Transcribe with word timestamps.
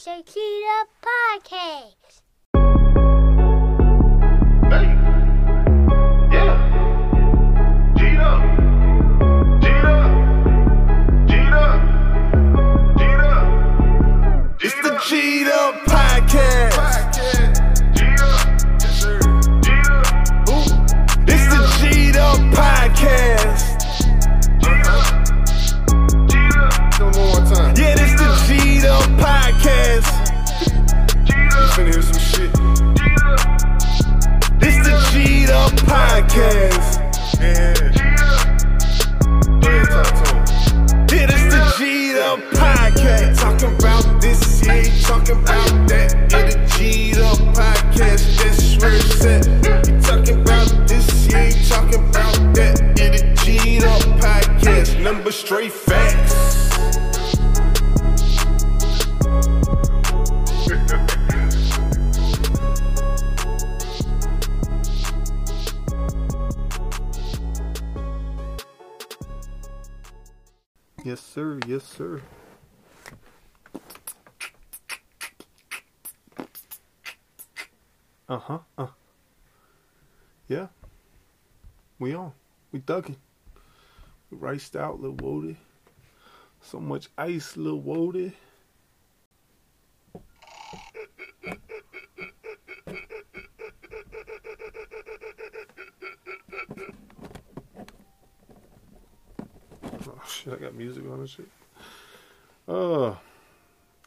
Shakira 0.00 0.78
Podcast. 1.04 2.22
Hey. 4.70 4.88
Yeah. 6.32 6.70
Finna 31.80 31.92
hear 31.94 32.02
some 32.02 32.20
shit. 32.20 32.52
This 34.60 34.76
the 34.86 34.92
G'd 35.12 35.48
Up 35.50 35.72
Podcast. 35.88 37.00
Yeah. 37.40 37.72
Talk 39.88 40.08
to 40.12 40.24
'em. 40.28 40.44
Yeah, 41.08 41.26
this 41.26 41.44
the 41.54 41.60
G'd 41.78 42.18
Up 42.18 42.38
Podcast. 42.52 43.40
Talking 43.40 43.72
about 43.78 44.20
this, 44.20 44.62
yeah, 44.66 44.84
talking 45.08 45.38
about 45.38 45.88
that. 45.88 46.08
Yeah, 46.30 46.50
the 46.50 46.56
G'd 46.76 47.18
Up 47.18 47.38
Podcast, 47.56 48.24
that's 48.36 48.76
where 48.76 48.92
it's 48.92 49.24
at. 49.24 49.44
Talking 50.02 50.40
about 50.42 50.68
this, 50.86 51.06
talking 51.70 52.04
about 52.10 52.36
that. 52.56 52.76
The 52.94 53.22
G'd 53.42 53.84
Up 53.84 54.02
Podcast, 54.20 55.00
number 55.02 55.32
straight 55.32 55.72
facts. 55.72 56.09
Yes, 71.10 71.22
sir. 71.22 71.58
Yes, 71.66 71.82
sir. 71.82 72.22
Uh 78.28 78.38
huh. 78.38 78.58
Uh. 78.78 78.86
Yeah. 80.46 80.68
We 81.98 82.14
on. 82.14 82.30
We 82.70 82.78
it. 83.10 83.16
We 84.30 84.38
riced 84.38 84.76
out, 84.76 85.00
Lil 85.00 85.16
Woody. 85.20 85.56
So 86.60 86.78
much 86.78 87.08
ice, 87.18 87.56
Lil 87.56 87.80
Woody. 87.80 88.32
Oh 100.06 100.20
I 100.46 100.56
got 100.56 100.74
music 100.74 101.04
on 101.04 101.20
and 101.20 101.28
shit. 101.28 101.48
Uh 102.66 103.14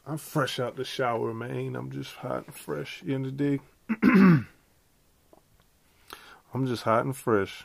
I'm 0.06 0.18
fresh 0.18 0.60
out 0.60 0.76
the 0.76 0.84
shower, 0.84 1.32
man. 1.32 1.74
I'm 1.76 1.90
just 1.90 2.14
hot 2.16 2.44
and 2.46 2.54
fresh. 2.54 3.02
In 3.06 3.22
the 3.22 3.30
day, 3.30 3.58
I'm 4.02 4.46
just 6.66 6.82
hot 6.82 7.06
and 7.06 7.16
fresh. 7.16 7.64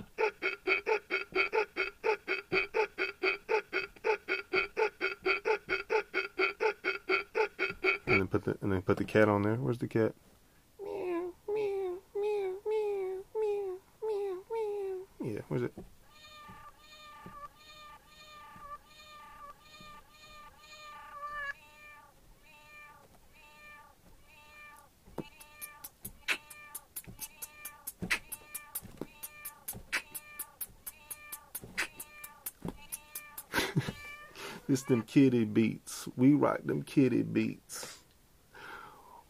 And 8.07 8.21
then 8.21 8.27
put 8.27 8.45
the 8.45 8.57
and 8.61 8.71
then 8.71 8.81
put 8.81 8.95
the 8.97 9.03
cat 9.03 9.27
on 9.27 9.41
there. 9.41 9.55
Where's 9.55 9.79
the 9.79 9.87
cat? 9.87 10.13
Yeah, 15.21 15.41
where's 15.49 15.63
it? 15.63 15.73
It's 34.69 34.78
them 34.89 35.03
kitty 35.03 35.45
beats. 35.45 36.09
We 36.17 36.33
rock 36.33 36.59
them 36.65 36.83
kitty 36.83 37.23
beats. 37.23 37.99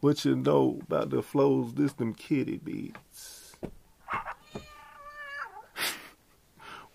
What 0.00 0.24
you 0.24 0.34
know 0.34 0.80
about 0.82 1.10
the 1.10 1.22
flows? 1.22 1.74
This 1.74 1.92
them 1.92 2.14
kitty 2.14 2.56
beats. 2.56 3.54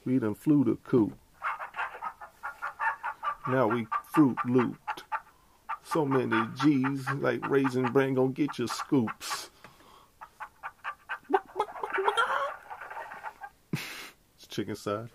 we 0.04 0.20
done 0.20 0.36
flew 0.36 0.64
the 0.64 0.76
coop. 0.84 1.14
Now 3.48 3.68
we 3.68 3.88
fruit 4.12 4.38
looped. 4.46 5.04
So 5.84 6.04
many 6.06 6.48
G's 6.62 7.08
like 7.20 7.48
Raisin 7.48 7.92
Bran 7.92 8.16
gonna 8.16 8.32
get 8.32 8.58
your 8.58 8.68
scoops. 8.68 9.52
it's 14.34 14.48
chicken 14.50 14.76
side. 14.76 15.10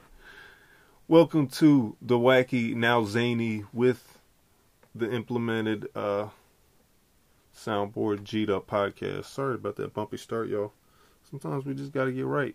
Welcome 1.11 1.49
to 1.49 1.97
the 2.01 2.17
wacky, 2.17 2.73
now 2.73 3.03
zany, 3.03 3.65
with 3.73 4.21
the 4.95 5.11
implemented 5.11 5.89
uh, 5.93 6.29
soundboard 7.53 8.23
G'd 8.23 8.49
Up 8.49 8.69
podcast. 8.69 9.25
Sorry 9.25 9.57
about 9.57 9.75
that 9.75 9.93
bumpy 9.93 10.19
start, 10.19 10.49
y'all. 10.49 10.73
Sometimes 11.29 11.65
we 11.65 11.75
just 11.75 11.91
gotta 11.91 12.13
get 12.13 12.27
right. 12.27 12.55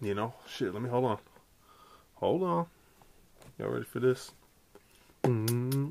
You 0.00 0.14
know? 0.14 0.34
Shit, 0.46 0.72
let 0.72 0.84
me 0.84 0.88
hold 0.88 1.04
on. 1.04 1.18
Hold 2.14 2.44
on. 2.44 2.66
Y'all 3.58 3.70
ready 3.70 3.86
for 3.86 3.98
this? 3.98 4.30
Ooh, 5.26 5.90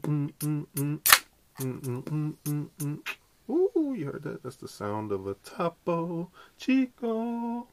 you 3.93 4.05
heard 4.05 4.23
that? 4.23 4.41
That's 4.41 4.55
the 4.55 4.69
sound 4.69 5.11
of 5.11 5.27
a 5.27 5.33
Topo 5.33 6.31
Chico. 6.57 7.67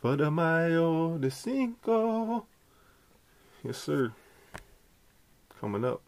For 0.00 0.16
the 0.16 0.30
Mayo 0.30 1.18
de 1.18 1.30
Cinco. 1.30 2.46
Yes, 3.62 3.76
sir. 3.76 4.12
Coming 5.60 5.84
up. 5.84 6.00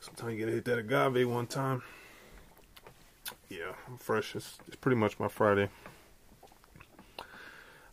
Sometimes 0.00 0.32
you 0.32 0.40
gotta 0.40 0.52
hit 0.52 0.64
that 0.64 0.78
agave 0.78 1.28
one 1.28 1.46
time. 1.46 1.82
Yeah, 3.50 3.72
I'm 3.86 3.98
fresh. 3.98 4.34
It's, 4.34 4.58
it's 4.66 4.76
pretty 4.76 4.96
much 4.96 5.18
my 5.20 5.28
Friday. 5.28 5.68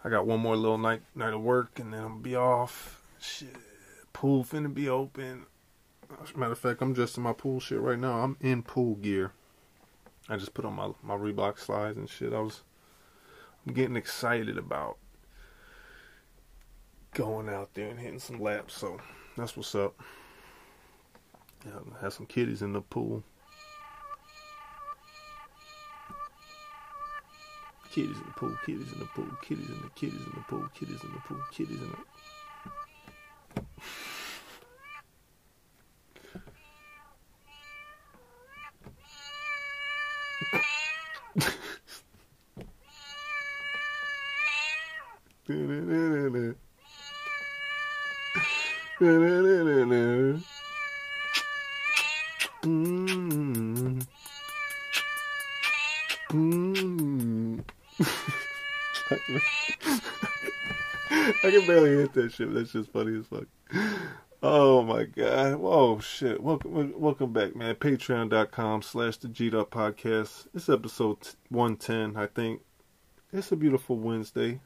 I 0.06 0.10
got 0.10 0.26
one 0.26 0.40
more 0.40 0.56
little 0.56 0.78
night 0.78 1.02
night 1.14 1.34
of 1.34 1.42
work 1.42 1.78
and 1.78 1.94
then 1.94 2.04
I'm 2.06 2.22
be 2.22 2.38
off. 2.38 3.02
Shit. 3.20 3.58
Pool 4.14 4.46
finna 4.46 4.74
be 4.74 4.88
open. 4.88 5.46
As 6.24 6.32
a 6.34 6.38
matter 6.38 6.54
of 6.54 6.60
fact, 6.60 6.82
I'm 6.82 6.94
dressed 6.94 7.18
in 7.18 7.24
my 7.24 7.34
pool 7.34 7.60
shit 7.60 7.82
right 7.82 8.00
now. 8.00 8.20
I'm 8.22 8.38
in 8.40 8.64
pool 8.64 8.96
gear. 8.96 9.34
I 10.30 10.36
just 10.36 10.54
put 10.54 10.66
on 10.66 10.76
my 10.76 10.92
my 11.02 11.16
Reebok 11.16 11.58
slides 11.60 11.98
and 11.98 12.10
shit. 12.10 12.34
I 12.34 12.40
was 12.40 12.64
I'm 13.66 13.74
getting 13.74 13.96
excited 13.96 14.58
about 14.58 14.98
going 17.14 17.50
out 17.50 17.74
there 17.74 17.90
and 17.90 18.00
hitting 18.00 18.20
some 18.20 18.40
laps. 18.40 18.76
So 18.76 19.00
that's 19.36 19.58
what's 19.58 19.74
up. 19.76 20.00
Yeah, 21.66 21.80
have 22.02 22.14
some 22.14 22.26
kitties 22.26 22.62
in 22.62 22.74
the 22.74 22.82
pool. 22.82 23.24
Kitties 27.92 28.18
in 28.18 28.26
the 28.28 28.34
pool, 28.34 28.56
kitties 28.66 28.92
in 28.94 29.00
the 29.00 29.06
pool, 29.06 29.28
kitties 29.42 29.70
in 29.70 29.82
the 29.82 29.90
kitties 29.96 30.22
in 30.22 30.34
the 30.36 30.44
pool, 30.48 30.70
kitties 30.76 31.04
in 31.04 31.12
the 31.14 31.20
pool, 31.20 31.42
kitties 31.52 31.82
in 31.82 31.90
the 31.90 31.98
I 49.00 49.06
can 61.44 61.68
barely 61.68 61.98
hit 61.98 62.14
that 62.14 62.32
shit. 62.34 62.52
That's 62.52 62.72
just 62.72 62.92
funny 62.92 63.20
as 63.20 63.28
fuck. 63.28 63.46
Oh 64.42 64.82
my 64.82 65.04
god. 65.04 65.58
Whoa 65.58 66.00
shit. 66.00 66.42
Welcome 66.42 67.00
welcome 67.00 67.32
back, 67.32 67.56
man. 67.56 67.76
Patreon.com 67.76 68.82
slash 68.82 69.18
the 69.18 69.28
Up 69.60 69.70
Podcast. 69.70 70.48
It's 70.56 70.70
episode 70.70 71.20
one 71.50 71.76
ten, 71.76 72.18
I 72.18 72.26
think. 72.26 72.62
It's 73.32 73.52
a 73.52 73.56
beautiful 73.56 74.00
Wednesday. 74.00 74.60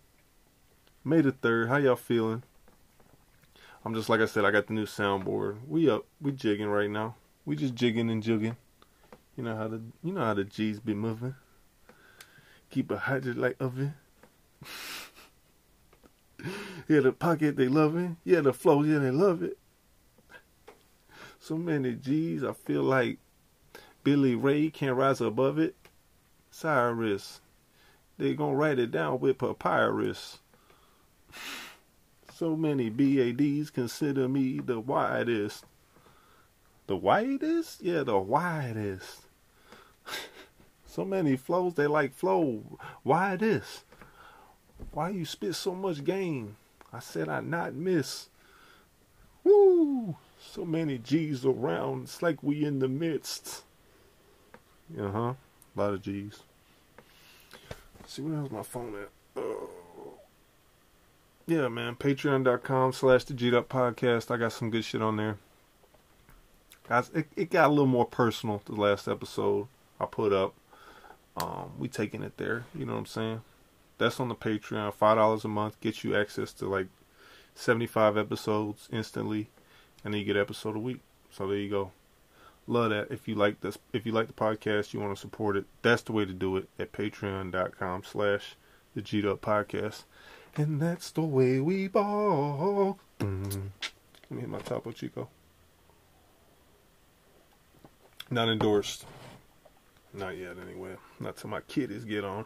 May 1.03 1.19
the 1.19 1.33
third. 1.33 1.67
How 1.67 1.75
y'all 1.75 1.97
feeling? 1.97 2.43
I'm 3.83 3.95
just 3.95 4.09
like 4.09 4.21
I 4.21 4.25
said, 4.25 4.45
I 4.45 4.51
got 4.51 4.67
the 4.67 4.73
new 4.73 4.85
soundboard. 4.85 5.57
We 5.67 5.89
up, 5.89 6.05
we 6.19 6.31
jigging 6.31 6.67
right 6.67 6.89
now. 6.89 7.15
We 7.45 7.55
just 7.55 7.73
jigging 7.73 8.11
and 8.11 8.21
jugging. 8.21 8.55
You 9.35 9.43
know 9.43 9.55
how 9.55 9.67
the 9.67 9.81
you 10.03 10.13
know 10.13 10.23
how 10.23 10.35
the 10.35 10.43
G's 10.43 10.79
be 10.79 10.93
moving. 10.93 11.35
Keep 12.69 12.91
it 12.91 12.99
hydrated 12.99 13.37
like 13.37 13.55
oven. 13.59 13.95
yeah, 16.87 16.99
the 16.99 17.11
pocket 17.11 17.55
they 17.55 17.67
love 17.67 17.97
it. 17.97 18.11
Yeah, 18.23 18.41
the 18.41 18.53
flow, 18.53 18.83
yeah, 18.83 18.99
they 18.99 19.11
love 19.11 19.41
it. 19.41 19.57
So 21.39 21.57
many 21.57 21.93
G's, 21.93 22.43
I 22.43 22.53
feel 22.53 22.83
like 22.83 23.17
Billy 24.03 24.35
Ray 24.35 24.69
can't 24.69 24.95
rise 24.95 25.21
above 25.21 25.57
it. 25.57 25.75
Cyrus, 26.51 27.41
they 28.19 28.35
gonna 28.35 28.53
write 28.53 28.77
it 28.77 28.91
down 28.91 29.19
with 29.19 29.39
papyrus. 29.39 30.39
So 32.41 32.55
many 32.55 32.89
BADs 32.89 33.69
consider 33.69 34.27
me 34.27 34.61
the 34.61 34.79
widest. 34.79 35.63
The 36.87 36.95
widest? 36.97 37.83
Yeah, 37.83 38.01
the 38.01 38.17
widest. 38.17 39.27
so 40.87 41.05
many 41.05 41.37
flows, 41.37 41.75
they 41.75 41.85
like 41.85 42.15
flow. 42.15 42.63
Why 43.03 43.35
this? 43.35 43.83
Why 44.91 45.09
you 45.09 45.23
spit 45.23 45.53
so 45.53 45.75
much 45.75 46.03
game? 46.03 46.57
I 46.91 46.97
said 46.97 47.29
I 47.29 47.41
not 47.41 47.75
miss. 47.75 48.29
Woo! 49.43 50.15
So 50.39 50.65
many 50.65 50.97
G's 50.97 51.45
around. 51.45 52.05
It's 52.05 52.23
like 52.23 52.41
we 52.41 52.65
in 52.65 52.79
the 52.79 52.87
midst. 52.87 53.65
Uh 54.99 55.11
huh. 55.11 55.19
A 55.29 55.79
lot 55.79 55.93
of 55.93 56.01
G's. 56.01 56.39
see 58.07 58.23
where's 58.23 58.49
my 58.49 58.63
phone 58.63 58.95
at? 58.95 59.09
Oh. 59.35 59.80
Yeah, 61.47 61.67
man. 61.67 61.95
Patreon.com 61.95 62.93
slash 62.93 63.23
the 63.25 63.33
G'd 63.33 63.53
Up 63.53 63.67
Podcast. 63.67 64.31
I 64.31 64.37
got 64.37 64.53
some 64.53 64.69
good 64.69 64.85
shit 64.85 65.01
on 65.01 65.17
there. 65.17 65.37
Guys, 66.87 67.09
it, 67.13 67.27
it 67.35 67.49
got 67.49 67.67
a 67.67 67.73
little 67.73 67.85
more 67.85 68.05
personal 68.05 68.61
the 68.65 68.75
last 68.75 69.07
episode 69.07 69.67
I 69.99 70.05
put 70.05 70.33
up. 70.33 70.53
Um, 71.37 71.71
we 71.79 71.87
taking 71.87 72.23
it 72.23 72.37
there. 72.37 72.65
You 72.75 72.85
know 72.85 72.93
what 72.93 72.99
I'm 72.99 73.05
saying? 73.05 73.41
That's 73.97 74.19
on 74.19 74.29
the 74.29 74.35
Patreon. 74.35 74.93
Five 74.93 75.17
dollars 75.17 75.45
a 75.45 75.47
month 75.47 75.79
gets 75.79 76.03
you 76.03 76.15
access 76.15 76.53
to 76.53 76.65
like 76.67 76.87
seventy 77.55 77.87
five 77.87 78.17
episodes 78.17 78.89
instantly, 78.91 79.49
and 80.03 80.13
then 80.13 80.19
you 80.19 80.25
get 80.25 80.37
episode 80.37 80.75
a 80.75 80.79
week. 80.79 80.99
So 81.29 81.47
there 81.47 81.57
you 81.57 81.69
go. 81.69 81.91
Love 82.67 82.89
that. 82.89 83.11
If 83.11 83.27
you 83.27 83.35
like 83.35 83.61
this, 83.61 83.77
if 83.93 84.05
you 84.05 84.11
like 84.11 84.27
the 84.27 84.33
podcast, 84.33 84.93
you 84.93 84.99
want 84.99 85.15
to 85.15 85.19
support 85.21 85.55
it. 85.55 85.65
That's 85.81 86.01
the 86.01 86.11
way 86.11 86.25
to 86.25 86.33
do 86.33 86.57
it 86.57 86.67
at 86.77 86.91
Patreon.com 86.91 88.03
slash 88.03 88.55
the 88.95 89.01
G'd 89.01 89.25
Up 89.25 89.41
Podcast. 89.41 90.03
And 90.57 90.81
that's 90.81 91.11
the 91.11 91.21
way 91.21 91.59
we 91.59 91.87
ball. 91.87 92.99
Mm. 93.19 93.71
Let 94.29 94.31
me 94.31 94.41
hit 94.41 94.49
my 94.49 94.59
Topo 94.59 94.91
Chico. 94.91 95.29
Not 98.29 98.49
endorsed. 98.49 99.05
Not 100.13 100.37
yet, 100.37 100.57
anyway. 100.57 100.95
Not 101.19 101.37
till 101.37 101.49
my 101.49 101.61
kiddies 101.61 102.03
get 102.03 102.25
on. 102.25 102.45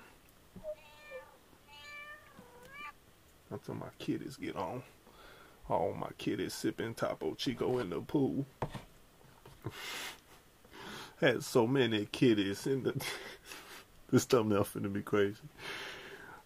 Not 3.50 3.64
till 3.64 3.76
my 3.76 3.90
kiddies 3.98 4.38
get 4.38 4.56
on. 4.56 4.84
All 5.68 5.94
my 5.94 6.10
kiddies 6.18 6.54
sipping 6.54 6.94
Topo 6.94 7.34
Chico 7.34 7.80
in 7.80 7.90
the 7.90 8.02
pool. 8.02 8.46
Had 11.22 11.44
so 11.44 11.66
many 11.66 12.08
kiddies 12.12 12.68
in 12.68 12.84
the. 12.84 12.94
this 14.12 14.26
thumbnail 14.26 14.64
finna 14.64 14.94
be 14.94 15.02
crazy. 15.02 15.38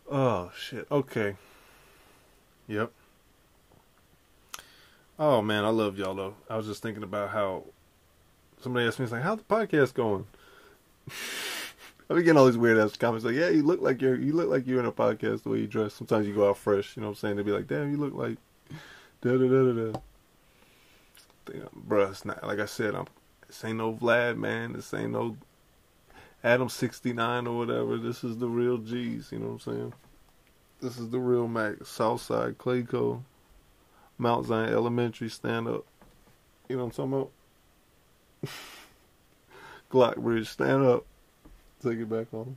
Oh 0.10 0.52
shit. 0.58 0.88
Okay. 0.90 1.36
Yep. 2.70 2.92
Oh 5.18 5.42
man, 5.42 5.66
I 5.66 5.70
love 5.70 5.98
y'all 5.98 6.14
though. 6.14 6.36
I 6.48 6.56
was 6.56 6.68
just 6.68 6.84
thinking 6.84 7.02
about 7.02 7.32
how 7.32 7.64
somebody 8.62 8.86
asked 8.86 9.00
me, 9.00 9.06
"It's 9.06 9.12
like, 9.12 9.24
how's 9.24 9.40
the 9.40 9.44
podcast 9.44 9.96
going?" 9.96 10.28
I've 11.08 12.16
been 12.16 12.24
getting 12.24 12.38
all 12.38 12.46
these 12.46 12.58
weird 12.58 12.78
ass 12.78 12.96
comments 12.96 13.26
like, 13.26 13.34
"Yeah, 13.34 13.50
you 13.50 13.64
look 13.64 13.82
like 13.82 14.04
you're 14.04 14.16
you 14.16 14.34
look 14.34 14.50
like 14.50 14.68
you're 14.68 14.80
in 14.80 14.86
a 14.86 14.92
podcast 14.92 15.44
the 15.44 15.50
way 15.50 15.58
you 15.58 15.68
dress." 15.68 15.96
Sometimes 15.96 16.28
you 16.28 16.36
go 16.36 16.48
out 16.48 16.58
fresh, 16.58 16.96
you 16.96 17.02
know 17.02 17.08
what 17.08 17.14
I'm 17.14 17.16
saying? 17.16 17.36
They'd 17.38 17.46
be 17.46 17.52
like, 17.52 17.68
"Damn, 17.68 17.90
you 17.90 17.98
look 17.98 18.14
like 18.14 18.38
da 19.22 19.32
da 19.32 19.48
da 19.48 19.74
da 19.74 19.92
da." 19.92 20.00
Bruh, 21.88 22.12
it's 22.12 22.24
not 22.24 22.46
like 22.46 22.60
I 22.60 22.68
said. 22.68 22.94
I'm 22.94 23.08
this 23.48 23.66
ain't 23.66 23.80
no 23.80 23.94
Vlad, 23.94 24.38
man. 24.38 24.74
This 24.74 24.94
ain't 24.94 25.12
no 25.12 25.38
Adam 26.44 26.70
sixty 26.70 27.14
nine 27.14 27.48
or 27.48 27.58
whatever. 27.58 27.98
This 27.98 28.24
is 28.24 28.38
the 28.38 28.48
real 28.48 28.78
G's. 28.78 29.32
You 29.32 29.40
know 29.40 29.48
what 29.48 29.68
I'm 29.68 29.74
saying? 29.74 29.94
This 30.82 30.98
is 30.98 31.10
the 31.10 31.20
real 31.20 31.48
Mac. 31.48 31.84
Southside 31.84 32.58
Clayco, 32.58 33.24
Mount 34.18 34.46
Zion 34.46 34.72
Elementary 34.72 35.30
stand 35.30 35.68
up. 35.68 35.86
You 36.70 36.78
know 36.78 36.86
what 36.86 37.00
I'm 37.00 37.12
talking 37.12 37.30
about? 38.44 38.54
Glockbridge 39.92 40.48
stand 40.48 40.86
up. 40.86 41.06
Take 41.84 42.00
it 42.00 42.10
back 42.10 42.28
on. 42.34 42.56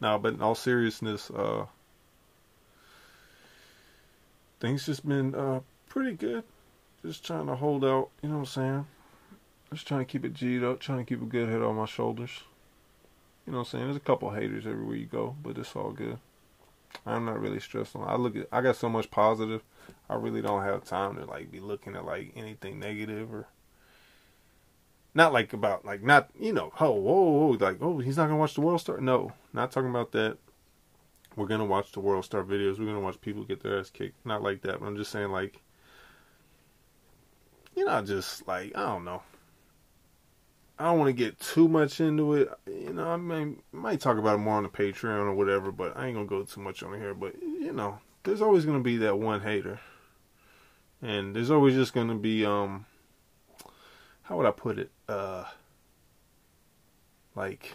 Now, 0.00 0.16
but 0.16 0.34
in 0.34 0.40
all 0.40 0.54
seriousness, 0.54 1.30
uh, 1.30 1.66
things 4.60 4.86
just 4.86 5.06
been 5.06 5.34
uh 5.34 5.60
pretty 5.88 6.14
good. 6.14 6.44
Just 7.04 7.24
trying 7.24 7.46
to 7.46 7.56
hold 7.56 7.84
out. 7.84 8.08
You 8.22 8.30
know 8.30 8.36
what 8.36 8.40
I'm 8.40 8.46
saying? 8.46 8.86
Just 9.72 9.86
trying 9.86 10.00
to 10.00 10.10
keep 10.10 10.24
it 10.24 10.32
G'd 10.32 10.64
up, 10.64 10.80
trying 10.80 10.98
to 10.98 11.04
keep 11.04 11.20
a 11.20 11.26
good 11.26 11.50
head 11.50 11.60
on 11.60 11.76
my 11.76 11.84
shoulders. 11.84 12.30
You 13.46 13.52
know 13.52 13.58
what 13.58 13.68
I'm 13.68 13.70
saying? 13.70 13.84
There's 13.84 13.96
a 13.96 14.00
couple 14.00 14.30
haters 14.30 14.66
everywhere 14.66 14.96
you 14.96 15.06
go, 15.06 15.36
but 15.42 15.58
it's 15.58 15.76
all 15.76 15.90
good. 15.90 16.18
I'm 17.06 17.24
not 17.24 17.40
really 17.40 17.60
stressed 17.60 17.96
on. 17.96 18.08
I 18.08 18.16
look 18.16 18.36
at 18.36 18.48
I 18.52 18.60
got 18.60 18.76
so 18.76 18.88
much 18.88 19.10
positive. 19.10 19.62
I 20.08 20.16
really 20.16 20.42
don't 20.42 20.62
have 20.62 20.84
time 20.84 21.16
to 21.16 21.24
like 21.24 21.50
be 21.50 21.60
looking 21.60 21.96
at 21.96 22.04
like 22.04 22.32
anything 22.36 22.78
negative 22.78 23.32
or 23.32 23.48
not 25.14 25.32
like 25.32 25.52
about 25.52 25.84
like 25.84 26.02
not 26.02 26.30
you 26.38 26.52
know 26.52 26.72
oh 26.80 26.92
whoa, 26.92 27.22
whoa 27.22 27.56
like 27.58 27.78
oh 27.80 27.98
he's 27.98 28.16
not 28.16 28.26
gonna 28.26 28.36
watch 28.36 28.54
the 28.54 28.60
World 28.60 28.80
Star. 28.80 29.00
No, 29.00 29.32
not 29.52 29.70
talking 29.70 29.90
about 29.90 30.12
that. 30.12 30.38
We're 31.36 31.46
gonna 31.46 31.64
watch 31.64 31.92
the 31.92 32.00
World 32.00 32.24
Star 32.24 32.42
videos. 32.42 32.78
We're 32.78 32.86
gonna 32.86 33.00
watch 33.00 33.20
people 33.20 33.44
get 33.44 33.62
their 33.62 33.78
ass 33.78 33.90
kicked. 33.90 34.24
Not 34.26 34.42
like 34.42 34.62
that, 34.62 34.80
but 34.80 34.86
I'm 34.86 34.96
just 34.96 35.12
saying 35.12 35.30
like 35.30 35.60
you 37.74 37.84
know 37.84 38.02
just 38.02 38.46
like 38.46 38.76
I 38.76 38.86
don't 38.86 39.04
know. 39.04 39.22
I 40.78 40.84
don't 40.84 40.98
want 40.98 41.08
to 41.08 41.12
get 41.12 41.40
too 41.40 41.66
much 41.66 42.00
into 42.00 42.34
it. 42.34 42.48
You 42.66 42.92
know, 42.92 43.08
I 43.08 43.16
mean, 43.16 43.62
might 43.72 44.00
talk 44.00 44.16
about 44.16 44.36
it 44.36 44.38
more 44.38 44.54
on 44.54 44.62
the 44.62 44.68
Patreon 44.68 45.26
or 45.26 45.34
whatever, 45.34 45.72
but 45.72 45.96
I 45.96 46.06
ain't 46.06 46.14
gonna 46.14 46.26
go 46.26 46.44
too 46.44 46.60
much 46.60 46.82
on 46.84 46.94
here. 46.98 47.14
But 47.14 47.34
you 47.42 47.72
know, 47.72 47.98
there's 48.22 48.40
always 48.40 48.64
gonna 48.64 48.80
be 48.80 48.96
that 48.98 49.18
one 49.18 49.40
hater, 49.40 49.80
and 51.02 51.34
there's 51.34 51.50
always 51.50 51.74
just 51.74 51.94
gonna 51.94 52.14
be 52.14 52.46
um, 52.46 52.86
how 54.22 54.36
would 54.36 54.46
I 54.46 54.52
put 54.52 54.78
it? 54.78 54.92
Uh, 55.08 55.44
like 57.34 57.74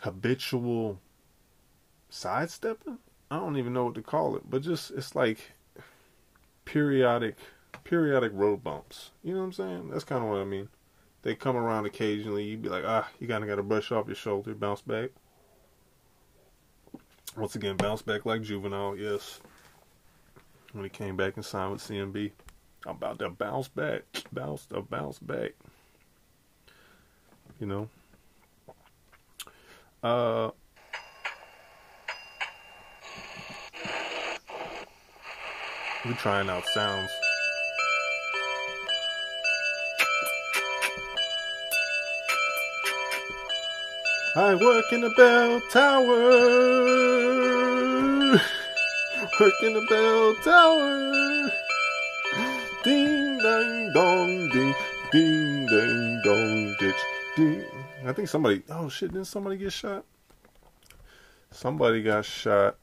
habitual 0.00 0.98
sidestepping. 2.08 2.98
I 3.30 3.36
don't 3.36 3.58
even 3.58 3.74
know 3.74 3.84
what 3.84 3.94
to 3.96 4.02
call 4.02 4.34
it, 4.34 4.48
but 4.48 4.62
just 4.62 4.92
it's 4.92 5.14
like 5.14 5.52
periodic 6.64 7.36
periodic 7.84 8.32
road 8.34 8.64
bumps. 8.64 9.10
You 9.22 9.34
know 9.34 9.40
what 9.40 9.46
I'm 9.46 9.52
saying? 9.52 9.90
That's 9.90 10.04
kind 10.04 10.24
of 10.24 10.30
what 10.30 10.40
I 10.40 10.44
mean 10.44 10.70
they 11.22 11.34
come 11.34 11.56
around 11.56 11.86
occasionally. 11.86 12.44
You'd 12.44 12.62
be 12.62 12.68
like, 12.68 12.84
ah, 12.86 13.08
you 13.18 13.28
kind 13.28 13.42
of 13.42 13.48
got 13.48 13.56
to 13.56 13.62
brush 13.62 13.92
off 13.92 14.06
your 14.06 14.16
shoulder, 14.16 14.54
bounce 14.54 14.82
back. 14.82 15.10
Once 17.36 17.54
again, 17.54 17.76
bounce 17.76 18.02
back 18.02 18.26
like 18.26 18.42
juvenile, 18.42 18.96
yes. 18.96 19.40
When 20.72 20.84
he 20.84 20.90
came 20.90 21.16
back 21.16 21.36
and 21.36 21.44
signed 21.44 21.72
with 21.72 21.82
CMB, 21.82 22.30
I'm 22.86 22.96
about 22.96 23.18
to 23.18 23.30
bounce 23.30 23.68
back, 23.68 24.02
bounce 24.32 24.66
to 24.66 24.80
bounce 24.82 25.18
back. 25.18 25.52
You 27.58 27.66
know. 27.66 27.88
Uh. 30.02 30.50
We're 36.04 36.14
trying 36.14 36.48
out 36.48 36.64
sounds. 36.72 37.10
I 44.36 44.54
work 44.54 44.92
in 44.92 45.02
a 45.02 45.10
bell 45.10 45.60
tower. 45.72 46.20
Work 49.40 49.62
in 49.62 49.76
a 49.76 49.86
bell 49.88 50.34
tower. 50.44 51.50
Ding 52.84 53.38
dang 53.42 53.92
dong 53.92 54.48
ding 54.50 54.74
ding 55.10 55.66
dang 55.66 56.20
dong 56.22 56.76
ditch 56.78 56.94
ding. 57.36 57.64
I 58.06 58.12
think 58.12 58.28
somebody. 58.28 58.62
Oh 58.70 58.88
shit! 58.88 59.12
Didn't 59.12 59.26
somebody 59.26 59.56
get 59.56 59.72
shot? 59.72 60.04
Somebody 61.50 62.00
got 62.00 62.24
shot. 62.24 62.76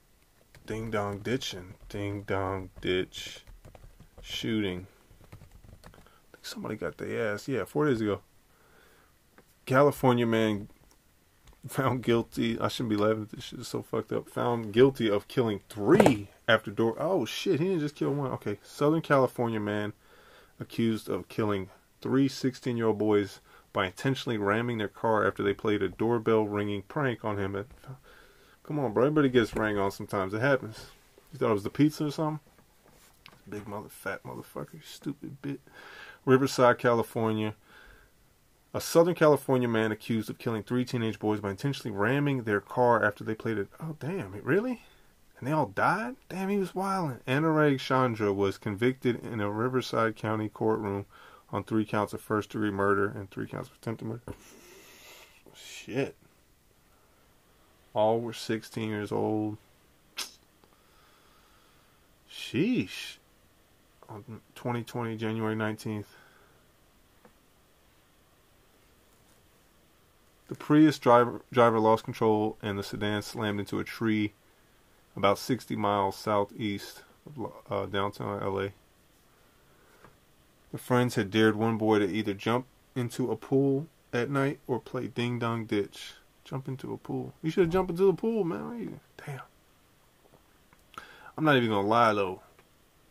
Ding 0.66 0.92
dong 0.92 1.20
ditching. 1.20 1.75
Ding 1.88 2.24
dong 2.24 2.72
ditch. 2.82 3.46
Shooting. 4.22 4.86
I 5.86 5.88
think 6.34 6.46
somebody 6.46 6.75
got 6.75 6.98
their 6.98 7.34
ass. 7.34 7.48
Yeah, 7.48 7.63
four 7.63 7.86
days 7.86 8.01
ago. 8.01 8.20
California 9.66 10.25
man 10.25 10.68
found 11.72 12.04
guilty. 12.04 12.60
I 12.60 12.68
shouldn't 12.68 12.90
be 12.90 12.96
laughing 12.96 13.24
at 13.24 13.30
this 13.30 13.46
shit. 13.46 13.60
It's 13.60 13.70
so 13.70 13.82
fucked 13.82 14.12
up. 14.12 14.30
Found 14.30 14.74
guilty 14.74 15.10
of 15.10 15.28
killing 15.28 15.62
three 15.70 16.30
after 16.48 16.72
door. 16.72 16.96
Oh 17.00 17.26
shit, 17.26 17.60
he 17.60 17.68
didn't 17.68 17.82
just 17.82 17.96
kill 17.96 18.14
one. 18.14 18.32
Okay, 18.32 18.60
Southern 18.64 19.02
California 19.02 19.60
man 19.60 19.94
accused 20.60 21.10
of 21.10 21.28
killing 21.28 21.70
three 22.02 22.28
16 22.28 22.78
year 22.78 22.88
old 22.88 22.98
boys 22.98 23.40
by 23.74 23.86
intentionally 23.86 24.38
ramming 24.38 24.78
their 24.78 24.88
car 24.88 25.28
after 25.28 25.44
they 25.44 25.54
played 25.54 25.84
a 25.84 25.90
doorbell 25.90 26.48
ringing 26.48 26.84
prank 26.84 27.24
on 27.24 27.38
him. 27.38 27.56
At, 27.56 27.68
come 28.64 28.80
on, 28.80 28.94
bro. 28.94 29.06
Everybody 29.06 29.30
gets 29.30 29.56
rang 29.56 29.78
on 29.78 29.92
sometimes. 29.92 30.34
It 30.34 30.42
happens. 30.42 30.88
You 31.32 31.40
thought 31.40 31.52
it 31.52 31.54
was 31.54 31.64
the 31.64 31.70
pizza 31.70 32.06
or 32.06 32.12
something? 32.12 32.40
Big 33.50 33.68
mother, 33.68 33.90
fat 33.90 34.24
motherfucker, 34.24 34.84
stupid 34.84 35.42
bit. 35.42 35.62
Riverside, 36.26 36.80
California. 36.80 37.56
A 38.78 38.80
Southern 38.80 39.16
California 39.16 39.68
man 39.68 39.92
accused 39.92 40.30
of 40.30 40.38
killing 40.38 40.62
three 40.62 40.86
teenage 40.86 41.18
boys 41.18 41.40
by 41.40 41.50
intentionally 41.50 41.90
ramming 41.98 42.44
their 42.44 42.62
car 42.62 43.04
after 43.04 43.24
they 43.24 43.34
played 43.34 43.58
it. 43.58 43.70
Oh, 43.80 43.96
damn, 44.00 44.36
it 44.36 44.44
really? 44.44 44.84
And 45.40 45.48
they 45.48 45.52
all 45.52 45.66
died? 45.66 46.16
Damn, 46.30 46.50
he 46.50 46.60
was 46.60 46.74
wildin'. 46.74 47.20
Anurag 47.24 47.80
Chandra 47.80 48.32
was 48.32 48.60
convicted 48.60 49.26
in 49.26 49.42
a 49.42 49.50
Riverside 49.50 50.16
County 50.16 50.48
courtroom 50.48 51.08
on 51.52 51.64
three 51.64 51.86
counts 51.86 52.14
of 52.14 52.22
first 52.22 52.52
degree 52.52 52.70
murder 52.70 53.08
and 53.08 53.32
three 53.32 53.48
counts 53.48 53.68
of 53.68 53.78
attempted 53.78 54.06
murder. 54.06 54.22
Shit. 55.56 56.16
All 57.96 58.22
were 58.22 58.32
16 58.32 58.90
years 58.90 59.12
old. 59.12 59.58
Sheesh. 62.32 63.18
On 64.08 64.24
2020, 64.54 65.18
January 65.18 65.56
19th. 65.56 66.06
The 70.48 70.56
Prius 70.56 70.98
driver, 70.98 71.42
driver 71.51 71.80
lost 71.80 72.06
control 72.06 72.58
and 72.62 72.80
the 72.80 72.84
sedan 72.84 73.22
slammed 73.22 73.60
into 73.60 73.80
a 73.80 73.84
tree 73.84 74.34
about 75.16 75.38
60 75.38 75.75
miles 75.75 76.16
southeast 76.16 77.04
of 77.25 77.51
uh, 77.70 77.86
downtown 77.88 78.39
LA. 78.39 78.70
The 80.72 80.77
friends 80.77 81.16
had 81.16 81.32
dared 81.32 81.56
one 81.56 81.77
boy 81.77 82.00
to 82.00 82.06
either 82.06 82.34
jump 82.34 82.66
into 82.96 83.32
a 83.32 83.36
pool 83.36 83.88
at 84.13 84.30
night 84.30 84.60
or 84.68 84.80
play 84.80 85.08
ding 85.08 85.39
dong 85.39 85.66
ditch. 85.66 86.13
Jump 86.46 86.68
into 86.68 86.94
a 86.94 86.98
pool. 86.98 87.34
You 87.42 87.51
should 87.51 87.66
have 87.66 87.74
jumped 87.74 87.92
into 87.92 88.06
the 88.06 88.13
pool, 88.13 88.46
man. 88.46 89.00
Damn. 89.25 89.42
I'm 91.38 91.44
not 91.44 91.58
even 91.58 91.70
gonna 91.70 91.88
lie 91.88 92.13
though. 92.13 92.42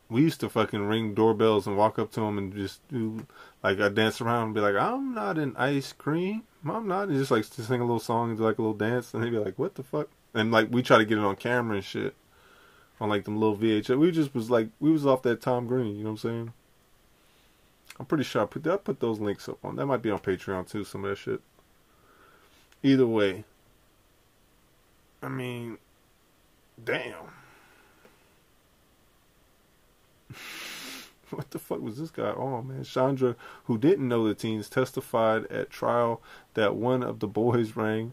We 0.09 0.23
used 0.23 0.41
to 0.41 0.49
fucking 0.49 0.87
ring 0.87 1.15
doorbells 1.15 1.67
and 1.67 1.77
walk 1.77 1.99
up 1.99 2.13
to 2.13 2.21
them 2.21 2.39
and 2.39 2.55
just 2.55 2.87
do 2.89 3.27
like 3.63 3.81
I 3.81 3.89
dance 3.89 4.21
around 4.21 4.45
and 4.45 4.55
be 4.55 4.61
like, 4.61 4.77
"I'm 4.77 5.15
not 5.15 5.39
an 5.39 5.57
ice 5.57 5.93
cream. 5.93 6.45
I'm 6.65 6.87
not." 6.87 7.09
And 7.09 7.19
just 7.19 7.31
like 7.31 7.49
to 7.49 7.63
sing 7.63 7.81
a 7.81 7.85
little 7.85 7.99
song 7.99 8.31
and 8.31 8.39
do 8.39 8.45
like 8.45 8.59
a 8.59 8.63
little 8.63 8.77
dance, 8.77 9.13
and 9.13 9.23
they'd 9.23 9.31
be 9.31 9.39
like, 9.39 9.59
"What 9.59 9.75
the 9.75 9.83
fuck?" 9.83 10.09
And 10.35 10.53
like 10.53 10.69
we 10.71 10.83
try 10.83 10.99
to 10.99 11.05
get 11.05 11.19
it 11.19 11.25
on 11.25 11.37
camera 11.37 11.77
and 11.77 11.85
shit 11.85 12.15
on 13.01 13.09
like 13.09 13.25
them 13.25 13.39
little 13.39 13.57
VHS. 13.57 13.99
We 13.99 14.11
just 14.11 14.35
was 14.35 14.51
like 14.51 14.69
we 14.81 14.91
was 14.91 15.07
off 15.07 15.23
that 15.23 15.41
Tom 15.41 15.67
Green. 15.67 15.97
You 15.97 16.05
know 16.05 16.11
what 16.11 16.25
I'm 16.25 16.31
saying? 16.31 16.53
I'm 17.99 18.07
pretty 18.07 18.25
sure 18.25 18.43
I 18.43 18.47
put 18.47 18.67
I 18.67 18.77
put 18.77 19.01
those 19.01 19.21
links 19.21 19.49
up 19.49 19.65
on. 19.65 19.77
That 19.77 19.87
might 19.87 20.03
be 20.03 20.11
on 20.11 20.19
Patreon 20.19 20.69
too. 20.69 20.85
Some 20.85 21.05
of 21.05 21.11
that 21.11 21.17
shit. 21.17 21.41
Either 22.83 23.07
way, 23.07 23.45
I 25.23 25.29
mean, 25.29 25.79
damn. 26.83 27.33
what 31.31 31.51
the 31.51 31.59
fuck 31.59 31.81
was 31.81 31.99
this 31.99 32.11
guy 32.11 32.31
on, 32.31 32.69
man? 32.69 32.85
Chandra, 32.85 33.37
who 33.65 33.79
didn't 33.79 34.09
know 34.09 34.27
the 34.27 34.35
teens, 34.35 34.69
testified 34.69 35.47
at 35.47 35.71
trial 35.71 36.23
that 36.55 36.77
one 36.77 37.03
of 37.03 37.21
the 37.21 37.29
boys 37.29 37.77
rang 37.77 38.13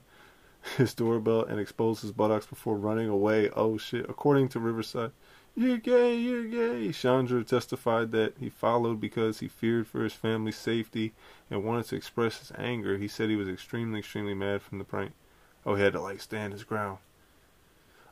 his 0.78 0.94
doorbell 0.94 1.44
and 1.44 1.60
exposed 1.60 2.02
his 2.02 2.12
buttocks 2.12 2.46
before 2.46 2.78
running 2.78 3.10
away. 3.10 3.50
Oh 3.50 3.78
shit. 3.78 4.10
According 4.10 4.50
to 4.50 4.60
Riverside, 4.60 5.12
you're 5.56 5.78
gay, 5.78 6.16
you're 6.16 6.46
gay. 6.46 6.92
Chandra 6.92 7.44
testified 7.44 8.12
that 8.12 8.34
he 8.40 8.50
followed 8.50 9.00
because 9.00 9.40
he 9.40 9.48
feared 9.48 9.88
for 9.88 10.04
his 10.04 10.14
family's 10.14 10.58
safety 10.58 11.14
and 11.52 11.64
wanted 11.64 11.86
to 11.88 11.96
express 11.96 12.40
his 12.40 12.52
anger. 12.58 12.98
He 12.98 13.08
said 13.08 13.30
he 13.30 13.36
was 13.36 13.50
extremely, 13.50 14.00
extremely 14.00 14.34
mad 14.34 14.62
from 14.62 14.80
the 14.80 14.84
prank. 14.84 15.12
Oh, 15.66 15.76
he 15.76 15.84
had 15.84 15.94
to 15.94 16.02
like 16.02 16.22
stand 16.22 16.54
his 16.54 16.64
ground. 16.64 16.98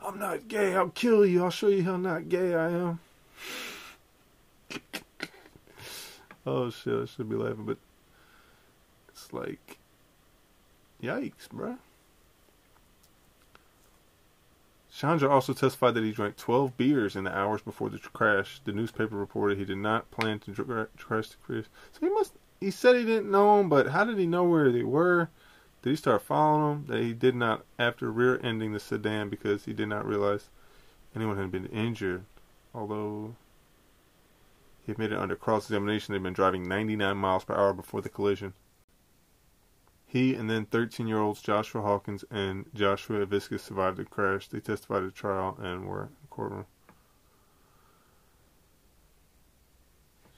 I'm 0.03 0.19
not 0.19 0.47
gay. 0.47 0.75
I'll 0.75 0.89
kill 0.89 1.25
you. 1.25 1.43
I'll 1.43 1.49
show 1.49 1.67
you 1.67 1.83
how 1.83 1.97
not 1.97 2.29
gay 2.29 2.53
I 2.53 2.69
am. 2.69 2.99
Oh 6.45 6.69
shit, 6.69 7.01
I 7.01 7.05
should 7.05 7.29
be 7.29 7.35
laughing, 7.35 7.65
but 7.65 7.77
it's 9.09 9.31
like, 9.33 9.79
yikes, 11.01 11.47
bruh. 11.53 11.77
Chandra 14.93 15.29
also 15.29 15.53
testified 15.53 15.93
that 15.95 16.03
he 16.03 16.11
drank 16.11 16.35
12 16.37 16.77
beers 16.77 17.15
in 17.15 17.23
the 17.23 17.35
hours 17.35 17.61
before 17.61 17.89
the 17.89 17.97
crash. 17.97 18.61
The 18.65 18.71
newspaper 18.71 19.15
reported 19.15 19.57
he 19.57 19.65
did 19.65 19.77
not 19.77 20.11
plan 20.11 20.39
to 20.39 20.51
dr- 20.51 20.69
uh, 20.69 20.85
crash 20.97 21.29
the 21.29 21.37
Prius. 21.37 21.67
So 21.93 22.05
he 22.05 22.09
must. 22.09 22.33
He 22.59 22.69
said 22.69 22.95
he 22.95 23.05
didn't 23.05 23.31
know 23.31 23.57
them, 23.57 23.69
but 23.69 23.87
how 23.87 24.03
did 24.03 24.19
he 24.19 24.27
know 24.27 24.43
where 24.43 24.71
they 24.71 24.83
were? 24.83 25.29
Did 25.81 25.89
he 25.89 25.95
start 25.95 26.21
following 26.21 26.85
them? 26.85 26.85
That 26.87 27.03
he 27.03 27.13
did 27.13 27.35
not 27.35 27.65
after 27.79 28.11
rear-ending 28.11 28.73
the 28.73 28.79
sedan 28.79 29.29
because 29.29 29.65
he 29.65 29.73
did 29.73 29.87
not 29.87 30.05
realize 30.05 30.49
anyone 31.15 31.37
had 31.37 31.51
been 31.51 31.65
injured. 31.67 32.25
Although 32.75 33.35
he 34.85 34.91
admitted 34.91 35.17
under 35.17 35.35
cross-examination 35.35 36.13
they'd 36.13 36.23
been 36.23 36.33
driving 36.33 36.67
99 36.67 37.17
miles 37.17 37.43
per 37.43 37.55
hour 37.55 37.73
before 37.73 38.01
the 38.01 38.09
collision. 38.09 38.53
He 40.05 40.35
and 40.35 40.49
then 40.49 40.65
13 40.65 41.07
year 41.07 41.19
olds 41.19 41.41
Joshua 41.41 41.81
Hawkins 41.81 42.25
and 42.29 42.65
Joshua 42.73 43.25
Aviscus 43.25 43.61
survived 43.61 43.97
the 43.97 44.03
crash. 44.03 44.49
They 44.49 44.59
testified 44.59 45.03
at 45.03 45.15
trial 45.15 45.57
and 45.61 45.87
were 45.87 46.03
in 46.03 46.27
courtroom. 46.29 46.65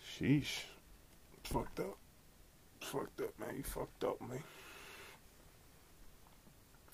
Sheesh. 0.05 0.65
Fucked 1.43 1.79
up. 1.79 1.97
Fucked 2.81 3.21
up, 3.21 3.39
man. 3.39 3.55
You 3.57 3.63
fucked 3.63 4.03
up, 4.03 4.21
man. 4.21 4.43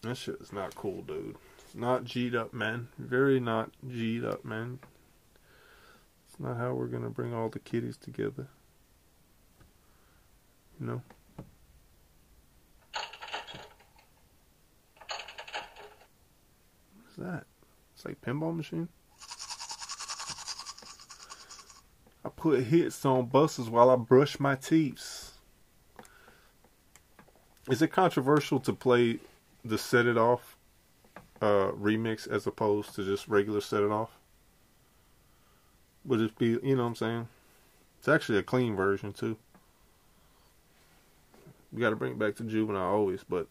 That 0.01 0.15
shit 0.15 0.37
is 0.39 0.53
not 0.53 0.75
cool, 0.75 1.01
dude. 1.01 1.35
Not 1.75 2.05
G'd 2.05 2.33
up, 2.33 2.53
man. 2.53 2.87
Very 2.97 3.39
not 3.41 3.71
G'd 3.85 4.23
up, 4.23 4.45
man. 4.45 4.79
Not 6.39 6.55
how 6.55 6.73
we're 6.73 6.87
gonna 6.87 7.09
bring 7.09 7.33
all 7.33 7.49
the 7.49 7.59
kiddies 7.59 7.97
together. 7.97 8.47
You 10.79 10.87
know? 10.87 11.01
What 16.95 17.05
is 17.09 17.15
that? 17.17 17.45
It's 17.93 18.05
like 18.05 18.21
pinball 18.21 18.55
machine. 18.55 18.87
I 22.23 22.29
put 22.29 22.63
hits 22.63 23.05
on 23.05 23.25
buses 23.25 23.69
while 23.69 23.89
I 23.89 23.97
brush 23.97 24.39
my 24.39 24.55
teeth. 24.55 25.33
Is 27.69 27.81
it 27.81 27.91
controversial 27.91 28.59
to 28.61 28.73
play 28.73 29.19
the 29.65 29.77
Set 29.77 30.05
It 30.05 30.17
Off 30.17 30.55
uh, 31.41 31.71
remix 31.71 32.27
as 32.27 32.47
opposed 32.47 32.95
to 32.95 33.03
just 33.03 33.27
regular 33.27 33.61
Set 33.61 33.83
It 33.83 33.91
Off? 33.91 34.18
Would 36.09 36.19
just 36.21 36.39
be, 36.39 36.47
you 36.63 36.75
know 36.75 36.81
what 36.81 36.89
I'm 36.89 36.95
saying? 36.95 37.27
It's 37.99 38.07
actually 38.07 38.39
a 38.39 38.43
clean 38.43 38.75
version 38.75 39.13
too. 39.13 39.37
We 41.71 41.79
got 41.79 41.91
to 41.91 41.95
bring 41.95 42.13
it 42.13 42.19
back 42.19 42.35
to 42.37 42.43
Juvenile 42.43 42.91
always, 42.91 43.23
but 43.23 43.45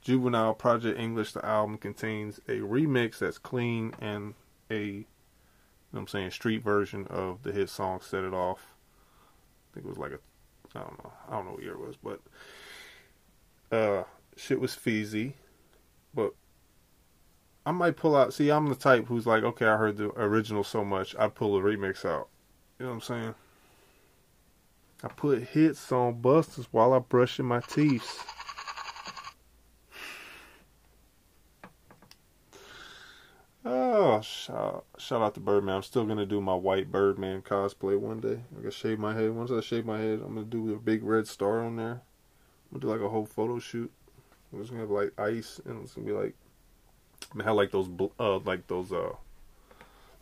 Juvenile 0.00 0.54
Project 0.54 0.98
English, 0.98 1.32
the 1.32 1.44
album 1.44 1.76
contains 1.76 2.38
a 2.48 2.60
remix 2.60 3.18
that's 3.18 3.36
clean 3.36 3.92
and 4.00 4.32
a, 4.70 4.82
you 4.84 5.04
know 5.92 6.00
I'm 6.00 6.08
saying, 6.08 6.30
street 6.30 6.64
version 6.64 7.06
of 7.08 7.42
the 7.42 7.52
hit 7.52 7.68
song 7.68 8.00
Set 8.00 8.24
It 8.24 8.32
Off. 8.32 8.68
I 9.70 9.74
think 9.74 9.84
it 9.84 9.90
was 9.90 9.98
like 9.98 10.12
a, 10.12 10.18
I 10.74 10.80
don't 10.80 11.04
know, 11.04 11.12
I 11.28 11.32
don't 11.32 11.44
know 11.44 11.52
what 11.52 11.62
year 11.62 11.74
it 11.74 11.78
was, 11.78 11.96
but, 12.02 12.20
uh, 13.70 14.04
shit 14.38 14.58
was 14.58 14.74
feezy, 14.74 15.34
but 16.14 16.32
I 17.64 17.70
might 17.70 17.96
pull 17.96 18.16
out, 18.16 18.34
see, 18.34 18.50
I'm 18.50 18.68
the 18.68 18.74
type 18.74 19.06
who's 19.06 19.26
like, 19.26 19.44
okay, 19.44 19.66
I 19.66 19.76
heard 19.76 19.96
the 19.96 20.10
original 20.10 20.64
so 20.64 20.84
much, 20.84 21.14
I 21.16 21.28
pull 21.28 21.56
a 21.56 21.60
remix 21.60 22.04
out. 22.04 22.28
You 22.78 22.86
know 22.86 22.90
what 22.90 22.94
I'm 22.94 23.00
saying? 23.02 23.34
I 25.04 25.08
put 25.08 25.42
hits 25.42 25.92
on 25.92 26.20
busters 26.20 26.66
while 26.70 26.92
I'm 26.92 27.04
brushing 27.08 27.46
my 27.46 27.60
teeth. 27.60 28.24
Oh, 33.64 34.20
shout, 34.20 34.84
shout 34.98 35.22
out 35.22 35.34
to 35.34 35.40
Birdman. 35.40 35.76
I'm 35.76 35.82
still 35.84 36.04
gonna 36.04 36.26
do 36.26 36.40
my 36.40 36.54
white 36.54 36.90
Birdman 36.90 37.42
cosplay 37.42 37.96
one 37.96 38.18
day. 38.18 38.40
I'm 38.50 38.58
going 38.58 38.64
to 38.64 38.70
shave 38.72 38.98
my 38.98 39.14
head. 39.14 39.30
Once 39.30 39.52
I 39.52 39.60
shave 39.60 39.86
my 39.86 40.00
head, 40.00 40.20
I'm 40.24 40.34
gonna 40.34 40.44
do 40.44 40.74
a 40.74 40.78
big 40.78 41.04
red 41.04 41.28
star 41.28 41.60
on 41.64 41.76
there. 41.76 42.02
I'm 42.72 42.80
gonna 42.80 42.80
do 42.80 42.88
like 42.88 43.06
a 43.06 43.08
whole 43.08 43.26
photo 43.26 43.60
shoot. 43.60 43.92
I'm 44.52 44.58
just 44.58 44.70
gonna 44.70 44.82
have 44.82 44.90
like 44.90 45.12
ice, 45.18 45.60
and 45.64 45.82
it's 45.82 45.94
gonna 45.94 46.06
be 46.06 46.12
like, 46.12 46.34
Gonna 47.36 47.54
like 47.54 47.70
those, 47.70 47.88
uh, 48.18 48.38
like 48.38 48.66
those, 48.66 48.92
uh, 48.92 49.14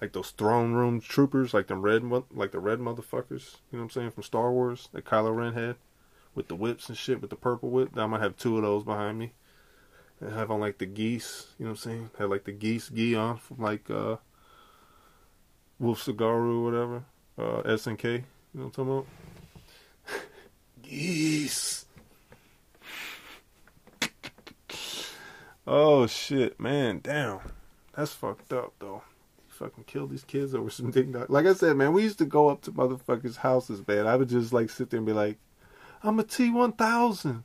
like 0.00 0.12
those 0.12 0.31
throne 0.31 0.73
room 0.73 1.00
troopers, 1.00 1.52
like 1.52 1.67
the 1.67 1.76
red, 1.76 2.02
like 2.33 2.52
the 2.52 2.61
red 2.61 2.79
motherfuckers. 2.79 3.57
You 3.71 3.79
know 3.79 3.79
what 3.79 3.83
I'm 3.83 3.90
saying 3.90 4.11
from 4.12 4.23
Star 4.23 4.52
Wars 4.52 4.88
that 4.93 5.05
Kylo 5.05 5.35
Ren 5.37 5.55
had, 5.55 5.76
with 6.35 6.49
the 6.49 6.55
whips 6.55 6.88
and 6.88 6.97
shit, 6.97 7.21
with 7.21 7.31
the 7.31 7.37
purple 7.37 7.71
whip. 7.71 7.90
I'm 7.97 8.11
gonna 8.11 8.23
have 8.23 8.37
two 8.37 8.57
of 8.57 8.62
those 8.62 8.85
behind 8.85 9.19
me 9.19 9.33
They 10.21 10.31
have 10.31 10.50
on 10.50 10.61
like 10.61 10.79
the 10.79 10.87
geese, 10.87 11.49
you 11.59 11.64
know 11.64 11.73
what 11.73 11.79
I'm 11.87 11.90
saying? 11.90 12.11
Had 12.19 12.31
like 12.31 12.45
the 12.45 12.52
geese 12.52 12.88
gi 12.88 13.14
on 13.14 13.38
from 13.38 13.59
like 13.59 13.90
uh 13.90 14.17
Wolf 15.79 16.02
Cigaru 16.02 16.61
or 16.61 16.64
whatever. 16.64 17.05
Uh 17.38 17.62
SNK, 17.69 18.05
you 18.05 18.19
know 18.55 18.64
what 18.64 18.64
I'm 18.64 18.71
talking 18.71 18.93
about? 18.93 19.07
geese. 20.83 21.87
Oh 25.73 26.09
shit, 26.09 26.59
man, 26.59 26.99
damn. 27.00 27.39
That's 27.97 28.12
fucked 28.12 28.53
up 28.53 28.73
though. 28.81 29.05
You 29.47 29.50
fucking 29.50 29.85
killed 29.85 30.11
these 30.11 30.25
kids 30.25 30.53
over 30.53 30.69
some 30.69 30.91
ding 30.91 31.12
dong. 31.12 31.27
Like 31.29 31.47
I 31.47 31.53
said, 31.53 31.77
man, 31.77 31.93
we 31.93 32.03
used 32.03 32.19
to 32.19 32.25
go 32.25 32.49
up 32.49 32.62
to 32.62 32.73
motherfuckers' 32.73 33.37
houses, 33.37 33.87
man. 33.87 34.09
I 34.09 34.17
would 34.17 34.29
just 34.29 34.53
like 34.53 34.69
sit 34.69 34.91
there 34.91 34.99
and 34.99 35.07
be 35.07 35.12
like, 35.12 35.39
I'm 36.03 36.19
a 36.19 36.25
T 36.25 36.50
one 36.50 36.73
thousand. 36.73 37.45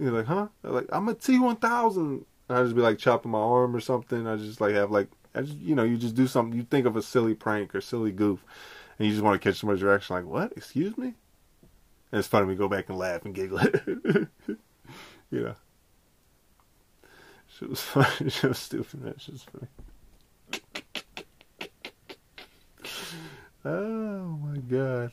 You're 0.00 0.12
like, 0.12 0.24
huh? 0.24 0.48
They're 0.62 0.72
like, 0.72 0.86
I'm 0.90 1.10
a 1.10 1.14
T 1.14 1.38
one 1.38 1.56
thousand. 1.56 2.24
I'd 2.48 2.62
just 2.62 2.74
be 2.74 2.80
like 2.80 2.96
chopping 2.96 3.32
my 3.32 3.38
arm 3.40 3.76
or 3.76 3.80
something. 3.80 4.26
I 4.26 4.36
just 4.36 4.62
like 4.62 4.72
have 4.72 4.90
like 4.90 5.08
I 5.34 5.42
just 5.42 5.58
you 5.58 5.74
know, 5.74 5.84
you 5.84 5.98
just 5.98 6.14
do 6.14 6.26
something 6.26 6.58
you 6.58 6.64
think 6.64 6.86
of 6.86 6.96
a 6.96 7.02
silly 7.02 7.34
prank 7.34 7.74
or 7.74 7.82
silly 7.82 8.12
goof 8.12 8.42
and 8.98 9.06
you 9.06 9.12
just 9.12 9.22
want 9.22 9.38
to 9.38 9.46
catch 9.46 9.60
somebody's 9.60 9.82
reaction 9.82 10.16
like, 10.16 10.24
What? 10.24 10.54
Excuse 10.56 10.96
me? 10.96 11.08
And 12.12 12.18
it's 12.18 12.28
funny 12.28 12.46
we 12.46 12.54
go 12.54 12.68
back 12.68 12.88
and 12.88 12.96
laugh 12.96 13.26
and 13.26 13.34
giggle. 13.34 13.60
you 14.46 14.58
know. 15.30 15.54
Shit 17.62 17.70
was 17.70 17.80
funny. 17.82 18.28
Shit 18.28 18.48
was 18.48 18.58
stupid. 18.58 19.14
Shit 19.18 19.34
was 19.34 19.44
funny. 19.44 19.68
Oh 23.64 24.38
my 24.42 24.56
god. 24.58 25.12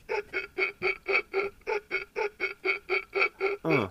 Uh. 3.64 3.86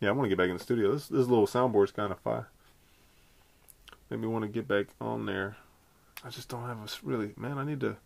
Yeah, 0.00 0.08
I 0.08 0.12
want 0.12 0.26
to 0.26 0.28
get 0.28 0.38
back 0.38 0.48
in 0.48 0.56
the 0.56 0.62
studio. 0.62 0.92
This 0.92 1.08
this 1.08 1.26
little 1.26 1.48
soundboard's 1.48 1.90
kind 1.90 2.12
of 2.12 2.20
fire. 2.20 2.48
Made 4.10 4.20
me 4.20 4.28
want 4.28 4.44
to 4.44 4.48
get 4.48 4.68
back 4.68 4.86
on 5.00 5.26
there. 5.26 5.56
I 6.24 6.28
just 6.28 6.48
don't 6.48 6.68
have 6.68 6.78
a 6.78 6.88
really 7.02 7.32
man. 7.36 7.58
I 7.58 7.64
need 7.64 7.80
to. 7.80 7.96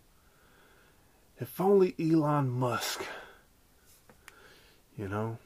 If 1.39 1.59
only 1.59 1.95
Elon 1.99 2.49
Musk. 2.49 3.03
You 4.97 5.09
know. 5.09 5.37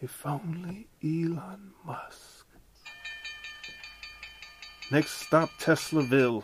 If 0.00 0.26
only 0.26 0.88
Elon 1.04 1.72
Musk. 1.84 2.46
Next 4.90 5.26
stop 5.26 5.50
Teslaville. 5.60 6.42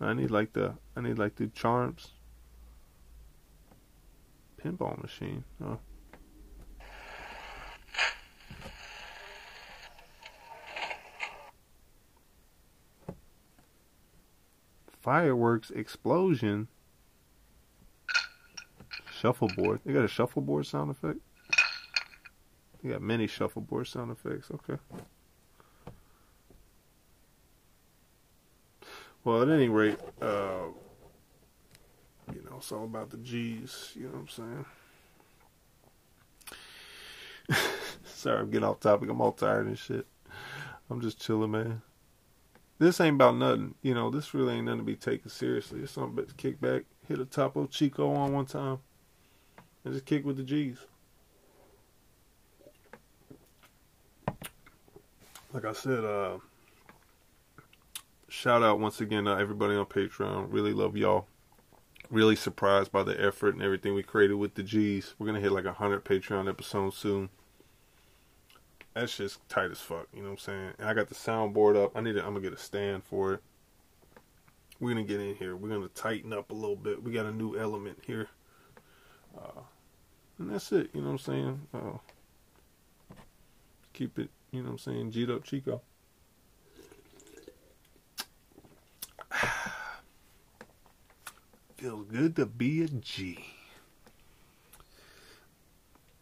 I 0.00 0.14
need 0.14 0.30
like 0.30 0.52
the 0.52 0.74
I 0.96 1.00
need 1.00 1.18
like 1.18 1.36
the 1.36 1.46
charms. 1.48 2.12
Pinball 4.60 5.00
machine. 5.00 5.44
Oh. 5.62 5.78
Fireworks 15.00 15.70
explosion. 15.70 16.68
Shuffleboard. 19.18 19.80
They 19.84 19.92
got 19.92 20.04
a 20.04 20.08
shuffleboard 20.08 20.66
sound 20.66 20.90
effect. 20.90 21.18
They 22.82 22.90
got 22.90 23.02
many 23.02 23.26
shuffleboard 23.26 23.86
sound 23.86 24.10
effects. 24.10 24.50
Okay. 24.50 24.78
Well, 29.24 29.42
at 29.42 29.48
any 29.50 29.68
rate, 29.68 29.98
uh, 30.22 30.68
you 32.32 32.42
know, 32.42 32.56
it's 32.56 32.72
all 32.72 32.84
about 32.84 33.10
the 33.10 33.18
G's. 33.18 33.92
You 33.94 34.04
know 34.04 34.12
what 34.12 34.20
I'm 34.20 34.64
saying? 37.48 37.58
Sorry, 38.04 38.40
I'm 38.40 38.50
getting 38.50 38.66
off 38.66 38.80
topic. 38.80 39.10
I'm 39.10 39.20
all 39.20 39.32
tired 39.32 39.66
and 39.66 39.78
shit. 39.78 40.06
I'm 40.88 41.00
just 41.02 41.20
chilling, 41.20 41.50
man. 41.50 41.82
This 42.80 42.98
ain't 42.98 43.16
about 43.16 43.36
nothing. 43.36 43.74
You 43.82 43.92
know, 43.92 44.08
this 44.08 44.32
really 44.32 44.54
ain't 44.54 44.64
nothing 44.64 44.78
to 44.78 44.84
be 44.84 44.96
taken 44.96 45.28
seriously. 45.28 45.82
It's 45.82 45.92
something 45.92 46.14
but 46.14 46.28
to 46.28 46.34
kick 46.34 46.62
back, 46.62 46.84
hit 47.06 47.18
a 47.18 47.26
Topo 47.26 47.66
Chico 47.66 48.14
on 48.14 48.32
one 48.32 48.46
time, 48.46 48.78
and 49.84 49.92
just 49.92 50.06
kick 50.06 50.24
with 50.24 50.38
the 50.38 50.42
G's. 50.42 50.78
Like 55.52 55.66
I 55.66 55.72
said, 55.72 56.06
uh, 56.06 56.38
shout 58.28 58.62
out 58.62 58.80
once 58.80 59.02
again 59.02 59.24
to 59.24 59.32
everybody 59.32 59.74
on 59.74 59.84
Patreon. 59.84 60.46
Really 60.48 60.72
love 60.72 60.96
y'all. 60.96 61.26
Really 62.08 62.34
surprised 62.34 62.90
by 62.90 63.02
the 63.02 63.20
effort 63.22 63.54
and 63.54 63.62
everything 63.62 63.92
we 63.92 64.02
created 64.02 64.34
with 64.36 64.54
the 64.54 64.62
G's. 64.62 65.14
We're 65.18 65.26
gonna 65.26 65.40
hit 65.40 65.52
like 65.52 65.66
a 65.66 65.74
hundred 65.74 66.06
Patreon 66.06 66.48
episodes 66.48 66.96
soon. 66.96 67.28
That's 68.94 69.16
just 69.16 69.48
tight 69.48 69.70
as 69.70 69.78
fuck, 69.78 70.08
you 70.12 70.20
know 70.20 70.30
what 70.30 70.32
I'm 70.32 70.38
saying? 70.38 70.72
And 70.78 70.88
I 70.88 70.94
got 70.94 71.08
the 71.08 71.14
soundboard 71.14 71.76
up. 71.82 71.96
I 71.96 72.00
need 72.00 72.14
to, 72.14 72.20
I'm 72.20 72.34
gonna 72.34 72.40
get 72.40 72.52
a 72.52 72.58
stand 72.58 73.04
for 73.04 73.34
it. 73.34 73.42
We're 74.80 74.90
gonna 74.94 75.04
get 75.04 75.20
in 75.20 75.36
here. 75.36 75.54
We're 75.54 75.68
gonna 75.68 75.88
tighten 75.88 76.32
up 76.32 76.50
a 76.50 76.54
little 76.54 76.74
bit. 76.74 77.02
We 77.02 77.12
got 77.12 77.26
a 77.26 77.32
new 77.32 77.56
element 77.56 77.98
here. 78.04 78.28
Uh, 79.38 79.60
and 80.38 80.50
that's 80.50 80.72
it, 80.72 80.90
you 80.92 81.02
know 81.02 81.12
what 81.12 81.12
I'm 81.12 81.18
saying? 81.18 81.60
Uh, 81.72 81.98
keep 83.92 84.18
it, 84.18 84.30
you 84.50 84.62
know 84.62 84.70
what 84.70 84.72
I'm 84.72 84.78
saying, 84.78 85.10
G'd 85.12 85.30
up 85.30 85.44
Chico. 85.44 85.82
Feels 91.76 92.06
good 92.06 92.34
to 92.36 92.46
be 92.46 92.82
a 92.82 92.88
G. 92.88 93.44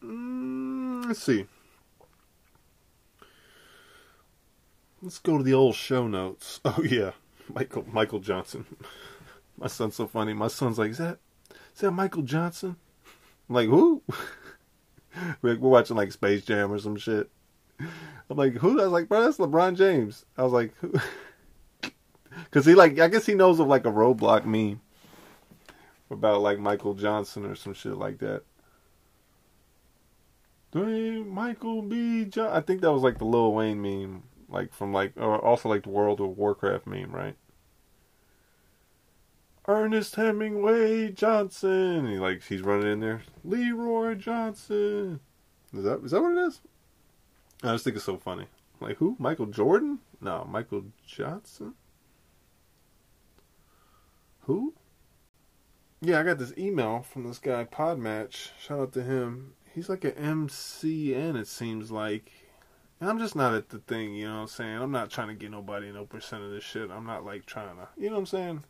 Mm, 0.02 1.06
let's 1.06 1.22
see. 1.22 1.46
Let's 5.00 5.18
go 5.18 5.38
to 5.38 5.44
the 5.44 5.54
old 5.54 5.74
show 5.74 6.08
notes. 6.08 6.60
Oh 6.64 6.82
yeah, 6.82 7.12
Michael 7.52 7.84
Michael 7.90 8.18
Johnson. 8.18 8.66
My 9.58 9.66
son's 9.68 9.96
so 9.96 10.06
funny. 10.06 10.32
My 10.32 10.48
son's 10.48 10.78
like, 10.78 10.90
"Is 10.90 10.98
that 10.98 11.18
is 11.74 11.80
that 11.80 11.90
Michael 11.92 12.22
Johnson?" 12.22 12.76
I'm 13.48 13.54
like, 13.54 13.68
"Who?" 13.68 14.02
we're, 15.42 15.58
watching 15.58 15.96
like 15.96 16.12
Space 16.12 16.44
Jam 16.44 16.72
or 16.72 16.78
some 16.78 16.96
shit. 16.96 17.30
I'm 17.80 18.36
like, 18.36 18.54
"Who?" 18.54 18.80
I 18.80 18.84
was 18.84 18.92
like, 18.92 19.08
"Bro, 19.08 19.22
that's 19.22 19.38
LeBron 19.38 19.76
James." 19.76 20.24
I 20.36 20.42
was 20.42 20.52
like, 20.52 20.74
"Who?" 20.76 20.92
Because 22.44 22.66
he 22.66 22.74
like, 22.74 22.98
I 22.98 23.08
guess 23.08 23.26
he 23.26 23.34
knows 23.34 23.58
of 23.58 23.66
like 23.66 23.86
a 23.86 23.92
Roblox 23.92 24.44
meme 24.44 24.80
about 26.10 26.40
like 26.40 26.58
Michael 26.58 26.94
Johnson 26.94 27.44
or 27.44 27.54
some 27.54 27.74
shit 27.74 27.96
like 27.96 28.18
that. 28.18 28.42
Michael 30.74 31.82
B. 31.82 32.26
John. 32.26 32.50
I 32.52 32.60
think 32.60 32.82
that 32.82 32.92
was 32.92 33.02
like 33.02 33.18
the 33.18 33.24
Lil 33.24 33.54
Wayne 33.54 33.80
meme, 33.80 34.22
like 34.48 34.72
from 34.72 34.92
like, 34.92 35.12
uh, 35.18 35.36
also 35.36 35.68
like 35.68 35.82
the 35.82 35.90
World 35.90 36.20
of 36.20 36.36
Warcraft 36.36 36.86
meme, 36.86 37.12
right? 37.12 37.36
Ernest 39.66 40.14
Hemingway 40.14 41.12
Johnson. 41.12 42.08
He 42.08 42.18
like 42.18 42.42
he's 42.42 42.62
running 42.62 42.90
in 42.90 43.00
there. 43.00 43.22
Leroy 43.44 44.14
Johnson. 44.14 45.20
Is 45.74 45.84
that 45.84 46.00
is 46.02 46.10
that 46.12 46.22
what 46.22 46.32
it 46.32 46.46
is? 46.46 46.60
I 47.62 47.72
just 47.72 47.84
think 47.84 47.96
it's 47.96 48.04
so 48.06 48.16
funny. 48.16 48.46
Like 48.80 48.96
who? 48.96 49.14
Michael 49.18 49.46
Jordan? 49.46 49.98
No, 50.22 50.46
Michael 50.48 50.86
Johnson. 51.06 51.74
Who? 54.42 54.72
Yeah, 56.00 56.20
I 56.20 56.22
got 56.22 56.38
this 56.38 56.56
email 56.56 57.02
from 57.02 57.24
this 57.24 57.38
guy 57.38 57.64
PodMatch. 57.64 58.50
Shout 58.58 58.80
out 58.80 58.92
to 58.94 59.02
him. 59.02 59.52
He's 59.74 59.90
like 59.90 60.04
an 60.04 60.12
MCN, 60.12 61.36
it 61.36 61.46
seems 61.46 61.90
like. 61.90 62.37
And 63.00 63.08
I'm 63.08 63.18
just 63.18 63.36
not 63.36 63.54
at 63.54 63.68
the 63.68 63.78
thing, 63.78 64.14
you 64.14 64.26
know 64.26 64.36
what 64.36 64.40
I'm 64.40 64.46
saying? 64.48 64.82
I'm 64.82 64.90
not 64.90 65.10
trying 65.10 65.28
to 65.28 65.34
get 65.34 65.50
nobody 65.50 65.92
no 65.92 66.04
percent 66.04 66.42
of 66.42 66.50
this 66.50 66.64
shit. 66.64 66.90
I'm 66.90 67.06
not 67.06 67.24
like 67.24 67.46
trying 67.46 67.76
to, 67.76 67.88
you 67.96 68.08
know 68.08 68.14
what 68.14 68.20
I'm 68.20 68.26
saying? 68.26 68.64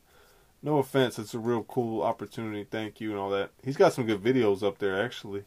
No 0.62 0.78
offense, 0.78 1.18
it's 1.18 1.34
a 1.34 1.38
real 1.38 1.62
cool 1.62 2.02
opportunity. 2.02 2.64
Thank 2.64 3.00
you 3.00 3.10
and 3.10 3.18
all 3.18 3.30
that. 3.30 3.52
He's 3.62 3.76
got 3.76 3.92
some 3.92 4.06
good 4.06 4.22
videos 4.22 4.62
up 4.62 4.78
there 4.78 5.02
actually. 5.02 5.44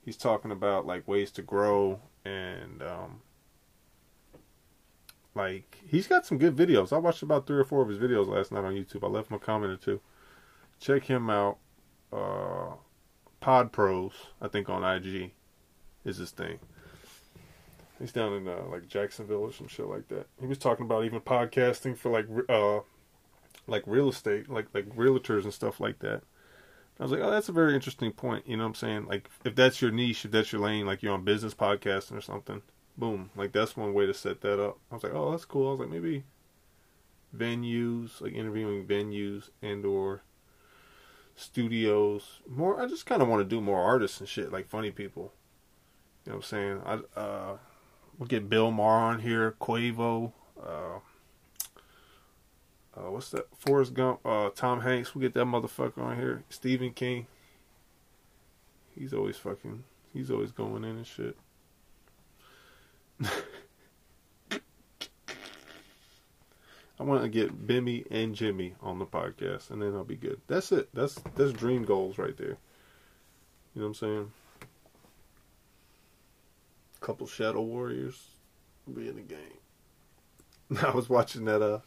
He's 0.00 0.16
talking 0.16 0.50
about 0.50 0.86
like 0.86 1.06
ways 1.06 1.30
to 1.32 1.42
grow 1.42 2.00
and 2.24 2.82
um 2.82 3.20
like 5.34 5.78
he's 5.86 6.06
got 6.06 6.24
some 6.24 6.38
good 6.38 6.56
videos. 6.56 6.92
I 6.92 6.98
watched 6.98 7.22
about 7.22 7.46
three 7.46 7.58
or 7.58 7.64
four 7.64 7.82
of 7.82 7.88
his 7.88 7.98
videos 7.98 8.28
last 8.28 8.52
night 8.52 8.64
on 8.64 8.74
YouTube. 8.74 9.04
I 9.04 9.08
left 9.08 9.30
him 9.30 9.36
a 9.36 9.40
comment 9.40 9.72
or 9.72 9.76
two. 9.76 10.00
Check 10.80 11.04
him 11.04 11.28
out. 11.28 11.58
Uh 12.12 12.76
Pod 13.40 13.72
Pros, 13.72 14.12
I 14.40 14.48
think 14.48 14.70
on 14.70 14.82
IG 14.82 15.32
is 16.02 16.16
his 16.16 16.30
thing. 16.30 16.60
He's 17.98 18.12
down 18.12 18.32
in 18.32 18.48
uh, 18.48 18.64
like 18.70 18.88
Jacksonville 18.88 19.42
or 19.42 19.52
some 19.52 19.68
shit 19.68 19.86
like 19.86 20.08
that. 20.08 20.26
He 20.40 20.46
was 20.46 20.58
talking 20.58 20.86
about 20.86 21.04
even 21.04 21.20
podcasting 21.20 21.96
for 21.96 22.10
like 22.10 22.26
uh 22.48 22.80
like 23.66 23.82
real 23.86 24.08
estate, 24.08 24.48
like 24.50 24.66
like 24.74 24.88
realtors 24.96 25.44
and 25.44 25.54
stuff 25.54 25.80
like 25.80 26.00
that. 26.00 26.22
I 26.98 27.02
was 27.02 27.12
like, 27.12 27.20
oh, 27.22 27.30
that's 27.30 27.48
a 27.48 27.52
very 27.52 27.74
interesting 27.74 28.12
point. 28.12 28.46
You 28.46 28.56
know 28.56 28.64
what 28.64 28.68
I'm 28.68 28.74
saying? 28.74 29.06
Like, 29.06 29.28
if 29.44 29.56
that's 29.56 29.82
your 29.82 29.90
niche, 29.90 30.24
if 30.24 30.30
that's 30.30 30.52
your 30.52 30.60
lane, 30.60 30.86
like 30.86 31.02
you're 31.02 31.12
on 31.12 31.24
business 31.24 31.54
podcasting 31.54 32.16
or 32.16 32.20
something, 32.20 32.62
boom, 32.96 33.30
like 33.34 33.52
that's 33.52 33.76
one 33.76 33.94
way 33.94 34.06
to 34.06 34.14
set 34.14 34.40
that 34.42 34.62
up. 34.62 34.78
I 34.90 34.94
was 34.94 35.02
like, 35.02 35.14
oh, 35.14 35.32
that's 35.32 35.44
cool. 35.44 35.68
I 35.68 35.70
was 35.72 35.80
like, 35.80 35.90
maybe, 35.90 36.22
venues, 37.36 38.20
like 38.20 38.32
interviewing 38.32 38.86
venues 38.86 39.50
and 39.60 39.84
or 39.84 40.22
studios. 41.34 42.40
More, 42.48 42.80
I 42.80 42.86
just 42.86 43.06
kind 43.06 43.22
of 43.22 43.28
want 43.28 43.40
to 43.40 43.56
do 43.56 43.60
more 43.60 43.82
artists 43.82 44.20
and 44.20 44.28
shit, 44.28 44.52
like 44.52 44.68
funny 44.68 44.92
people. 44.92 45.32
You 46.24 46.32
know 46.32 46.38
what 46.38 46.44
I'm 46.44 46.48
saying? 46.48 46.82
I 47.16 47.20
uh, 47.20 47.56
we'll 48.18 48.26
get 48.28 48.48
Bill 48.48 48.70
Maher 48.70 48.98
on 48.98 49.20
here, 49.20 49.54
Quavo, 49.60 50.32
uh, 50.62 50.98
uh, 52.96 53.10
what's 53.10 53.30
that? 53.30 53.46
Forrest 53.56 53.94
Gump, 53.94 54.20
uh, 54.24 54.50
Tom 54.54 54.80
Hanks. 54.80 55.14
We'll 55.14 55.22
get 55.22 55.34
that 55.34 55.46
motherfucker 55.46 55.98
on 55.98 56.16
here. 56.16 56.44
Stephen 56.48 56.92
King. 56.92 57.26
He's 58.94 59.12
always 59.12 59.36
fucking. 59.36 59.82
He's 60.12 60.30
always 60.30 60.52
going 60.52 60.84
in 60.84 60.96
and 60.96 61.06
shit. 61.06 61.36
I 67.00 67.02
want 67.02 67.22
to 67.22 67.28
get 67.28 67.66
Bimmy 67.66 68.06
and 68.10 68.36
Jimmy 68.36 68.76
on 68.80 69.00
the 69.00 69.06
podcast, 69.06 69.70
and 69.70 69.82
then 69.82 69.94
I'll 69.94 70.04
be 70.04 70.14
good. 70.14 70.40
That's 70.46 70.70
it. 70.70 70.88
That's 70.94 71.20
that's 71.34 71.52
dream 71.52 71.84
goals 71.84 72.18
right 72.18 72.36
there. 72.36 72.56
You 73.74 73.80
know 73.80 73.82
what 73.82 73.86
I'm 73.86 73.94
saying? 73.94 74.32
Couple 77.04 77.26
Shadow 77.26 77.60
Warriors 77.60 78.30
will 78.86 78.94
be 78.94 79.08
in 79.08 79.16
the 79.16 79.20
game. 79.20 80.78
I 80.82 80.90
was 80.92 81.10
watching 81.10 81.44
that. 81.44 81.60
Uh, 81.60 81.80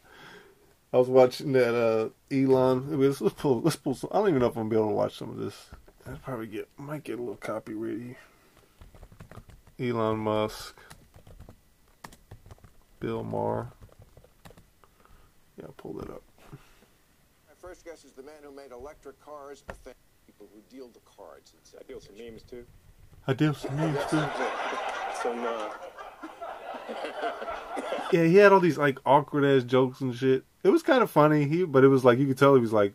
I 0.94 0.98
was 0.98 1.08
watching 1.08 1.54
that. 1.54 1.74
Uh, 1.74 2.10
Elon. 2.30 3.00
Let's, 3.00 3.20
let's 3.20 3.34
pull. 3.34 3.62
Let's 3.62 3.78
pull. 3.78 3.96
Some, 3.96 4.12
I 4.14 4.20
don't 4.20 4.30
even 4.30 4.42
know 4.42 4.46
if 4.46 4.56
I'm 4.56 4.70
gonna 4.70 4.70
be 4.70 4.76
able 4.76 4.90
to 4.90 4.94
watch 4.94 5.18
some 5.18 5.32
of 5.32 5.38
this. 5.38 5.72
I'll 6.06 6.18
probably 6.18 6.46
get. 6.46 6.70
Might 6.78 7.04
get 7.04 7.18
a 7.18 7.22
little 7.22 7.36
copy 7.36 7.74
ready. 7.74 8.16
Elon 9.80 10.20
Musk. 10.20 10.78
Bill 13.00 13.24
Maher. 13.24 13.72
Yeah, 15.60 15.66
pull 15.78 15.94
that 15.94 16.12
up. 16.12 16.22
My 16.52 17.56
first 17.60 17.84
guess 17.84 18.06
is 18.06 18.12
the 18.12 18.22
man 18.22 18.36
who 18.44 18.56
made 18.56 18.72
electric 18.72 19.20
cars 19.20 19.64
a 19.70 19.74
thing. 19.74 19.96
People 20.28 20.48
who 20.54 20.62
deal 20.70 20.90
the 20.90 21.00
cards. 21.00 21.56
And 21.56 21.82
I 21.82 21.88
deal 21.88 22.00
some 22.00 22.16
memes 22.16 22.44
too. 22.44 22.68
I 23.28 23.34
did 23.34 23.56
some 23.56 23.76
memes 23.76 24.00
too. 24.10 24.24
Some 25.22 25.44
uh, 25.44 25.70
Yeah, 28.12 28.24
he 28.24 28.38
had 28.38 28.54
all 28.54 28.62
these 28.62 28.78
like 28.78 29.00
awkward 29.06 29.44
ass 29.44 29.64
jokes 29.64 30.00
and 30.00 30.16
shit. 30.16 30.46
It 30.64 30.70
was 30.70 30.82
kind 30.82 31.04
of 31.04 31.12
funny. 31.12 31.46
He, 31.46 31.66
but 31.66 31.84
it 31.84 31.90
was 31.90 32.06
like 32.06 32.20
you 32.20 32.28
could 32.28 32.38
tell 32.38 32.56
he 32.56 32.62
was 32.62 32.74
like, 32.74 32.94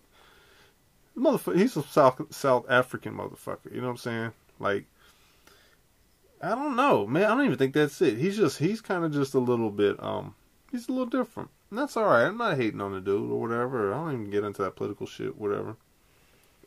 motherfucker. 1.16 1.56
He's 1.56 1.76
a 1.76 1.82
South 1.82 2.20
South 2.34 2.64
African 2.70 3.14
motherfucker. 3.14 3.72
You 3.72 3.80
know 3.80 3.88
what 3.88 3.92
I'm 3.92 3.96
saying? 3.98 4.32
Like, 4.58 4.86
I 6.40 6.50
don't 6.50 6.76
know, 6.76 7.06
man. 7.06 7.24
I 7.24 7.28
don't 7.28 7.44
even 7.44 7.58
think 7.58 7.74
that's 7.74 8.00
it. 8.00 8.16
He's 8.16 8.36
just 8.36 8.58
he's 8.58 8.80
kind 8.80 9.04
of 9.04 9.12
just 9.12 9.34
a 9.34 9.38
little 9.38 9.70
bit 9.70 10.02
um 10.02 10.34
he's 10.70 10.88
a 10.88 10.92
little 10.92 11.06
different. 11.06 11.50
And 11.70 11.78
that's 11.78 11.96
all 11.96 12.04
right. 12.04 12.24
I'm 12.26 12.38
not 12.38 12.56
hating 12.56 12.80
on 12.80 12.92
the 12.92 13.00
dude 13.00 13.30
or 13.30 13.40
whatever. 13.40 13.92
I 13.92 13.98
don't 13.98 14.12
even 14.12 14.30
get 14.30 14.44
into 14.44 14.62
that 14.62 14.76
political 14.76 15.06
shit, 15.06 15.38
whatever. 15.38 15.76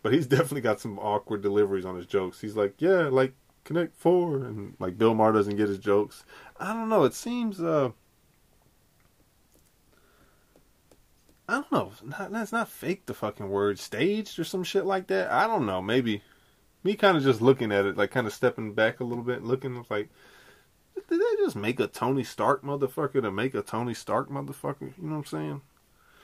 But 0.01 0.13
he's 0.13 0.28
definitely 0.28 0.62
got 0.62 0.80
some 0.80 0.99
awkward 0.99 1.41
deliveries 1.41 1.86
on 1.86 1.95
his 1.95 2.06
jokes. 2.06 2.41
He's 2.41 2.56
like, 2.56 2.75
yeah, 2.80 3.10
like 3.10 3.34
Connect 3.65 3.95
Four, 3.97 4.38
and 4.38 4.75
like 4.80 4.97
Bill 4.97 5.13
Maher 5.13 5.34
doesn't 5.34 5.58
get 5.58 5.67
his 5.67 5.80
jokes. 5.80 6.23
I 6.58 6.73
don't 6.73 6.88
know. 6.88 7.04
It 7.04 7.13
seems 7.13 7.60
uh. 7.60 7.91
I 11.47 11.54
don't 11.56 11.71
know. 11.71 11.91
Not, 12.04 12.32
that's 12.32 12.51
not 12.51 12.69
fake. 12.69 13.06
The 13.06 13.13
fucking 13.13 13.49
word 13.49 13.78
staged 13.78 14.39
or 14.39 14.43
some 14.43 14.63
shit 14.63 14.86
like 14.86 15.08
that. 15.08 15.32
I 15.32 15.45
don't 15.45 15.65
know. 15.65 15.82
Maybe 15.82 16.23
me 16.86 16.95
kind 16.95 17.17
of 17.17 17.23
just 17.23 17.41
looking 17.41 17.71
at 17.71 17.86
it, 17.86 17.97
like 17.97 18.12
kind 18.12 18.28
of 18.28 18.34
stepping 18.34 18.73
back 18.73 18.99
a 18.99 19.04
little 19.04 19.23
bit, 19.23 19.43
looking 19.43 19.84
like, 19.89 20.10
did 20.95 21.19
they 21.19 21.43
just 21.43 21.56
make 21.56 21.80
a 21.80 21.88
Tony 21.88 22.23
Stark 22.23 22.63
motherfucker 22.63 23.21
to 23.21 23.32
make 23.32 23.56
a 23.56 23.63
Tony 23.63 23.95
Stark 23.95 24.30
motherfucker? 24.30 24.93
You 24.97 25.04
know 25.04 25.17
what 25.17 25.17
I'm 25.17 25.25
saying? 25.25 25.62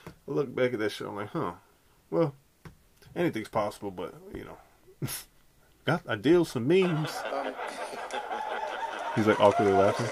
I 0.06 0.10
look 0.26 0.54
back 0.54 0.72
at 0.72 0.78
that 0.78 0.90
shit, 0.90 1.08
I'm 1.08 1.16
like, 1.16 1.30
huh. 1.30 1.54
Well, 2.10 2.34
anything's 3.16 3.48
possible, 3.48 3.90
but 3.90 4.14
you 4.32 4.44
know, 4.44 5.08
got 5.84 6.02
I 6.08 6.16
deal 6.16 6.44
some 6.44 6.66
memes. 6.66 7.10
He's 9.14 9.26
like 9.26 9.40
awkwardly 9.40 9.74
laughing. 9.74 10.06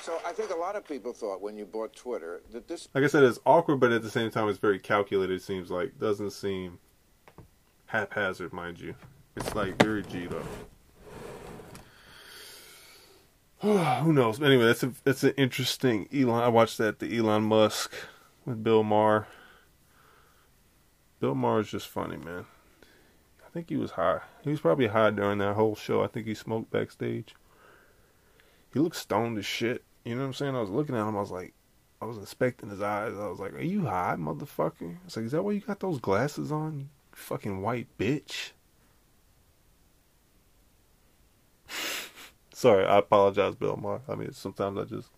so 0.00 0.18
I 0.24 0.32
think 0.32 0.50
a 0.50 0.56
lot 0.56 0.74
of 0.76 0.86
people 0.86 1.12
thought 1.12 1.42
when 1.42 1.56
you 1.56 1.66
bought 1.66 1.94
Twitter 1.94 2.40
that 2.52 2.66
this 2.66 2.88
Like 2.94 3.04
I 3.04 3.08
said, 3.08 3.24
it's 3.24 3.38
awkward, 3.44 3.80
but 3.80 3.92
at 3.92 4.02
the 4.02 4.10
same 4.10 4.30
time, 4.30 4.48
it's 4.48 4.58
very 4.58 4.78
calculated. 4.78 5.34
It 5.34 5.42
seems 5.42 5.70
like 5.70 5.98
doesn't 5.98 6.30
seem 6.30 6.78
haphazard, 7.86 8.52
mind 8.52 8.80
you. 8.80 8.94
It's 9.36 9.54
like 9.54 9.82
very 9.82 10.02
G'd 10.02 10.32
up. 10.32 10.46
Who 14.02 14.12
knows? 14.12 14.38
But 14.38 14.46
anyway, 14.46 14.66
that's 14.66 14.82
a 14.82 14.92
that's 15.04 15.24
an 15.24 15.32
interesting 15.36 16.08
Elon. 16.12 16.42
I 16.42 16.48
watched 16.48 16.78
that 16.78 16.98
the 16.98 17.16
Elon 17.16 17.44
Musk 17.44 17.92
with 18.44 18.62
Bill 18.62 18.82
Maher. 18.82 19.26
Bill 21.24 21.34
Maher 21.34 21.60
is 21.60 21.70
just 21.70 21.88
funny, 21.88 22.18
man. 22.18 22.44
I 22.82 23.48
think 23.50 23.70
he 23.70 23.78
was 23.78 23.92
high. 23.92 24.20
He 24.42 24.50
was 24.50 24.60
probably 24.60 24.88
high 24.88 25.08
during 25.08 25.38
that 25.38 25.54
whole 25.54 25.74
show. 25.74 26.04
I 26.04 26.06
think 26.06 26.26
he 26.26 26.34
smoked 26.34 26.70
backstage. 26.70 27.34
He 28.74 28.78
looked 28.78 28.96
stoned 28.96 29.38
as 29.38 29.46
shit. 29.46 29.84
You 30.04 30.16
know 30.16 30.20
what 30.20 30.26
I'm 30.26 30.34
saying? 30.34 30.54
I 30.54 30.60
was 30.60 30.68
looking 30.68 30.94
at 30.94 31.08
him. 31.08 31.16
I 31.16 31.20
was 31.20 31.30
like, 31.30 31.54
I 32.02 32.04
was 32.04 32.18
inspecting 32.18 32.68
his 32.68 32.82
eyes. 32.82 33.14
I 33.14 33.26
was 33.28 33.40
like, 33.40 33.54
"Are 33.54 33.62
you 33.62 33.86
high, 33.86 34.16
motherfucker?" 34.18 34.96
I 34.96 34.98
was 35.02 35.16
like, 35.16 35.24
"Is 35.24 35.32
that 35.32 35.42
why 35.42 35.52
you 35.52 35.60
got 35.60 35.80
those 35.80 35.98
glasses 35.98 36.52
on, 36.52 36.80
you 36.80 36.86
fucking 37.12 37.62
white 37.62 37.88
bitch?" 37.98 38.50
Sorry, 42.52 42.84
I 42.84 42.98
apologize, 42.98 43.54
Bill 43.54 43.78
Maher. 43.78 44.02
I 44.10 44.14
mean, 44.14 44.32
sometimes 44.32 44.78
I 44.78 44.84
just 44.84 45.08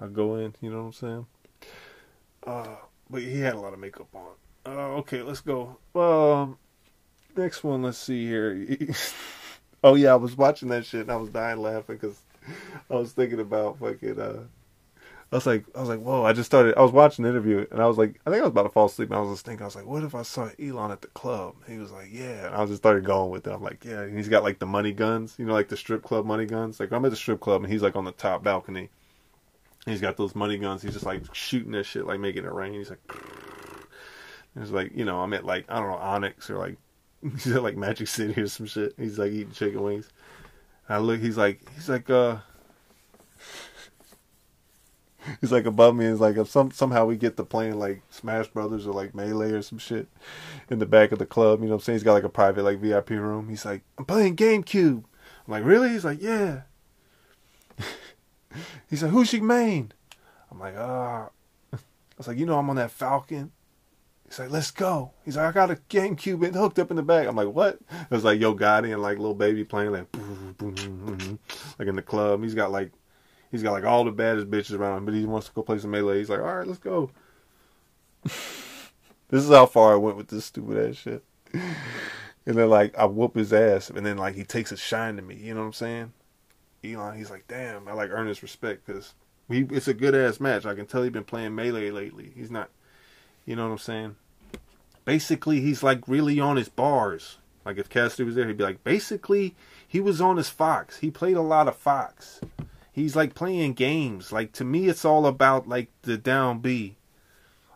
I 0.00 0.06
go 0.06 0.36
in. 0.36 0.54
You 0.60 0.70
know 0.70 0.78
what 0.78 0.84
I'm 0.84 0.92
saying? 0.92 1.26
Uh, 2.46 2.76
but 3.10 3.22
he 3.22 3.40
had 3.40 3.54
a 3.54 3.60
lot 3.60 3.72
of 3.72 3.80
makeup 3.80 4.14
on. 4.14 4.36
Uh, 4.68 4.98
okay, 4.98 5.22
let's 5.22 5.40
go. 5.40 5.78
Um, 5.94 6.58
next 7.36 7.64
one. 7.64 7.82
Let's 7.82 7.96
see 7.96 8.26
here. 8.26 8.66
oh 9.82 9.94
yeah, 9.94 10.12
I 10.12 10.16
was 10.16 10.36
watching 10.36 10.68
that 10.68 10.84
shit 10.84 11.02
and 11.02 11.10
I 11.10 11.16
was 11.16 11.30
dying 11.30 11.60
laughing 11.60 11.96
because 11.96 12.20
I 12.90 12.94
was 12.94 13.12
thinking 13.12 13.40
about 13.40 13.78
fucking. 13.78 14.20
Uh, 14.20 14.42
I 15.30 15.36
was 15.36 15.46
like, 15.46 15.64
I 15.74 15.80
was 15.80 15.88
like, 15.88 16.00
whoa! 16.00 16.24
I 16.24 16.32
just 16.32 16.46
started. 16.46 16.76
I 16.76 16.82
was 16.82 16.92
watching 16.92 17.22
the 17.22 17.30
interview 17.30 17.66
and 17.70 17.82
I 17.82 17.86
was 17.86 17.98
like, 17.98 18.20
I 18.26 18.30
think 18.30 18.40
I 18.40 18.44
was 18.44 18.50
about 18.50 18.64
to 18.64 18.68
fall 18.70 18.86
asleep. 18.86 19.10
And 19.10 19.18
I 19.18 19.20
was 19.20 19.30
just 19.30 19.46
thinking, 19.46 19.62
I 19.62 19.66
was 19.66 19.76
like, 19.76 19.86
what 19.86 20.02
if 20.02 20.14
I 20.14 20.22
saw 20.22 20.50
Elon 20.58 20.90
at 20.90 21.00
the 21.00 21.08
club? 21.08 21.54
He 21.66 21.78
was 21.78 21.90
like, 21.90 22.08
yeah. 22.10 22.46
And 22.46 22.54
I 22.54 22.64
just 22.66 22.78
started 22.78 23.04
going 23.04 23.30
with 23.30 23.46
it. 23.46 23.52
I'm 23.52 23.62
like, 23.62 23.84
yeah. 23.84 24.02
And 24.02 24.16
he's 24.16 24.28
got 24.28 24.42
like 24.42 24.58
the 24.58 24.66
money 24.66 24.92
guns, 24.92 25.34
you 25.38 25.46
know, 25.46 25.52
like 25.54 25.68
the 25.68 25.76
strip 25.76 26.02
club 26.02 26.26
money 26.26 26.46
guns. 26.46 26.78
Like 26.78 26.92
I'm 26.92 27.04
at 27.04 27.10
the 27.10 27.16
strip 27.16 27.40
club 27.40 27.62
and 27.62 27.72
he's 27.72 27.82
like 27.82 27.96
on 27.96 28.04
the 28.04 28.12
top 28.12 28.42
balcony. 28.42 28.90
He's 29.86 30.00
got 30.00 30.16
those 30.16 30.34
money 30.34 30.58
guns. 30.58 30.82
He's 30.82 30.92
just 30.92 31.06
like 31.06 31.22
shooting 31.34 31.72
that 31.72 31.84
shit, 31.84 32.06
like 32.06 32.20
making 32.20 32.44
it 32.44 32.52
rain. 32.52 32.74
He's 32.74 32.90
like, 32.90 33.00
it's 34.62 34.70
like, 34.70 34.92
you 34.94 35.04
know, 35.04 35.20
I'm 35.20 35.32
at 35.34 35.44
like 35.44 35.64
I 35.68 35.78
don't 35.80 35.88
know 35.88 35.96
Onyx 35.96 36.50
or 36.50 36.58
like 36.58 36.76
he's 37.22 37.48
at 37.48 37.62
like 37.62 37.76
Magic 37.76 38.08
City 38.08 38.40
or 38.40 38.48
some 38.48 38.66
shit. 38.66 38.94
He's 38.96 39.18
like 39.18 39.32
eating 39.32 39.52
chicken 39.52 39.82
wings. 39.82 40.08
I 40.88 40.98
look, 40.98 41.20
he's 41.20 41.36
like, 41.36 41.60
he's 41.74 41.88
like, 41.88 42.08
uh, 42.08 42.38
he's 45.40 45.52
like 45.52 45.66
above 45.66 45.94
me. 45.96 46.06
It's 46.06 46.20
like 46.20 46.36
if 46.36 46.48
some 46.48 46.70
somehow 46.70 47.04
we 47.04 47.16
get 47.16 47.36
to 47.36 47.44
playing 47.44 47.78
like 47.78 48.02
Smash 48.10 48.48
Brothers 48.48 48.86
or 48.86 48.94
like 48.94 49.14
Melee 49.14 49.52
or 49.52 49.62
some 49.62 49.78
shit 49.78 50.08
in 50.70 50.78
the 50.78 50.86
back 50.86 51.12
of 51.12 51.18
the 51.18 51.26
club. 51.26 51.60
You 51.60 51.66
know 51.66 51.72
what 51.72 51.76
I'm 51.76 51.84
saying? 51.84 51.96
He's 51.96 52.04
got 52.04 52.14
like 52.14 52.24
a 52.24 52.30
private 52.30 52.62
like 52.62 52.78
VIP 52.78 53.10
room. 53.10 53.48
He's 53.48 53.64
like, 53.64 53.82
I'm 53.98 54.06
playing 54.06 54.36
GameCube. 54.36 55.04
I'm 55.46 55.52
like, 55.52 55.64
really? 55.64 55.90
He's 55.90 56.04
like, 56.04 56.22
yeah. 56.22 56.62
He's 58.88 59.02
like, 59.02 59.12
who's 59.12 59.32
your 59.32 59.42
main? 59.42 59.92
I'm 60.50 60.58
like, 60.58 60.74
ah. 60.76 61.28
I 61.72 61.78
was 62.16 62.26
like, 62.26 62.38
you 62.38 62.46
know, 62.46 62.58
I'm 62.58 62.68
on 62.70 62.76
that 62.76 62.90
Falcon. 62.90 63.52
He's 64.28 64.38
like, 64.38 64.50
let's 64.50 64.70
go. 64.70 65.12
He's 65.24 65.36
like, 65.36 65.46
I 65.46 65.52
got 65.52 65.70
a 65.70 65.76
GameCube 65.88 66.54
hooked 66.54 66.78
up 66.78 66.90
in 66.90 66.96
the 66.96 67.02
back. 67.02 67.26
I'm 67.26 67.34
like, 67.34 67.48
what? 67.48 67.78
It 67.90 68.10
was 68.10 68.24
like 68.24 68.38
Yo 68.38 68.54
Gotti 68.54 68.92
and 68.92 69.00
like 69.00 69.18
Lil 69.18 69.34
Baby 69.34 69.64
playing 69.64 69.92
like, 69.92 70.12
boom, 70.12 70.54
boom, 70.58 70.74
boom, 70.74 71.38
like 71.78 71.88
in 71.88 71.96
the 71.96 72.02
club. 72.02 72.42
He's 72.42 72.54
got 72.54 72.70
like, 72.70 72.92
he's 73.50 73.62
got 73.62 73.72
like 73.72 73.84
all 73.84 74.04
the 74.04 74.12
baddest 74.12 74.50
bitches 74.50 74.78
around 74.78 74.98
him, 74.98 75.04
but 75.06 75.14
he 75.14 75.24
wants 75.24 75.46
to 75.48 75.54
go 75.54 75.62
play 75.62 75.78
some 75.78 75.92
melee. 75.92 76.18
He's 76.18 76.28
like, 76.28 76.40
all 76.40 76.56
right, 76.56 76.66
let's 76.66 76.78
go. 76.78 77.10
this 78.22 78.34
is 79.32 79.48
how 79.48 79.64
far 79.64 79.94
I 79.94 79.96
went 79.96 80.18
with 80.18 80.28
this 80.28 80.44
stupid 80.44 80.90
ass 80.90 80.96
shit. 80.96 81.24
And 81.52 82.56
then 82.56 82.68
like 82.68 82.96
I 82.98 83.06
whoop 83.06 83.34
his 83.34 83.52
ass, 83.52 83.88
and 83.88 84.04
then 84.04 84.18
like 84.18 84.34
he 84.34 84.44
takes 84.44 84.72
a 84.72 84.76
shine 84.76 85.16
to 85.16 85.22
me. 85.22 85.36
You 85.36 85.54
know 85.54 85.60
what 85.60 85.66
I'm 85.66 85.72
saying? 85.72 86.12
Elon, 86.84 87.16
he's 87.16 87.30
like, 87.30 87.44
damn, 87.48 87.88
I 87.88 87.92
like 87.92 88.10
earn 88.10 88.26
his 88.26 88.42
respect 88.42 88.86
because 88.86 89.14
it's 89.48 89.88
a 89.88 89.94
good 89.94 90.14
ass 90.14 90.38
match. 90.38 90.66
I 90.66 90.74
can 90.74 90.86
tell 90.86 91.02
he's 91.02 91.12
been 91.12 91.24
playing 91.24 91.54
melee 91.54 91.90
lately. 91.90 92.32
He's 92.34 92.50
not, 92.50 92.70
you 93.48 93.56
know 93.56 93.64
what 93.64 93.72
I'm 93.72 93.78
saying? 93.78 94.16
Basically, 95.06 95.62
he's 95.62 95.82
like 95.82 96.06
really 96.06 96.38
on 96.38 96.58
his 96.58 96.68
bars. 96.68 97.38
Like 97.64 97.78
if 97.78 97.88
Cassidy 97.88 98.24
was 98.24 98.34
there, 98.34 98.46
he'd 98.46 98.58
be 98.58 98.64
like, 98.64 98.84
basically, 98.84 99.56
he 99.86 100.00
was 100.02 100.20
on 100.20 100.36
his 100.36 100.50
Fox. 100.50 100.98
He 100.98 101.10
played 101.10 101.38
a 101.38 101.40
lot 101.40 101.66
of 101.66 101.74
Fox. 101.74 102.42
He's 102.92 103.16
like 103.16 103.34
playing 103.34 103.72
games. 103.72 104.32
Like 104.32 104.52
to 104.52 104.64
me, 104.64 104.86
it's 104.86 105.06
all 105.06 105.24
about 105.24 105.66
like 105.66 105.88
the 106.02 106.18
down 106.18 106.58
B. 106.58 106.98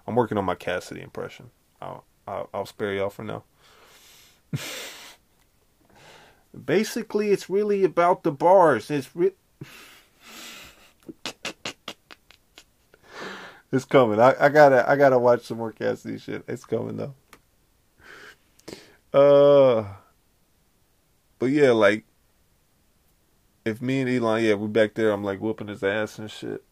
I'm 0.07 0.15
working 0.15 0.37
on 0.37 0.45
my 0.45 0.57
Cassidy 0.57 1.01
impression. 1.01 1.51
I'll 1.81 2.05
I'll, 2.29 2.51
I'll 2.53 2.67
spare 2.67 2.93
y'all 2.93 3.09
for 3.09 3.25
now. 3.25 3.45
Basically, 6.67 7.31
it's 7.31 7.49
really 7.49 7.83
about 7.83 8.25
the 8.25 8.33
bars. 8.33 8.91
It's 8.91 9.17
re- 9.17 9.33
It's 13.73 13.87
coming. 13.87 14.21
I, 14.21 14.35
I 14.39 14.49
gotta 14.51 14.89
I 14.89 14.97
gotta 14.97 15.19
watch 15.19 15.45
some 15.45 15.57
more 15.59 15.73
Cassidy 15.73 16.19
shit. 16.19 16.45
It's 16.47 16.67
coming 16.67 16.99
though. 16.99 17.15
Uh, 19.19 19.87
but 21.39 21.47
yeah, 21.47 21.71
like 21.71 22.05
if 23.65 23.81
me 23.81 24.03
and 24.03 24.11
Elon, 24.11 24.45
yeah, 24.45 24.55
we 24.55 24.69
back 24.69 24.95
there. 24.95 25.11
I'm 25.11 25.25
like 25.25 25.41
whooping 25.41 25.69
his 25.69 25.83
ass 25.83 26.19
and 26.19 26.31
shit. 26.31 26.63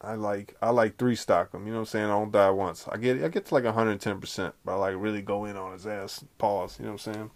I 0.00 0.16
like 0.16 0.56
I 0.60 0.70
like 0.70 0.96
three 0.96 1.14
stock 1.14 1.54
him. 1.54 1.64
You 1.64 1.72
know 1.72 1.78
what 1.78 1.82
I'm 1.82 1.86
saying? 1.86 2.06
I 2.06 2.08
don't 2.08 2.32
die 2.32 2.50
once. 2.50 2.88
I 2.90 2.96
get 2.96 3.22
I 3.22 3.28
get 3.28 3.46
to 3.46 3.54
like 3.54 3.64
110 3.64 4.20
percent, 4.20 4.54
but 4.64 4.72
I 4.72 4.76
like 4.76 4.94
really 4.98 5.22
go 5.22 5.44
in 5.44 5.56
on 5.56 5.72
his 5.72 5.86
ass. 5.86 6.24
Pause. 6.38 6.80
You 6.80 6.86
know 6.86 6.92
what 6.92 7.06
I'm 7.06 7.14
saying? 7.14 7.30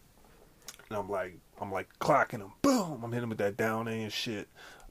And 0.89 0.99
I'm 0.99 1.09
like 1.09 1.39
I'm 1.61 1.71
like 1.71 1.89
clocking 2.01 2.41
him. 2.41 2.53
Boom! 2.63 3.03
I'm 3.05 3.13
hitting 3.13 3.25
him 3.25 3.29
with 3.29 3.39
that 3.39 3.57
down 3.57 3.87
and 3.87 4.13
shit. 4.13 4.49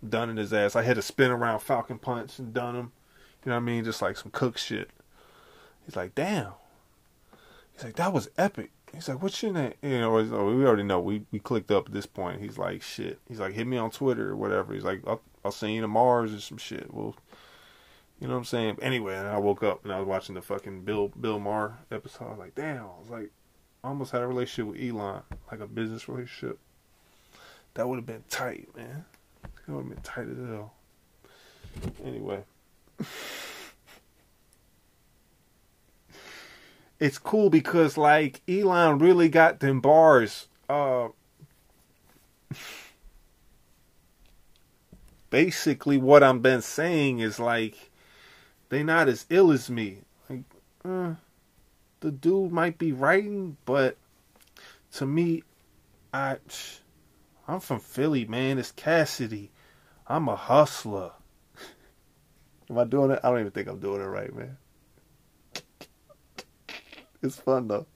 Done 0.07 0.29
in 0.29 0.37
his 0.37 0.53
ass. 0.53 0.77
I 0.77 0.83
hit 0.83 0.97
a 0.97 1.01
spin 1.01 1.31
around 1.31 1.59
Falcon 1.59 1.99
punch 1.99 2.39
and 2.39 2.53
done 2.53 2.75
him. 2.75 2.91
You 3.45 3.51
know 3.51 3.57
what 3.57 3.61
I 3.61 3.65
mean? 3.65 3.83
Just 3.85 4.01
like 4.01 4.17
some 4.17 4.31
cook 4.31 4.57
shit. 4.57 4.89
He's 5.85 5.95
like, 5.95 6.15
damn. 6.15 6.53
He's 7.73 7.83
like, 7.83 7.95
that 7.97 8.11
was 8.11 8.29
epic. 8.37 8.71
He's 8.91 9.07
like, 9.07 9.21
what's 9.21 9.41
your 9.43 9.51
name? 9.51 9.73
You 9.83 9.99
know, 9.99 10.13
we 10.13 10.65
already 10.65 10.83
know. 10.83 10.99
We 10.99 11.25
we 11.31 11.39
clicked 11.39 11.69
up 11.69 11.87
at 11.87 11.93
this 11.93 12.05
point. 12.05 12.41
He's 12.41 12.57
like, 12.57 12.81
shit. 12.81 13.19
He's 13.27 13.39
like, 13.39 13.53
hit 13.53 13.67
me 13.67 13.77
on 13.77 13.91
Twitter 13.91 14.31
or 14.31 14.35
whatever. 14.35 14.73
He's 14.73 14.83
like, 14.83 15.01
I'll, 15.05 15.21
I'll 15.43 15.51
send 15.51 15.73
you 15.73 15.81
to 15.81 15.87
Mars 15.87 16.33
or 16.33 16.39
some 16.39 16.57
shit. 16.57 16.91
Well, 16.93 17.15
you 18.19 18.27
know 18.27 18.33
what 18.33 18.39
I'm 18.39 18.45
saying? 18.45 18.77
Anyway, 18.81 19.15
I 19.15 19.37
woke 19.37 19.61
up 19.61 19.83
and 19.83 19.93
I 19.93 19.99
was 19.99 20.07
watching 20.07 20.33
the 20.33 20.41
fucking 20.41 20.81
Bill 20.81 21.09
Bill 21.09 21.39
Maher 21.39 21.77
episode. 21.91 22.25
I 22.25 22.29
was 22.29 22.39
like, 22.39 22.55
damn. 22.55 22.83
I 22.83 22.99
was 23.01 23.09
like, 23.09 23.31
I 23.83 23.89
almost 23.89 24.11
had 24.11 24.21
a 24.21 24.27
relationship 24.27 24.71
with 24.71 24.81
Elon, 24.81 25.21
like 25.51 25.59
a 25.59 25.67
business 25.67 26.07
relationship. 26.09 26.57
That 27.75 27.87
would 27.87 27.97
have 27.97 28.05
been 28.05 28.23
tight, 28.29 28.69
man. 28.75 29.05
That 29.43 29.73
would 29.73 29.85
have 29.85 29.89
been 29.89 30.03
tight 30.03 30.27
as 30.29 30.37
hell. 30.49 30.73
Anyway. 32.03 32.43
It's 36.99 37.17
cool 37.17 37.49
because 37.49 37.97
like 37.97 38.41
Elon 38.47 38.99
really 38.99 39.29
got 39.29 39.59
them 39.59 39.81
bars. 39.81 40.47
Uh, 40.69 41.09
basically, 45.29 45.97
what 45.97 46.23
I'm 46.23 46.39
been 46.39 46.61
saying 46.61 47.19
is 47.19 47.39
like 47.39 47.91
they 48.69 48.83
not 48.83 49.07
as 49.07 49.25
ill 49.29 49.51
as 49.51 49.69
me. 49.69 49.99
Like, 50.29 50.43
uh, 50.83 51.15
the 51.99 52.11
dude 52.11 52.51
might 52.51 52.77
be 52.77 52.91
writing, 52.91 53.57
but 53.65 53.97
to 54.93 55.05
me, 55.05 55.43
I 56.13 56.37
I'm 57.47 57.59
from 57.59 57.79
Philly, 57.79 58.25
man. 58.25 58.57
It's 58.57 58.71
Cassidy. 58.71 59.51
I'm 60.07 60.27
a 60.27 60.35
hustler. 60.35 61.11
Am 62.69 62.77
I 62.77 62.83
doing 62.83 63.11
it? 63.11 63.19
I 63.23 63.29
don't 63.29 63.39
even 63.39 63.51
think 63.51 63.67
I'm 63.67 63.79
doing 63.79 64.01
it 64.01 64.05
right, 64.05 64.33
man. 64.35 64.57
It's 67.21 67.37
fun 67.37 67.67
though. 67.67 67.87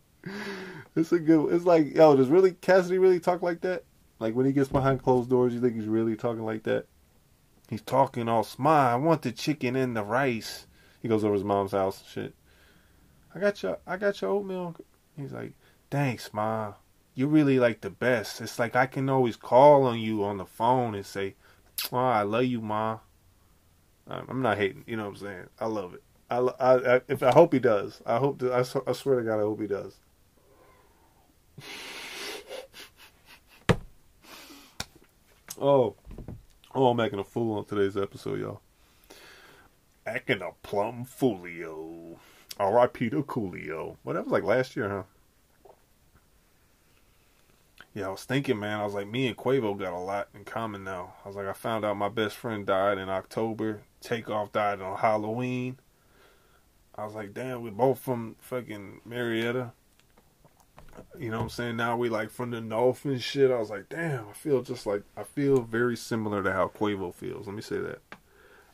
It's 0.95 1.12
a 1.12 1.19
good. 1.19 1.53
It's 1.53 1.65
like, 1.65 1.95
yo, 1.95 2.15
does 2.15 2.29
really 2.29 2.51
Cassidy 2.51 2.97
really 2.97 3.19
talk 3.19 3.41
like 3.41 3.62
that? 3.62 3.84
Like 4.19 4.36
when 4.36 4.45
he 4.45 4.51
gets 4.51 4.69
behind 4.69 5.01
closed 5.01 5.29
doors, 5.29 5.53
you 5.53 5.62
think 5.62 5.75
he's 5.75 5.86
really 5.86 6.15
talking 6.15 6.43
like 6.43 6.63
that? 6.63 6.86
He's 7.69 7.82
talking 7.82 8.27
all 8.27 8.43
smile. 8.43 8.93
I 8.93 8.95
want 8.95 9.21
the 9.21 9.32
chicken 9.32 9.75
and 9.75 9.95
the 9.95 10.03
rice. 10.03 10.65
He 11.01 11.08
goes 11.08 11.23
over 11.23 11.36
his 11.36 11.43
mom's 11.43 11.71
house 11.71 11.99
and 11.99 12.10
shit. 12.10 12.34
I 13.34 13.39
got 13.39 13.62
your, 13.62 13.77
I 13.86 13.97
got 13.97 14.19
your 14.19 14.32
oatmeal. 14.32 14.75
He's 15.15 15.32
like, 15.32 15.53
thanks, 15.91 16.34
ma. 16.34 16.73
You're 17.13 17.27
really 17.27 17.60
like 17.60 17.82
the 17.82 17.89
best. 17.89 18.41
It's 18.41 18.58
like 18.58 18.75
I 18.75 18.88
can 18.88 19.10
always 19.10 19.36
call 19.36 19.84
on 19.84 19.99
you 19.99 20.23
on 20.23 20.38
the 20.38 20.45
phone 20.45 20.95
and 20.95 21.05
say, 21.05 21.36
oh, 21.91 21.97
I 21.97 22.23
love 22.23 22.45
you, 22.45 22.62
ma. 22.62 22.99
I'm 24.10 24.41
not 24.41 24.58
hating. 24.58 24.84
You 24.88 24.98
know 24.98 25.04
what 25.04 25.10
I'm 25.10 25.15
saying? 25.17 25.45
I 25.60 25.67
love 25.67 25.93
it. 25.93 26.02
I, 26.30 26.38
I, 26.38 26.95
I, 26.95 27.02
if 27.08 27.24
I 27.24 27.32
hope 27.32 27.54
he 27.54 27.60
does. 27.60 28.02
I 28.06 28.17
hope. 28.17 28.39
To, 28.39 28.52
I, 28.52 28.60
I 28.60 28.93
swear 28.93 29.19
to 29.19 29.26
God, 29.26 29.39
I 29.39 29.41
hope 29.41 29.62
he 29.62 29.67
does. 29.67 29.95
oh, 35.60 35.95
oh, 36.74 36.88
I'm 36.88 37.00
acting 37.00 37.19
a 37.19 37.24
fool 37.24 37.58
on 37.58 37.65
today's 37.65 37.98
episode, 37.98 38.39
y'all. 38.39 38.62
Acting 40.06 40.41
a 40.41 40.52
plum 40.63 41.06
foolio. 41.06 42.17
R.I.P. 42.60 43.10
to 43.12 43.24
Coolio. 43.24 43.95
Well, 44.04 44.15
that 44.15 44.26
was 44.26 44.34
like 44.34 44.43
last 44.43 44.76
year, 44.76 44.89
huh? 44.89 45.04
Yeah, 48.00 48.08
I 48.08 48.12
was 48.12 48.24
thinking, 48.24 48.58
man. 48.58 48.80
I 48.80 48.86
was 48.86 48.94
like, 48.94 49.10
me 49.10 49.28
and 49.28 49.36
Quavo 49.36 49.78
got 49.78 49.92
a 49.92 50.00
lot 50.00 50.30
in 50.34 50.46
common 50.46 50.86
now. 50.86 51.16
I 51.26 51.28
was 51.28 51.36
like, 51.36 51.48
I 51.48 51.52
found 51.52 51.84
out 51.84 51.98
my 51.98 52.08
best 52.08 52.38
friend 52.38 52.66
died 52.66 52.98
in 52.98 53.10
October. 53.10 53.82
Takeoff 54.00 54.54
died 54.54 54.82
on 54.82 54.98
Halloween. 55.00 55.80
I 56.96 57.04
was 57.04 57.14
like, 57.14 57.34
damn, 57.34 57.62
we 57.62 57.72
both 57.72 58.00
from 58.00 58.38
fucking 58.40 59.02
Marietta. 59.04 59.74
You 61.20 61.30
know 61.30 61.40
what 61.40 61.44
I'm 61.44 61.50
saying? 61.50 61.76
Now 61.76 61.98
we 61.98 62.08
like 62.08 62.30
from 62.32 62.52
the 62.52 62.62
north 62.62 63.04
and 63.04 63.22
shit. 63.22 63.52
I 63.52 63.60
was 63.60 63.70
like, 63.70 63.90
damn, 63.90 64.30
I 64.30 64.34
feel 64.34 64.62
just 64.62 64.86
like 64.86 65.04
I 65.18 65.24
feel 65.24 65.62
very 65.62 65.98
similar 65.98 66.42
to 66.42 66.54
how 66.54 66.70
Quavo 66.70 67.14
feels. 67.14 67.48
Let 67.48 67.56
me 67.58 67.62
say 67.62 67.80
that. 67.80 68.00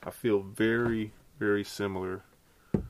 I 0.04 0.12
feel 0.12 0.42
very, 0.42 1.14
very 1.40 1.64
similar 1.64 2.22
to 2.74 2.84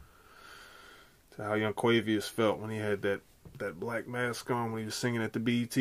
how 1.37 1.53
young 1.53 1.71
Quavious 1.71 2.27
felt 2.27 2.59
when 2.59 2.71
he 2.71 2.77
had 2.79 3.03
that 3.03 3.21
that 3.57 3.79
black 3.79 4.05
mask 4.05 4.51
on 4.51 4.73
when 4.73 4.81
he 4.81 4.85
was 4.85 4.95
singing 4.95 5.23
at 5.23 5.31
the 5.31 5.39
BET. 5.39 5.77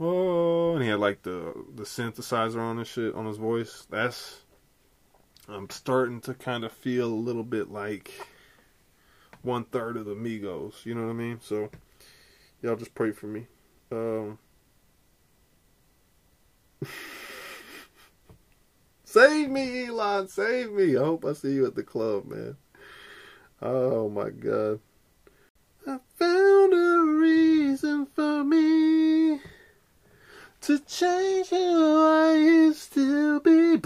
Oh, 0.00 0.74
and 0.74 0.82
he 0.82 0.88
had 0.88 1.00
like 1.00 1.22
the 1.22 1.52
the 1.74 1.82
synthesizer 1.82 2.60
on 2.60 2.78
and 2.78 2.86
shit 2.86 3.14
on 3.14 3.26
his 3.26 3.36
voice. 3.36 3.86
That's 3.90 4.42
I'm 5.48 5.68
starting 5.70 6.20
to 6.22 6.34
kind 6.34 6.62
of 6.64 6.72
feel 6.72 7.08
a 7.08 7.14
little 7.14 7.42
bit 7.42 7.70
like 7.70 8.12
one 9.42 9.64
third 9.64 9.96
of 9.96 10.04
the 10.04 10.14
Migos. 10.14 10.86
You 10.86 10.94
know 10.94 11.02
what 11.04 11.10
I 11.10 11.14
mean? 11.14 11.40
So 11.42 11.70
y'all 12.62 12.76
just 12.76 12.94
pray 12.94 13.10
for 13.10 13.26
me. 13.26 13.48
Um, 13.90 14.38
save 19.04 19.50
me, 19.50 19.86
Elon! 19.86 20.28
Save 20.28 20.70
me! 20.72 20.96
I 20.96 21.00
hope 21.00 21.24
I 21.24 21.32
see 21.32 21.54
you 21.54 21.66
at 21.66 21.74
the 21.74 21.82
club, 21.82 22.26
man. 22.26 22.56
Oh 23.60 24.08
my 24.08 24.30
God! 24.30 24.78
I 25.88 25.98
found 26.16 26.72
a 26.72 27.02
reason 27.18 28.06
for 28.14 28.44
me 28.44 29.07
to 30.62 30.78
change 30.80 31.48
who 31.48 32.04
I 32.04 32.34
used 32.34 32.92
to 32.94 33.40
be. 33.40 33.80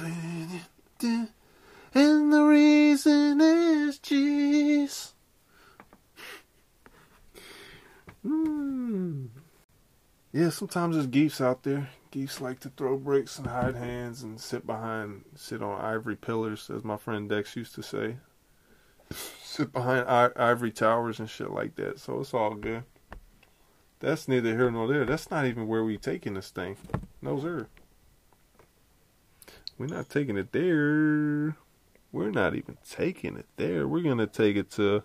And 1.94 2.32
the 2.32 2.42
reason 2.42 3.40
is 3.40 3.98
cheese. 3.98 5.12
Mm. 8.24 9.28
Yeah, 10.32 10.48
sometimes 10.50 10.96
there's 10.96 11.08
geese 11.08 11.40
out 11.40 11.62
there. 11.64 11.90
Geese 12.11 12.40
like 12.40 12.61
to 12.61 12.70
throw 12.70 12.96
bricks 12.96 13.38
and 13.38 13.46
hide 13.46 13.74
hands 13.74 14.22
and 14.22 14.40
sit 14.40 14.66
behind, 14.66 15.24
sit 15.35 15.62
on 15.62 15.80
ivory 15.80 16.16
pillars, 16.16 16.70
as 16.70 16.85
my 16.85 16.96
friend 16.96 17.28
Dex 17.28 17.56
used 17.56 17.74
to 17.74 17.82
say. 17.82 18.16
sit 19.42 19.72
behind 19.72 20.06
ivory 20.08 20.70
towers 20.70 21.18
and 21.18 21.28
shit 21.28 21.50
like 21.50 21.76
that. 21.76 21.98
So 21.98 22.20
it's 22.20 22.32
all 22.32 22.54
good. 22.54 22.85
That's 24.02 24.26
neither 24.26 24.50
here 24.50 24.68
nor 24.68 24.88
there. 24.88 25.04
That's 25.04 25.30
not 25.30 25.46
even 25.46 25.68
where 25.68 25.84
we 25.84 25.96
taking 25.96 26.34
this 26.34 26.50
thing. 26.50 26.76
No, 27.22 27.40
sir. 27.40 27.68
We're 29.78 29.86
not 29.86 30.10
taking 30.10 30.36
it 30.36 30.50
there. 30.50 31.56
We're 32.10 32.32
not 32.32 32.56
even 32.56 32.78
taking 32.88 33.36
it 33.36 33.46
there. 33.56 33.86
We're 33.86 34.02
gonna 34.02 34.26
take 34.26 34.56
it 34.56 34.72
to 34.72 35.04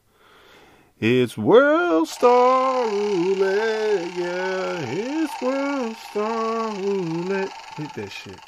it's 1.00 1.38
World 1.38 2.08
Star 2.08 2.88
Roulette, 2.88 4.18
yeah. 4.18 4.80
It's 4.90 5.42
World 5.44 5.96
Star 6.10 6.72
Roulette. 6.74 7.52
Hit 7.78 7.94
that 7.94 8.12
shit. 8.12 8.40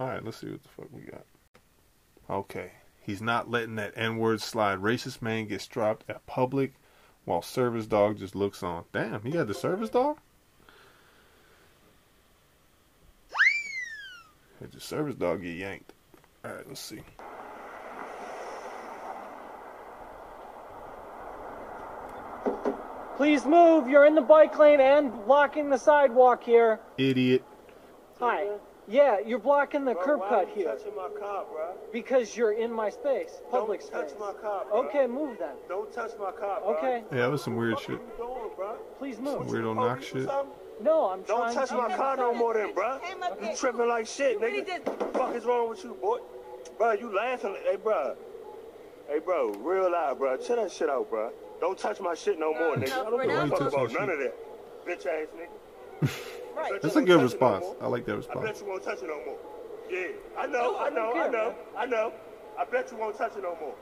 Alright, 0.00 0.24
let's 0.24 0.38
see 0.38 0.50
what 0.50 0.64
the 0.64 0.68
fuck 0.68 0.88
we 0.90 1.02
got. 1.02 1.24
Okay. 2.28 2.72
He's 3.00 3.22
not 3.22 3.48
letting 3.48 3.76
that 3.76 3.92
N 3.94 4.16
word 4.16 4.40
slide. 4.40 4.80
Racist 4.80 5.22
man 5.22 5.46
gets 5.46 5.68
dropped 5.68 6.10
at 6.10 6.26
public 6.26 6.74
while 7.24 7.42
service 7.42 7.86
dog 7.86 8.18
just 8.18 8.34
looks 8.34 8.62
on. 8.62 8.84
Damn, 8.92 9.22
he 9.22 9.30
got 9.30 9.46
the 9.46 9.54
service 9.54 9.90
dog? 9.90 10.18
Did 14.60 14.72
the 14.72 14.80
service 14.80 15.16
dog 15.16 15.42
get 15.42 15.56
yanked? 15.56 15.92
Alright, 16.44 16.68
let's 16.68 16.80
see. 16.80 17.02
Please 23.16 23.46
move. 23.46 23.88
You're 23.88 24.06
in 24.06 24.14
the 24.14 24.20
bike 24.20 24.58
lane 24.58 24.80
and 24.80 25.24
blocking 25.26 25.70
the 25.70 25.78
sidewalk 25.78 26.42
here. 26.42 26.80
Idiot. 26.98 27.44
Hi. 28.18 28.48
Yeah, 28.88 29.20
you're 29.24 29.38
blocking 29.38 29.84
the 29.84 29.94
Bro, 29.94 30.04
curb 30.04 30.20
why 30.20 30.28
cut 30.28 30.48
you 30.48 30.54
here 30.64 30.74
touching 30.76 30.94
my 30.96 31.08
car, 31.18 31.44
bro? 31.50 31.72
because 31.92 32.36
you're 32.36 32.52
in 32.52 32.72
my 32.72 32.90
space, 32.90 33.40
public 33.50 33.80
Don't 33.80 33.92
touch 33.92 34.08
space. 34.10 34.20
my 34.20 34.32
car, 34.32 34.64
bro. 34.68 34.84
Okay, 34.86 35.06
move 35.06 35.38
then. 35.38 35.54
Don't 35.68 35.92
touch 35.92 36.10
my 36.18 36.32
car, 36.32 36.60
bro. 36.60 36.76
Okay, 36.76 37.04
Yeah, 37.12 37.18
that 37.18 37.30
was 37.30 37.42
some 37.44 37.54
weird 37.56 37.74
What 37.74 37.82
shit. 37.84 37.90
you 37.90 38.00
doing, 38.18 38.50
bro? 38.56 38.74
please 38.98 39.18
move. 39.20 39.46
Some 39.48 39.54
Weirdo 39.56 39.66
Oh, 39.66 39.74
knock 39.74 40.00
you 40.00 40.04
shit. 40.04 40.24
something? 40.24 40.52
No, 40.80 41.10
I'm 41.10 41.22
Don't 41.22 41.38
trying 41.42 41.54
touch 41.54 41.68
to. 41.68 41.74
my 41.76 41.94
car 41.96 42.16
no 42.16 42.34
more, 42.34 42.54
then, 42.54 42.74
bro. 42.74 42.98
Came 42.98 43.22
up 43.22 43.40
You 43.40 43.54
tripping 43.56 43.86
like 43.88 44.06
shit, 44.06 44.40
What 44.40 44.50
he 44.50 44.62
nigga. 44.62 44.66
did? 44.84 45.12
fuck 45.12 45.34
is 45.36 45.44
wrong 45.44 45.68
with 45.68 45.84
you, 45.84 45.94
boy? 45.94 46.18
Bro, 46.76 46.92
you 46.94 47.14
laughing? 47.14 47.54
Hey, 47.64 47.76
bro. 47.76 48.16
Hey, 49.08 49.20
bro, 49.20 49.50
real 49.60 49.92
loud, 49.92 50.18
bro. 50.18 50.36
Chill 50.38 50.56
that 50.56 50.72
shit 50.72 50.90
out, 50.90 51.08
bro. 51.08 51.30
Don't 51.60 51.78
touch 51.78 52.00
my 52.00 52.14
shit 52.14 52.36
no 52.38 52.52
more, 52.52 52.74
nigga. 52.74 52.92
I 53.06 53.10
don't 53.10 53.22
give 53.22 53.30
Why 53.30 53.44
a 53.44 53.46
fuck 53.48 53.58
touching 53.58 53.66
about 53.78 53.92
my 53.92 54.00
none 54.00 54.10
of 54.10 54.18
that. 54.18 54.34
Bitch 54.86 55.06
ass 55.06 55.28
nigga. 55.36 55.48
Right. 56.02 56.80
That's 56.82 56.96
a 56.96 57.00
good 57.00 57.06
touch 57.06 57.08
it 57.08 57.16
no 57.16 57.22
response. 57.22 57.64
I 57.80 57.86
like 57.86 58.04
that 58.06 58.16
response. 58.16 58.38
I 58.40 58.44
bet 58.52 58.60
you 58.60 58.66
won't 58.66 58.84
touch 58.84 58.98
it 59.02 59.06
no 59.06 59.24
more. 59.24 59.38
Yeah, 59.90 60.06
I 60.38 60.46
know, 60.46 60.78
I 60.78 60.90
know, 60.90 61.12
I 61.14 61.28
know, 61.28 61.54
I 61.76 61.86
know. 61.86 62.12
I 62.58 62.64
bet 62.64 62.90
you 62.90 62.98
won't 62.98 63.16
touch 63.16 63.32
it 63.36 63.42
no 63.42 63.56
more. 63.60 63.74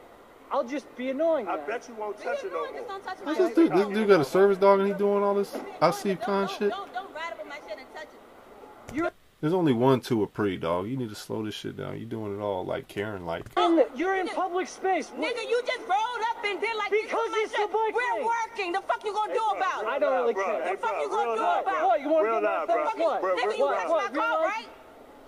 I'll 0.53 0.65
just 0.65 0.95
be 0.97 1.11
annoying. 1.11 1.47
I 1.47 1.57
then. 1.57 1.67
bet 1.67 1.89
you 1.89 1.95
won't 1.95 2.19
touch 2.21 2.43
it 2.45 2.53
no 2.53 2.73
more. 2.73 2.83
don't 2.89 3.05
touch 3.05 3.19
my 3.21 3.25
What's 3.27 3.39
this 3.39 3.55
dude? 3.55 3.73
This 3.73 3.87
dude 3.89 4.09
got 4.09 4.21
a 4.21 4.25
service 4.25 4.59
dog 4.59 4.81
and 4.81 4.89
he 4.89 4.95
doing 4.95 5.23
all 5.23 5.35
this 5.35 5.53
Asif 5.81 6.05
Don't- 6.05 6.21
Khan 6.23 6.47
don't- 6.47 6.59
shit. 6.59 6.71
Don't, 6.71 6.93
don't 6.93 7.15
ride 7.15 7.33
up 7.33 7.41
on 7.41 7.49
my 7.49 7.57
shit 7.69 7.79
and 7.79 7.95
touch 7.95 8.05
it. 8.05 8.95
You're 8.95 9.13
There's 9.41 9.55
only 9.55 9.73
one 9.73 10.01
to 10.03 10.23
a 10.23 10.27
pre 10.27 10.59
dog. 10.59 10.87
You 10.89 10.97
need 10.99 11.09
to 11.09 11.15
slow 11.15 11.43
this 11.45 11.55
shit 11.55 11.77
down. 11.77 11.99
You 11.99 12.05
doing 12.05 12.37
it 12.39 12.43
all 12.43 12.65
like 12.65 12.89
Karen 12.89 13.25
like. 13.25 13.45
in, 13.57 13.85
you're 13.97 14.17
in 14.17 14.29
public 14.29 14.69
space. 14.69 15.09
What- 15.09 15.21
Nigga, 15.35 15.49
you 15.49 15.63
just 15.67 15.81
rolled 15.81 16.23
up 16.29 16.45
and 16.45 16.61
did 16.61 16.77
like 16.77 16.91
this 16.91 17.03
Because 17.05 17.21
on 17.25 17.31
my 17.33 17.41
it's 17.45 17.53
shit. 17.57 17.61
the 17.67 17.73
bike 17.73 17.95
We're 17.95 18.15
lane. 18.21 18.29
working. 18.29 18.73
The 18.73 18.81
fuck 18.83 19.03
you 19.05 19.13
gonna 19.15 19.33
do 19.33 19.41
about 19.57 19.83
it? 19.85 19.89
I 19.89 19.99
don't 19.99 20.13
really 20.13 20.35
Bro, 20.35 20.45
care. 20.45 20.63
hey, 20.65 20.71
The 20.73 20.77
fuck 20.79 20.91
bro, 20.91 21.01
you 21.03 21.09
gonna 21.09 21.37
do 21.37 21.43
loud, 21.43 21.63
about 21.63 21.83
it? 21.83 21.87
What? 21.87 22.01
You 22.03 22.09
want 22.11 22.25
Real 22.27 22.35
to 22.35 22.41
get 22.41 22.51
loud, 22.51 22.69
my 22.69 22.75
bro. 22.75 22.85
face? 22.91 23.01
What? 23.01 23.21
Bro, 23.23 23.37
Nigga, 23.37 23.59
you 23.59 23.65
What? 23.65 23.77
touched 23.77 23.89
my 23.89 24.09
Real 24.13 24.23
car, 24.23 24.43
life? 24.45 24.53
right? 24.55 24.69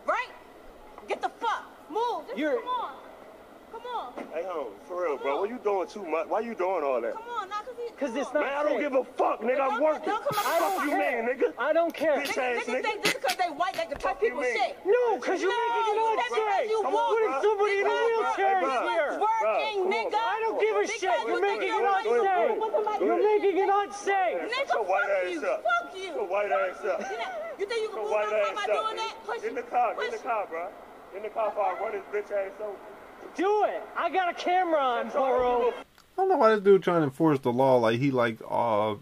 Right? 0.07 0.29
Get 1.09 1.23
the 1.23 1.29
fuck. 1.31 1.63
Move. 1.89 2.27
Just 2.29 2.39
You're- 2.39 2.57
come 2.59 2.69
on. 2.69 2.93
Come 3.73 3.83
on. 3.97 4.13
Hey, 4.35 4.45
home, 4.45 4.67
for 4.87 5.03
real, 5.03 5.17
bro. 5.17 5.41
What 5.41 5.49
you 5.49 5.59
doing 5.65 5.89
too 5.89 6.05
much? 6.05 6.27
Why 6.29 6.41
you 6.41 6.55
doing 6.55 6.85
all 6.85 7.01
that? 7.01 7.15
Come 7.15 7.23
on, 7.41 7.49
now, 7.49 7.57
cause 7.65 7.75
he. 7.79 7.89
Because 7.91 8.11
come 8.11 8.19
it's 8.21 8.35
not 8.35 8.43
Man, 8.45 8.53
I 8.53 8.63
don't 8.63 8.79
give 8.81 8.93
a 8.95 9.03
fuck, 9.17 9.41
nigga. 9.41 9.61
I'm 9.61 9.71
Don't- 9.71 9.83
working. 9.83 10.05
don't 10.11 10.25
come 10.27 10.45
I 10.47 10.59
don't 10.61 10.75
Fuck 10.77 10.85
you, 10.85 10.91
care. 10.91 11.23
mean, 11.23 11.35
nigga. 11.39 11.53
I 11.59 11.73
don't 11.73 11.95
care. 11.95 12.17
Bitch 12.19 12.27
Niggas, 12.37 12.59
ass 12.61 12.65
niggas 12.67 12.83
nigga. 12.85 13.22
Think 13.57 13.61
just 13.61 13.61
because 13.61 13.61
they 13.61 13.61
white, 13.61 13.75
they 13.77 13.87
can 13.87 13.99
touch 14.01 14.19
people 14.21 14.43
shit. 14.43 14.73
No, 14.87 15.17
because 15.17 15.39
you're 15.43 15.51
No, 15.53 15.61
making 15.61 15.85
it 15.85 15.97
you 15.97 16.09
unsafe. 16.13 16.33
said 16.33 16.65
you 16.71 16.79
Come 16.83 16.93
on, 16.93 17.03
walk. 17.03 17.13
What 17.13 17.23
if 17.23 17.43
somebody 17.43 17.75
in 17.79 17.87
a 17.87 17.91
Hey, 17.93 18.07
wheelchair 18.13 18.57
bro. 18.61 18.73
is 18.73 18.81
here? 18.83 19.11
working, 19.13 19.23
Bro, 19.23 19.53
come 19.53 19.87
on, 19.87 19.93
nigga. 19.93 20.21
I 20.23 20.37
don't 20.43 20.59
give 20.61 20.75
a 20.77 20.81
Because 20.83 20.91
shit. 20.93 21.03
you 21.03 21.29
You're 21.29 21.41
think 21.43 21.61
making 21.61 21.69
you're 21.69 21.83
it 21.83 21.93
running 21.93 22.13
unsafe. 22.13 23.03
You're 23.03 23.23
making 23.23 23.57
it 23.59 23.71
unsafe. 23.73 24.39
Nigga, 24.53 24.79
white 24.89 25.09
fuck 25.09 25.23
ass 25.23 25.33
you. 25.33 25.41
up. 25.47 25.59
Fuck 25.63 25.89
you. 25.97 26.11
Your 26.15 26.27
white 26.29 26.53
ass 26.53 26.81
up. 26.87 27.01
You 27.59 27.67
think 27.67 27.81
you 27.83 27.89
can 27.93 27.97
Your 27.97 28.05
move 28.05 28.13
white 28.13 28.31
my 28.31 28.41
car 28.41 28.49
ass 28.49 28.57
by 28.57 28.67
doing 28.73 28.97
that? 28.97 29.15
Push 29.27 29.41
Get 29.43 29.49
in 29.51 29.55
the 29.57 29.63
car. 29.69 29.95
Get 29.95 30.05
in 30.07 30.11
the 30.13 30.19
car, 30.25 30.47
bro. 30.49 30.69
In 31.17 31.23
the 31.23 31.29
car 31.29 31.51
before 31.51 31.65
I 31.67 31.81
run 31.81 31.93
his 31.93 32.03
bitch 32.13 32.31
ass 32.33 32.53
over. 32.61 32.77
Do 33.37 33.65
it. 33.65 33.83
I 33.97 34.11
got 34.11 34.29
a 34.31 34.35
camera 34.35 34.81
on, 34.81 35.11
Poro. 35.11 35.73
I 35.73 35.85
don't 36.17 36.29
know 36.29 36.37
why 36.37 36.51
this 36.55 36.61
dude 36.65 36.83
trying 36.83 37.01
to 37.01 37.05
enforce 37.05 37.39
the 37.41 37.53
law 37.53 37.77
like 37.77 37.99
he 38.01 38.11
like 38.11 38.39
uh 38.49 38.95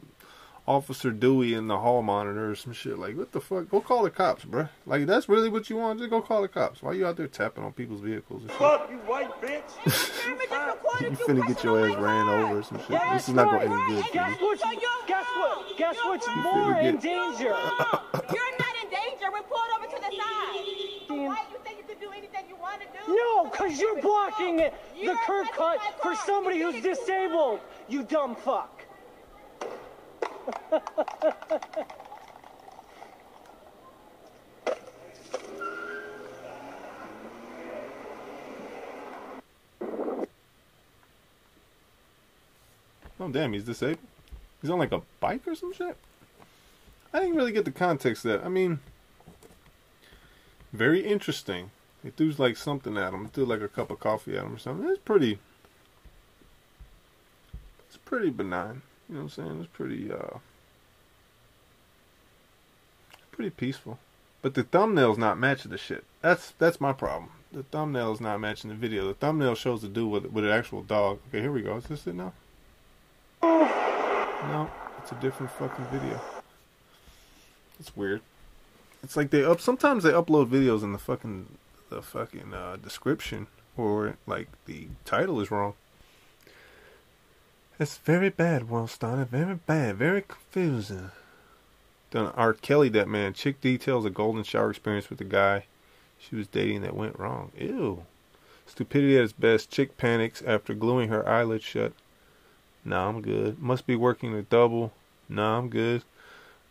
Officer 0.70 1.10
Dewey 1.10 1.54
in 1.54 1.66
the 1.66 1.78
hall 1.78 2.00
monitor 2.00 2.48
or 2.50 2.54
some 2.54 2.72
shit. 2.72 2.96
Like 2.96 3.16
what 3.16 3.32
the 3.32 3.40
fuck? 3.40 3.68
Go 3.68 3.80
call 3.80 4.04
the 4.04 4.10
cops, 4.10 4.44
bruh. 4.44 4.68
Like 4.86 5.04
that's 5.06 5.28
really 5.28 5.48
what 5.48 5.68
you 5.68 5.76
want? 5.76 5.98
Just 5.98 6.10
go 6.10 6.22
call 6.22 6.42
the 6.42 6.48
cops. 6.48 6.80
Why 6.80 6.92
you 6.92 7.06
out 7.06 7.16
there 7.16 7.26
tapping 7.26 7.64
on 7.64 7.72
people's 7.72 8.00
vehicles 8.02 8.42
and 8.42 8.50
shit? 8.52 8.58
Fuck 8.60 8.88
you, 8.90 8.98
white 8.98 9.30
bitch. 9.42 9.62
Camera 10.48 10.76
You 11.00 11.10
finna 11.16 11.46
get 11.48 11.64
your 11.64 11.80
ass 11.88 11.96
ran 11.96 12.26
car. 12.26 12.44
over 12.44 12.58
or 12.58 12.62
some 12.62 12.78
shit. 12.78 12.88
That's 12.90 13.12
This 13.26 13.28
is 13.30 13.34
not 13.34 13.46
gonna 13.50 13.64
end 13.64 13.86
good 13.88 14.04
for 14.06 14.12
Guess 14.12 14.40
you. 14.40 14.46
what's, 14.46 14.62
guess 14.62 15.26
what? 15.36 15.76
Guess 15.76 15.96
You're 15.96 16.12
what's 16.12 16.28
wrong. 16.28 16.42
more 16.42 16.80
in 16.80 16.94
get- 16.96 17.02
danger? 17.02 17.44
You're 18.34 18.54
not 18.62 18.74
in 18.82 18.88
danger. 18.90 19.26
We're 19.32 19.42
pulled 19.42 19.70
over 19.76 19.86
to 19.86 19.96
the 19.96 20.10
side. 20.16 20.66
Why 21.08 21.42
you 21.50 21.58
think 21.64 21.78
you 21.78 21.84
can 21.88 21.98
do 22.00 22.10
anything 22.12 22.44
you 22.48 22.56
want 22.56 22.80
to 22.82 22.86
do? 22.86 23.12
No, 23.12 23.50
because 23.50 23.80
you're 23.80 24.00
blocking 24.00 24.60
it, 24.60 24.72
the 24.94 25.16
curb 25.26 25.48
cut 25.56 25.78
for 26.00 26.14
somebody 26.14 26.60
who's 26.60 26.74
did 26.74 26.84
it 26.86 26.94
too 26.94 27.00
disabled. 27.00 27.60
You 27.88 28.04
dumb 28.04 28.36
fuck. 28.36 28.79
Oh 43.20 43.28
damn, 43.28 43.52
he's 43.52 43.64
disabled. 43.64 43.98
He's 44.62 44.70
on 44.70 44.78
like 44.78 44.92
a 44.92 45.02
bike 45.20 45.46
or 45.46 45.54
some 45.54 45.72
shit. 45.72 45.96
I 47.12 47.20
didn't 47.20 47.36
really 47.36 47.52
get 47.52 47.64
the 47.64 47.70
context 47.70 48.24
of 48.24 48.32
that. 48.32 48.46
I 48.46 48.48
mean, 48.48 48.80
very 50.72 51.00
interesting. 51.00 51.70
He 52.02 52.10
threw 52.10 52.30
like 52.32 52.56
something 52.56 52.96
at 52.96 53.12
him. 53.12 53.28
Threw 53.28 53.44
like 53.44 53.60
a 53.60 53.68
cup 53.68 53.90
of 53.90 54.00
coffee 54.00 54.36
at 54.36 54.44
him 54.44 54.54
or 54.54 54.58
something. 54.58 54.88
It's 54.88 54.98
pretty. 54.98 55.38
It's 57.88 57.98
pretty 57.98 58.30
benign. 58.30 58.82
You 59.10 59.16
know 59.16 59.24
what 59.24 59.38
I'm 59.38 59.44
saying? 59.44 59.60
It's 59.60 59.70
pretty. 59.72 60.12
uh 60.12 60.38
Pretty 63.32 63.50
peaceful. 63.50 63.98
But 64.40 64.54
the 64.54 64.62
thumbnail's 64.62 65.18
not 65.18 65.38
matching 65.38 65.72
the 65.72 65.78
shit. 65.78 66.04
That's 66.22 66.52
that's 66.58 66.80
my 66.80 66.92
problem. 66.92 67.30
The 67.52 67.64
thumbnail's 67.64 68.20
not 68.20 68.40
matching 68.40 68.70
the 68.70 68.76
video. 68.76 69.08
The 69.08 69.14
thumbnail 69.14 69.56
shows 69.56 69.82
the 69.82 69.88
dude 69.88 70.10
with 70.10 70.26
with 70.26 70.44
an 70.44 70.50
actual 70.50 70.82
dog. 70.82 71.18
Okay, 71.28 71.40
here 71.40 71.50
we 71.50 71.62
go. 71.62 71.76
Is 71.76 71.84
this 71.84 72.06
it 72.06 72.14
now? 72.14 72.32
No, 73.42 74.70
it's 74.98 75.10
a 75.10 75.16
different 75.16 75.50
fucking 75.52 75.86
video. 75.86 76.20
It's 77.80 77.96
weird. 77.96 78.20
It's 79.02 79.16
like 79.16 79.30
they 79.30 79.44
up. 79.44 79.60
Sometimes 79.60 80.04
they 80.04 80.12
upload 80.12 80.48
videos 80.48 80.82
in 80.82 80.92
the 80.92 80.98
fucking 80.98 81.46
the 81.88 82.00
fucking 82.00 82.54
uh, 82.54 82.76
description 82.76 83.48
or 83.76 84.16
like 84.26 84.48
the 84.66 84.86
title 85.04 85.40
is 85.40 85.50
wrong. 85.50 85.74
It's 87.80 87.96
very 87.96 88.28
bad, 88.28 88.64
Wellstar. 88.64 89.26
Very 89.26 89.54
bad. 89.54 89.96
Very 89.96 90.20
confusing. 90.20 91.12
Done 92.10 92.30
R. 92.36 92.52
Kelly 92.52 92.90
that 92.90 93.08
man. 93.08 93.32
Chick 93.32 93.58
details 93.62 94.04
a 94.04 94.10
golden 94.10 94.42
shower 94.44 94.68
experience 94.68 95.08
with 95.08 95.18
the 95.18 95.24
guy 95.24 95.64
she 96.18 96.36
was 96.36 96.46
dating 96.46 96.82
that 96.82 96.94
went 96.94 97.18
wrong. 97.18 97.52
Ew. 97.56 98.04
Stupidity 98.66 99.16
at 99.16 99.24
its 99.24 99.32
best. 99.32 99.70
Chick 99.70 99.96
panics 99.96 100.42
after 100.46 100.74
gluing 100.74 101.08
her 101.08 101.26
eyelids 101.26 101.64
shut. 101.64 101.94
Nah, 102.84 103.08
I'm 103.08 103.22
good. 103.22 103.58
Must 103.58 103.86
be 103.86 103.96
working 103.96 104.34
a 104.34 104.42
double. 104.42 104.92
Nah, 105.26 105.56
I'm 105.56 105.70
good. 105.70 106.02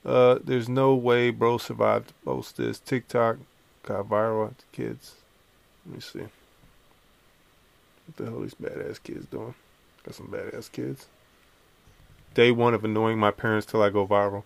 Uh, 0.05 0.37
there's 0.43 0.69
no 0.69 0.93
way 0.93 1.31
bro 1.31 1.57
survived 1.57 2.09
to 2.09 2.13
post 2.23 2.57
this. 2.57 2.77
TikTok 2.77 3.37
got 3.81 4.07
viral 4.07 4.49
at 4.49 4.59
the 4.59 4.65
kids. 4.71 5.15
Let 5.87 5.95
me 5.95 6.01
see. 6.01 6.19
What 8.05 8.17
the 8.17 8.25
hell 8.25 8.37
are 8.37 8.41
these 8.41 8.53
badass 8.53 9.01
kids 9.01 9.25
doing? 9.25 9.55
Got 10.09 10.15
some 10.15 10.27
badass 10.29 10.71
kids. 10.71 11.05
Day 12.33 12.49
one 12.49 12.73
of 12.73 12.83
annoying 12.83 13.19
my 13.19 13.29
parents 13.29 13.67
till 13.67 13.83
I 13.83 13.91
go 13.91 14.07
viral. 14.07 14.41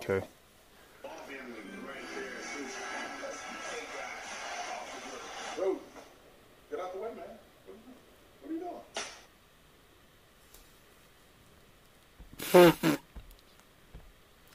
Okay. 0.00 0.26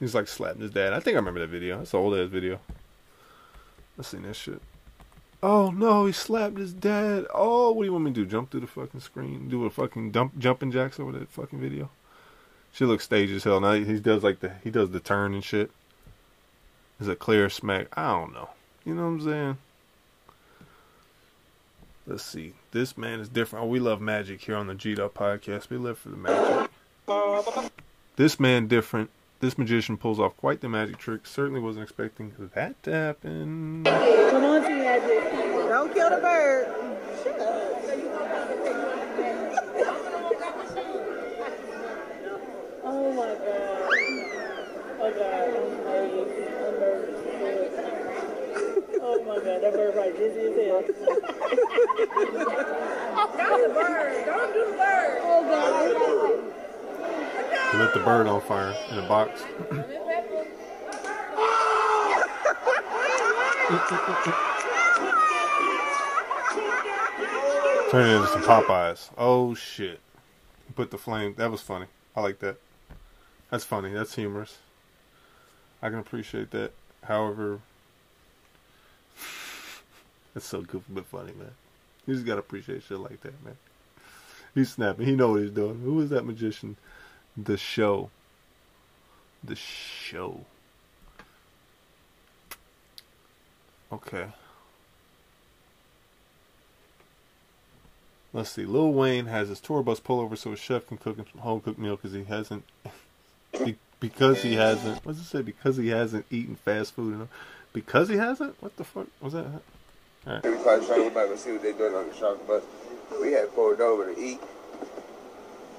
He's 0.00 0.16
like 0.16 0.26
slapping 0.26 0.62
his 0.62 0.72
dad. 0.72 0.92
I 0.92 0.98
think 0.98 1.14
I 1.14 1.18
remember 1.18 1.38
that 1.38 1.46
video. 1.46 1.78
That's 1.78 1.94
an 1.94 2.00
old 2.00 2.16
ass 2.16 2.28
video. 2.28 2.58
I've 3.96 4.06
seen 4.06 4.22
that 4.22 4.34
shit. 4.34 4.60
Oh 5.42 5.70
no, 5.70 6.06
he 6.06 6.12
slapped 6.12 6.58
his 6.58 6.72
dad. 6.72 7.26
Oh, 7.34 7.72
what 7.72 7.82
do 7.82 7.86
you 7.86 7.92
want 7.92 8.04
me 8.04 8.12
to 8.12 8.14
do? 8.14 8.26
Jump 8.26 8.50
through 8.50 8.60
the 8.60 8.66
fucking 8.68 9.00
screen? 9.00 9.48
Do 9.48 9.64
a 9.64 9.70
fucking 9.70 10.12
dump 10.12 10.38
jumping 10.38 10.70
jacks 10.70 11.00
over 11.00 11.12
that 11.12 11.30
fucking 11.30 11.60
video? 11.60 11.90
She 12.72 12.84
looks 12.84 13.04
staged 13.04 13.32
as 13.32 13.44
hell. 13.44 13.60
Now 13.60 13.72
he 13.72 13.98
does 13.98 14.22
like 14.22 14.40
the 14.40 14.52
he 14.62 14.70
does 14.70 14.90
the 14.90 15.00
turn 15.00 15.34
and 15.34 15.42
shit. 15.42 15.70
Is 17.00 17.08
a 17.08 17.16
clear 17.16 17.50
smack. 17.50 17.88
I 17.96 18.12
don't 18.12 18.32
know. 18.32 18.50
You 18.84 18.94
know 18.94 19.02
what 19.02 19.08
I'm 19.08 19.20
saying? 19.22 19.58
Let's 22.06 22.22
see. 22.22 22.52
This 22.70 22.96
man 22.96 23.18
is 23.20 23.28
different. 23.28 23.64
Oh, 23.64 23.68
we 23.68 23.80
love 23.80 24.00
magic 24.00 24.40
here 24.42 24.56
on 24.56 24.68
the 24.68 24.74
G'd 24.74 25.00
Up 25.00 25.14
podcast. 25.14 25.70
We 25.70 25.76
live 25.76 25.98
for 25.98 26.10
the 26.10 26.16
magic. 26.16 26.70
This 28.16 28.38
man 28.38 28.68
different. 28.68 29.10
This 29.40 29.58
magician 29.58 29.96
pulls 29.96 30.20
off 30.20 30.36
quite 30.36 30.60
the 30.60 30.68
magic 30.68 30.98
trick. 30.98 31.26
Certainly 31.26 31.60
wasn't 31.60 31.82
expecting 31.82 32.32
that 32.54 32.80
to 32.84 32.92
happen. 32.92 33.82
Don't 35.82 35.94
kill 35.94 36.10
the 36.10 36.16
bird. 36.18 36.68
Oh 42.84 43.12
my 43.12 43.34
god. 43.34 43.88
Oh 45.00 45.10
god, 45.18 45.48
I'm 45.48 45.84
nervous. 45.84 46.32
I'm 46.62 46.74
nervous. 46.78 47.18
Oh 49.02 49.16
my 49.26 49.36
god, 49.36 49.58
that 49.62 49.72
bird 49.72 49.94
right 49.96 50.14
dizzy 50.16 50.40
as 50.40 50.56
hell. 50.56 50.82
Oh, 53.14 53.26
Not 53.36 53.60
the 53.60 53.68
bird. 53.74 54.24
Don't 54.26 54.52
do 54.52 54.60
the 54.70 54.76
bird. 54.76 55.20
Oh 55.24 55.42
god. 55.50 55.90
He 57.72 57.76
lit 57.78 57.92
the 57.94 58.00
bird 58.00 58.26
on 58.28 58.40
fire 58.42 58.74
in 58.90 58.98
a 58.98 59.02
box. 59.08 59.42
Turn 67.92 68.08
it 68.08 68.14
into 68.14 68.28
some 68.28 68.40
Popeyes. 68.40 69.10
Oh 69.18 69.52
shit. 69.54 70.00
Put 70.74 70.90
the 70.90 70.96
flame. 70.96 71.34
That 71.36 71.50
was 71.50 71.60
funny. 71.60 71.84
I 72.16 72.22
like 72.22 72.38
that. 72.38 72.56
That's 73.50 73.64
funny. 73.64 73.92
That's 73.92 74.14
humorous. 74.14 74.60
I 75.82 75.90
can 75.90 75.98
appreciate 75.98 76.52
that. 76.52 76.72
However, 77.04 77.60
that's 80.32 80.46
so 80.46 80.62
goofy 80.62 80.86
but 80.88 81.04
funny, 81.04 81.32
man. 81.38 81.50
You 82.06 82.14
just 82.14 82.24
gotta 82.24 82.40
appreciate 82.40 82.82
shit 82.82 82.98
like 82.98 83.20
that, 83.20 83.44
man. 83.44 83.58
he's 84.54 84.70
snapping. 84.70 85.04
He 85.04 85.14
know 85.14 85.32
what 85.32 85.42
he's 85.42 85.50
doing. 85.50 85.82
Who 85.82 86.00
is 86.00 86.08
that 86.08 86.24
magician? 86.24 86.78
The 87.36 87.58
show. 87.58 88.08
The 89.44 89.54
show. 89.54 90.46
Okay. 93.92 94.28
Let's 98.32 98.50
see. 98.50 98.64
Lil 98.64 98.92
Wayne 98.92 99.26
has 99.26 99.48
his 99.48 99.60
tour 99.60 99.82
bus 99.82 100.00
pull 100.00 100.20
over 100.20 100.36
so 100.36 100.50
his 100.50 100.60
chef 100.60 100.86
can 100.86 100.96
cook 100.96 101.16
him 101.18 101.26
some 101.30 101.42
home 101.42 101.60
cooked 101.60 101.78
meal 101.78 101.96
because 102.02 102.12
he 102.12 102.24
hasn't. 102.24 102.64
because 104.00 104.42
he 104.42 104.54
hasn't. 104.54 105.04
What's 105.04 105.20
it 105.20 105.24
say? 105.24 105.42
Because 105.42 105.76
he 105.76 105.88
hasn't 105.88 106.24
eaten 106.30 106.56
fast 106.56 106.94
food. 106.94 107.14
enough. 107.14 107.28
Because 107.72 108.08
he 108.08 108.16
hasn't. 108.16 108.60
What 108.62 108.76
the 108.76 108.84
fuck 108.84 109.06
was 109.20 109.34
that? 109.34 109.46
We 110.24 110.30
probably 110.40 110.86
trying 110.86 111.00
to 111.00 111.06
about 111.08 111.28
to 111.28 111.36
see 111.36 111.52
what 111.52 111.62
they're 111.62 111.72
doing 111.72 111.94
on 111.94 112.08
the 112.08 112.14
shuttle 112.14 112.36
bus. 112.46 112.62
We 113.20 113.32
had 113.32 113.52
pulled 113.54 113.80
over 113.80 114.14
to 114.14 114.20
eat. 114.20 114.40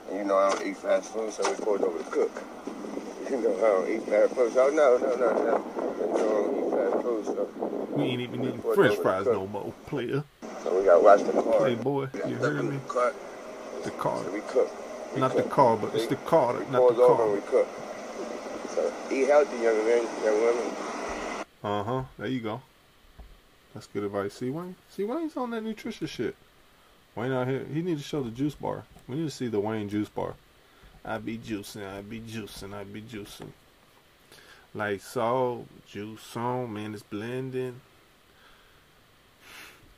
And 0.09 0.17
you 0.19 0.23
know 0.25 0.37
I 0.37 0.51
don't 0.51 0.67
eat 0.67 0.77
fast 0.77 1.13
food, 1.13 1.31
so 1.31 1.49
we 1.49 1.55
pulled 1.63 1.81
over 1.81 1.97
to 1.97 2.09
cook. 2.09 2.43
You 3.29 3.41
know 3.41 3.55
I 3.55 3.61
don't 3.61 3.89
eat 3.89 4.03
fast 4.03 4.33
food, 4.35 4.53
so 4.53 4.67
no, 4.67 4.97
no, 4.97 5.15
no, 5.15 5.31
no. 5.31 5.65
You 6.01 6.07
know 6.07 6.13
I 6.13 6.17
don't 6.17 6.57
eat 6.57 6.91
fast 6.91 7.03
food, 7.03 7.25
so 7.25 7.87
We 7.95 8.03
ain't 8.03 8.21
even 8.21 8.43
eating 8.43 8.61
French 8.61 8.97
fries 8.97 9.25
no 9.25 9.47
more, 9.47 9.73
player. 9.87 10.25
So 10.63 10.79
we 10.79 10.85
got 10.85 10.97
to 10.97 11.03
watch 11.03 11.23
the 11.23 11.41
car. 11.41 11.67
Hey 11.67 11.75
boy, 11.75 12.07
you 12.27 12.35
heard 12.35 12.63
me? 12.63 12.77
The 12.77 12.79
car. 12.87 13.13
The 13.83 13.91
car. 13.91 14.23
So 14.23 14.31
we 14.31 14.39
cook. 14.41 14.71
We 15.13 15.19
Not 15.19 15.35
the 15.35 15.43
car, 15.43 15.77
but 15.77 15.93
it's 15.93 16.07
the 16.07 16.15
car, 16.15 16.53
We 16.53 16.65
not 16.71 16.95
the 16.95 17.01
over 17.03 17.23
and 17.23 17.33
we 17.33 17.41
car. 17.41 17.49
cook. 17.63 17.67
So 18.69 18.93
eat 19.11 19.27
healthy, 19.27 19.57
young 19.57 19.77
men, 19.85 20.07
young 20.23 20.41
women. 20.41 20.73
Uh 21.63 21.83
huh. 21.83 22.03
There 22.17 22.27
you 22.27 22.39
go. 22.39 22.61
That's 23.73 23.87
good 23.87 24.03
advice. 24.03 24.33
See 24.33 24.49
Wayne? 24.49 24.75
See 24.89 25.03
Wayne's 25.03 25.35
on 25.35 25.51
that 25.51 25.63
nutritious 25.63 26.09
shit. 26.09 26.35
Wayne 27.15 27.31
out 27.31 27.47
here, 27.47 27.65
he 27.71 27.81
need 27.81 27.97
to 27.97 28.03
show 28.03 28.23
the 28.23 28.31
juice 28.31 28.55
bar. 28.55 28.83
We 29.07 29.15
need 29.17 29.25
to 29.25 29.31
see 29.31 29.47
the 29.47 29.59
Wayne 29.59 29.89
juice 29.89 30.09
bar. 30.09 30.33
I 31.05 31.17
be 31.17 31.37
juicing, 31.37 31.85
I 31.85 32.01
be 32.01 32.21
juicing, 32.21 32.73
I 32.73 32.85
be 32.85 33.01
juicing. 33.01 33.49
Like 34.73 35.01
salt, 35.01 35.67
juice 35.85 36.35
on, 36.35 36.73
man, 36.73 36.93
it's 36.93 37.03
blending. 37.03 37.81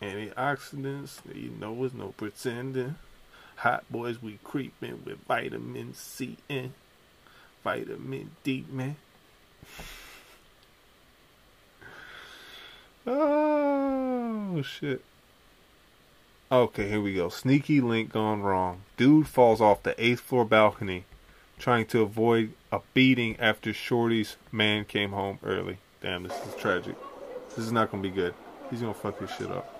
Antioxidants, 0.01 1.19
you 1.33 1.51
know 1.59 1.83
it's 1.83 1.93
no 1.93 2.13
pretending. 2.17 2.95
Hot 3.57 3.85
boys, 3.89 4.21
we 4.21 4.39
creeping 4.43 5.03
with 5.05 5.19
vitamin 5.27 5.93
C 5.93 6.37
and 6.49 6.73
vitamin 7.63 8.31
D, 8.43 8.65
man. 8.69 8.97
Oh 13.07 14.61
shit. 14.61 15.01
Okay, 16.51 16.89
here 16.89 17.01
we 17.01 17.15
go. 17.15 17.29
Sneaky 17.29 17.81
link 17.81 18.11
gone 18.11 18.41
wrong. 18.41 18.81
Dude 18.97 19.27
falls 19.27 19.61
off 19.61 19.83
the 19.83 20.01
eighth 20.03 20.21
floor 20.21 20.45
balcony 20.45 21.05
trying 21.57 21.85
to 21.87 22.01
avoid 22.01 22.51
a 22.71 22.81
beating 22.93 23.39
after 23.39 23.73
Shorty's 23.73 24.35
man 24.51 24.85
came 24.85 25.11
home 25.11 25.39
early. 25.43 25.77
Damn, 26.01 26.23
this 26.23 26.33
is 26.33 26.55
tragic. 26.55 26.95
This 27.49 27.65
is 27.65 27.71
not 27.71 27.89
gonna 27.89 28.03
be 28.03 28.09
good. 28.09 28.33
He's 28.69 28.81
gonna 28.81 28.93
fuck 28.93 29.19
this 29.19 29.35
shit 29.35 29.49
up. 29.49 29.74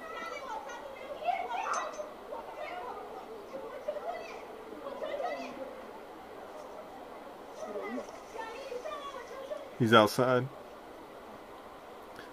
He's 9.79 9.93
outside. 9.93 10.47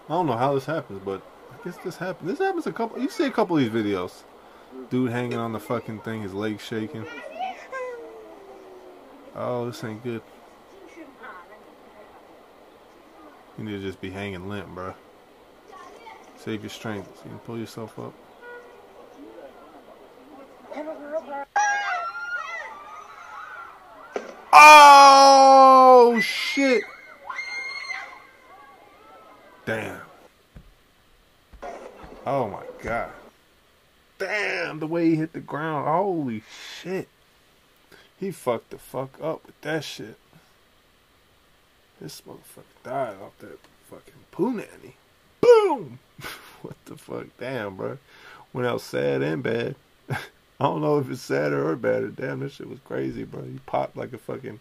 I 0.09 0.13
don't 0.13 0.27
know 0.27 0.37
how 0.37 0.55
this 0.55 0.67
happens, 0.67 1.01
but 1.05 1.23
I 1.53 1.65
guess 1.65 1.77
this 1.79 1.97
happens. 1.97 2.31
This 2.31 2.39
happens 2.39 2.67
a 2.67 2.73
couple. 2.73 3.01
You 3.01 3.09
see 3.09 3.27
a 3.27 3.31
couple 3.31 3.57
of 3.57 3.63
these 3.63 3.73
videos. 3.73 4.23
Dude 4.91 5.11
hanging 5.11 5.39
on 5.39 5.53
the 5.53 5.61
fucking 5.61 6.01
thing, 6.01 6.23
his 6.23 6.35
legs 6.35 6.63
shaking. 6.63 7.07
Oh, 9.35 9.67
this 9.67 9.83
ain't 9.85 10.03
good. 10.03 10.23
You 13.59 13.65
need 13.65 13.73
to 13.73 13.81
just 13.81 14.01
be 14.01 14.11
hanging 14.11 14.49
limp, 14.49 14.69
bro. 14.69 14.95
Save 16.39 16.63
your 16.63 16.71
strength 16.71 17.09
so 17.17 17.25
you 17.25 17.31
can 17.31 17.39
pull 17.41 17.59
yourself 17.59 17.99
up. 17.99 18.15
Oh 24.53 26.19
shit! 26.21 26.83
Damn. 29.65 30.01
Oh 32.27 32.49
my 32.49 32.63
god. 32.83 33.11
Damn, 34.19 34.72
the 34.83 34.89
way 34.89 35.11
he 35.11 35.15
hit 35.15 35.33
the 35.33 35.39
ground. 35.39 35.87
Holy 35.87 36.43
shit. 36.81 37.07
He 38.19 38.33
fucked 38.33 38.71
the 38.71 38.79
fuck 38.79 39.17
up 39.23 39.47
with 39.47 39.61
that 39.61 39.85
shit. 39.85 40.17
This 42.01 42.21
motherfucker 42.23 42.83
died 42.83 43.15
off 43.23 43.39
that 43.39 43.61
fucking 43.89 44.25
poo 44.33 44.53
nanny. 44.55 44.97
Boom! 45.41 46.01
what 46.63 46.75
the 46.87 46.97
fuck? 46.97 47.27
Damn, 47.39 47.77
bro. 47.77 47.99
Went 48.53 48.67
out 48.67 48.81
sad 48.81 49.23
and 49.23 49.41
bad. 49.41 49.77
I 50.11 50.19
don't 50.59 50.81
know 50.81 50.99
if 50.99 51.09
it's 51.09 51.23
sadder 51.23 51.71
or 51.71 51.77
better. 51.77 52.09
Damn, 52.09 52.41
this 52.41 52.55
shit 52.55 52.69
was 52.69 52.81
crazy, 52.85 53.23
bro. 53.23 53.43
He 53.43 53.61
popped 53.65 53.97
like 53.97 54.13
a 54.13 54.19
fucking. 54.19 54.59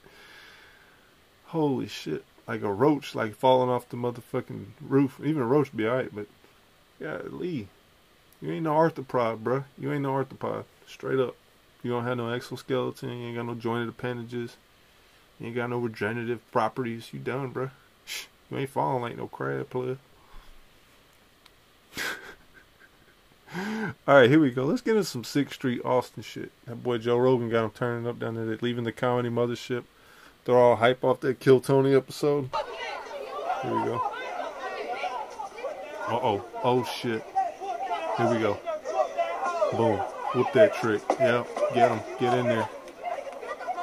Holy 1.45 1.87
shit. 1.87 2.23
Like 2.47 2.61
a 2.61 2.71
roach, 2.71 3.15
like 3.15 3.33
falling 3.33 3.71
off 3.71 3.89
the 3.89 3.97
motherfucking 3.97 4.65
roof. 4.81 5.19
Even 5.23 5.41
a 5.41 5.47
roach 5.47 5.75
be 5.75 5.87
alright, 5.87 6.13
but. 6.13 6.27
Yeah, 6.99 7.21
Lee. 7.23 7.69
You 8.41 8.51
ain't 8.53 8.63
no 8.63 8.73
arthropod, 8.73 9.43
bro. 9.43 9.65
You 9.77 9.93
ain't 9.93 10.01
no 10.01 10.13
arthropod. 10.13 10.65
Straight 10.87 11.19
up. 11.19 11.35
You 11.83 11.91
don't 11.91 12.05
have 12.05 12.17
no 12.17 12.29
exoskeleton. 12.29 13.09
You 13.09 13.27
ain't 13.27 13.37
got 13.37 13.45
no 13.45 13.55
jointed 13.55 13.89
appendages. 13.89 14.57
You 15.39 15.47
ain't 15.47 15.55
got 15.55 15.69
no 15.69 15.77
regenerative 15.77 16.39
properties. 16.51 17.09
You 17.13 17.19
done, 17.19 17.49
bro. 17.49 17.69
You 18.49 18.57
ain't 18.57 18.69
falling 18.69 19.01
like 19.01 19.17
no 19.17 19.27
crab, 19.27 19.69
player. 19.69 19.97
Alright, 24.07 24.29
here 24.29 24.39
we 24.39 24.51
go. 24.51 24.65
Let's 24.65 24.81
get 24.81 24.95
into 24.95 25.07
some 25.07 25.23
6th 25.23 25.53
Street 25.53 25.81
Austin 25.83 26.23
shit. 26.23 26.51
That 26.65 26.83
boy 26.83 26.97
Joe 26.97 27.17
Rogan 27.17 27.49
got 27.49 27.65
him 27.65 27.71
turning 27.71 28.07
up 28.07 28.19
down 28.19 28.35
there. 28.35 28.57
Leaving 28.61 28.85
the 28.85 28.91
comedy 28.91 29.29
mothership. 29.29 29.83
They're 30.45 30.57
all 30.57 30.77
hype 30.77 31.03
off 31.03 31.19
that 31.19 31.39
Kill 31.39 31.59
Tony 31.59 31.93
episode. 31.93 32.49
Here 33.61 33.73
we 33.75 33.85
go. 33.85 34.01
Uh 36.07 36.19
oh. 36.21 36.45
Oh 36.63 36.83
shit. 36.83 37.23
Here 38.17 38.29
we 38.29 38.39
go. 38.39 38.59
Boom. 39.71 39.97
Whoop 40.33 40.51
that 40.53 40.75
trick. 40.75 41.01
Yep. 41.19 41.47
Get 41.73 41.91
him. 41.91 41.99
Get 42.19 42.37
in 42.37 42.45
there. 42.45 42.69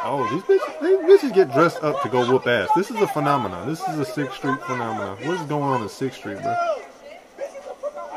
Oh, 0.04 0.28
these 0.30 0.42
bitches, 0.42 0.80
these 0.80 0.98
bitches 0.98 1.34
get 1.34 1.52
dressed 1.52 1.82
up 1.82 2.02
to 2.02 2.08
go 2.08 2.30
whoop 2.30 2.46
ass. 2.46 2.68
This 2.76 2.90
is 2.90 2.96
a 3.00 3.08
phenomenon. 3.08 3.66
This 3.68 3.80
is 3.80 3.98
a 3.98 4.04
6th 4.04 4.32
Street 4.32 4.60
phenomenon. 4.62 5.16
What 5.26 5.40
is 5.40 5.46
going 5.46 5.64
on 5.64 5.82
in 5.82 5.88
6th 5.88 6.14
Street, 6.14 6.40
bro? 6.40 6.54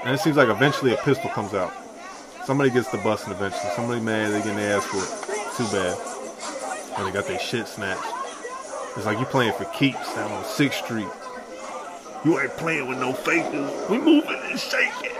And 0.04 0.14
it 0.14 0.20
seems 0.20 0.38
like 0.38 0.50
eventually 0.50 0.94
a 0.94 0.98
pistol 0.98 1.30
comes 1.32 1.54
out. 1.54 1.74
Somebody 2.46 2.70
gets 2.70 2.90
the 2.92 2.98
busting 3.00 3.34
eventually. 3.34 3.72
Somebody 3.76 4.02
mad, 4.02 4.32
they 4.32 4.40
getting 4.40 4.58
their 4.58 4.78
ass 4.78 4.86
whooped. 4.94 5.58
Too 5.58 5.66
bad. 5.76 5.98
Or 7.00 7.06
they 7.06 7.12
got 7.12 7.28
their 7.28 7.40
shit 7.40 7.68
snatched. 7.68 8.04
It's 8.96 9.06
like 9.06 9.20
you 9.20 9.26
playing 9.26 9.54
for 9.54 9.66
keeps 9.66 10.14
down 10.16 10.32
on 10.32 10.44
6th 10.44 10.84
Street. 10.84 11.08
You 12.24 12.40
ain't 12.40 12.56
playing 12.58 12.88
with 12.88 13.00
no 13.00 13.14
fakers. 13.14 13.90
We 13.90 13.98
moving 13.98 14.40
and 14.44 14.60
shaking. 14.60 15.12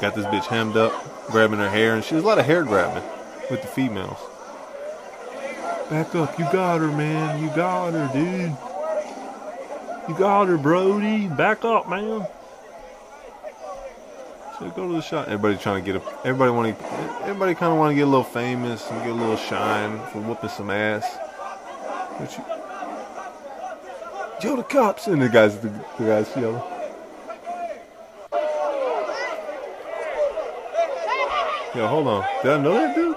Got 0.00 0.14
this 0.14 0.26
bitch 0.26 0.46
hemmed 0.46 0.76
up, 0.76 0.92
grabbing 1.28 1.58
her 1.58 1.68
hair, 1.68 1.94
and 1.94 2.04
she 2.04 2.12
there's 2.12 2.24
a 2.24 2.26
lot 2.26 2.38
of 2.38 2.46
hair 2.46 2.64
grabbing 2.64 3.02
with 3.50 3.62
the 3.62 3.68
females. 3.68 4.18
Back 5.90 6.14
up, 6.14 6.38
you 6.38 6.44
got 6.52 6.80
her, 6.80 6.88
man. 6.88 7.42
You 7.42 7.48
got 7.54 7.92
her, 7.92 8.10
dude. 8.12 8.56
You 10.08 10.14
got 10.16 10.48
her, 10.48 10.56
Brody. 10.56 11.26
Back 11.28 11.64
up, 11.64 11.88
man. 11.88 12.26
So 14.58 14.70
go 14.70 14.88
to 14.88 14.94
the 14.94 15.02
shot. 15.02 15.28
Everybody 15.28 15.56
trying 15.56 15.84
to 15.84 15.92
get 15.92 16.02
a. 16.02 16.26
Everybody 16.26 16.50
want 16.50 16.78
to. 16.78 16.86
Everybody 17.22 17.54
kind 17.54 17.72
of 17.72 17.78
want 17.78 17.90
to 17.92 17.94
get 17.94 18.02
a 18.02 18.10
little 18.10 18.22
famous 18.22 18.88
and 18.90 19.02
get 19.02 19.10
a 19.10 19.14
little 19.14 19.36
shine 19.36 19.98
for 20.12 20.20
whooping 20.20 20.50
some 20.50 20.70
ass. 20.70 21.16
But 22.18 22.36
you, 22.36 22.44
Yo, 24.42 24.56
the 24.56 24.62
cops 24.62 25.06
and 25.06 25.20
the 25.20 25.28
guys, 25.28 25.58
the, 25.58 25.68
the 25.98 26.04
guys 26.04 26.30
yelling. 26.34 26.79
Yo, 31.72 31.86
hold 31.86 32.08
on. 32.08 32.24
Did 32.42 32.50
I 32.50 32.58
know 32.60 32.74
that 32.74 32.96
dude? 32.96 33.16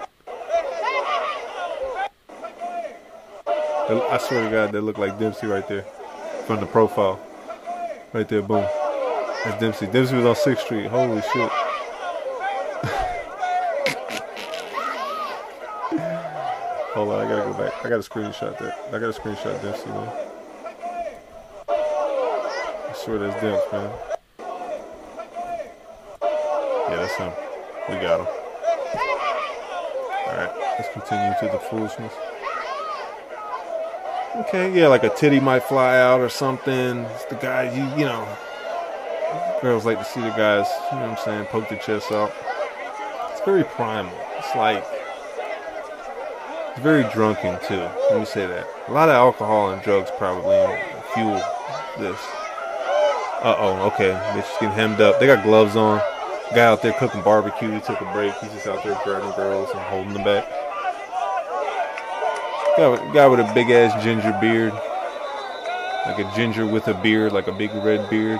I 3.89 4.17
swear 4.19 4.43
to 4.45 4.51
God, 4.51 4.71
they 4.71 4.79
look 4.79 4.99
like 4.99 5.17
Dempsey 5.17 5.47
right 5.47 5.67
there 5.67 5.81
from 6.45 6.59
the 6.59 6.67
profile. 6.67 7.19
Right 8.13 8.29
there, 8.29 8.43
boom. 8.43 8.63
That's 9.43 9.59
Dempsey. 9.59 9.87
Dempsey 9.87 10.17
was 10.17 10.25
on 10.25 10.35
6th 10.35 10.59
Street. 10.59 10.85
Holy 10.85 11.19
shit. 11.21 11.33
Hold 16.93 17.09
on, 17.09 17.25
I 17.25 17.27
gotta 17.27 17.51
go 17.51 17.53
back. 17.57 17.73
I 17.83 17.89
gotta 17.89 18.03
screenshot 18.03 18.55
that. 18.59 18.77
I 18.93 18.99
gotta 18.99 19.19
screenshot 19.19 19.59
Dempsey, 19.63 19.87
man. 19.87 20.09
I 21.67 22.93
swear 23.03 23.17
that's 23.17 23.41
Dempsey, 23.41 23.67
man. 23.71 23.91
Yeah, 26.89 26.97
that's 26.97 27.15
him. 27.15 27.31
We 27.89 27.95
got 27.95 28.19
him. 28.19 28.42
Let's 30.77 30.91
continue 30.91 31.33
to 31.39 31.45
the 31.51 31.59
foolishness. 31.59 32.13
Okay, 34.35 34.73
yeah, 34.73 34.87
like 34.87 35.03
a 35.03 35.09
titty 35.09 35.39
might 35.39 35.63
fly 35.63 35.99
out 35.99 36.19
or 36.19 36.29
something. 36.29 36.99
It's 36.99 37.25
the 37.25 37.35
guy, 37.35 37.69
you, 37.71 37.83
you 37.99 38.05
know, 38.05 38.27
girls 39.61 39.85
like 39.85 39.99
to 39.99 40.05
see 40.05 40.21
the 40.21 40.29
guys, 40.31 40.65
you 40.91 40.97
know 40.97 41.09
what 41.09 41.19
I'm 41.19 41.23
saying, 41.23 41.45
poke 41.45 41.69
their 41.69 41.77
chest 41.77 42.11
out. 42.11 42.33
It's 43.31 43.41
very 43.41 43.63
primal. 43.63 44.17
It's 44.39 44.55
like, 44.55 44.83
it's 46.71 46.81
very 46.81 47.03
drunken 47.13 47.59
too. 47.67 47.87
Let 48.09 48.19
me 48.19 48.25
say 48.25 48.47
that. 48.47 48.67
A 48.87 48.91
lot 48.91 49.09
of 49.09 49.15
alcohol 49.15 49.69
and 49.71 49.81
drugs 49.83 50.09
probably 50.17 50.57
fuel 51.13 51.39
this. 51.99 52.19
Uh 53.43 53.55
oh, 53.59 53.91
okay. 53.93 54.09
They're 54.09 54.43
getting 54.59 54.71
hemmed 54.71 55.01
up. 55.01 55.19
They 55.19 55.27
got 55.27 55.43
gloves 55.43 55.75
on. 55.75 56.01
Guy 56.51 56.65
out 56.65 56.81
there 56.81 56.93
cooking 56.93 57.21
barbecue. 57.21 57.71
He 57.71 57.79
took 57.79 57.99
a 58.01 58.11
break. 58.13 58.33
He's 58.35 58.51
just 58.51 58.67
out 58.67 58.83
there 58.83 58.99
grabbing 59.03 59.31
girls 59.31 59.69
and 59.71 59.79
holding 59.79 60.13
them 60.13 60.23
back. 60.23 60.47
Guy 62.77 63.13
guy 63.13 63.27
with 63.27 63.39
a 63.39 63.51
big 63.53 63.69
ass 63.69 64.03
ginger 64.03 64.35
beard. 64.41 64.73
Like 66.05 66.19
a 66.19 66.31
ginger 66.35 66.65
with 66.65 66.87
a 66.87 66.93
beard, 66.93 67.31
like 67.31 67.47
a 67.47 67.51
big 67.51 67.73
red 67.75 68.09
beard. 68.09 68.39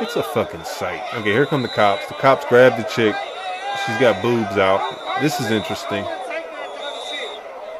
It's 0.00 0.16
a 0.16 0.22
fucking 0.22 0.64
sight. 0.64 1.02
Okay, 1.14 1.32
here 1.32 1.46
come 1.46 1.62
the 1.62 1.68
cops. 1.68 2.06
The 2.06 2.14
cops 2.14 2.44
grab 2.46 2.76
the 2.76 2.84
chick. 2.84 3.14
She's 3.84 3.98
got 3.98 4.22
boobs 4.22 4.56
out. 4.56 4.80
This 5.20 5.40
is 5.40 5.50
interesting. 5.50 6.04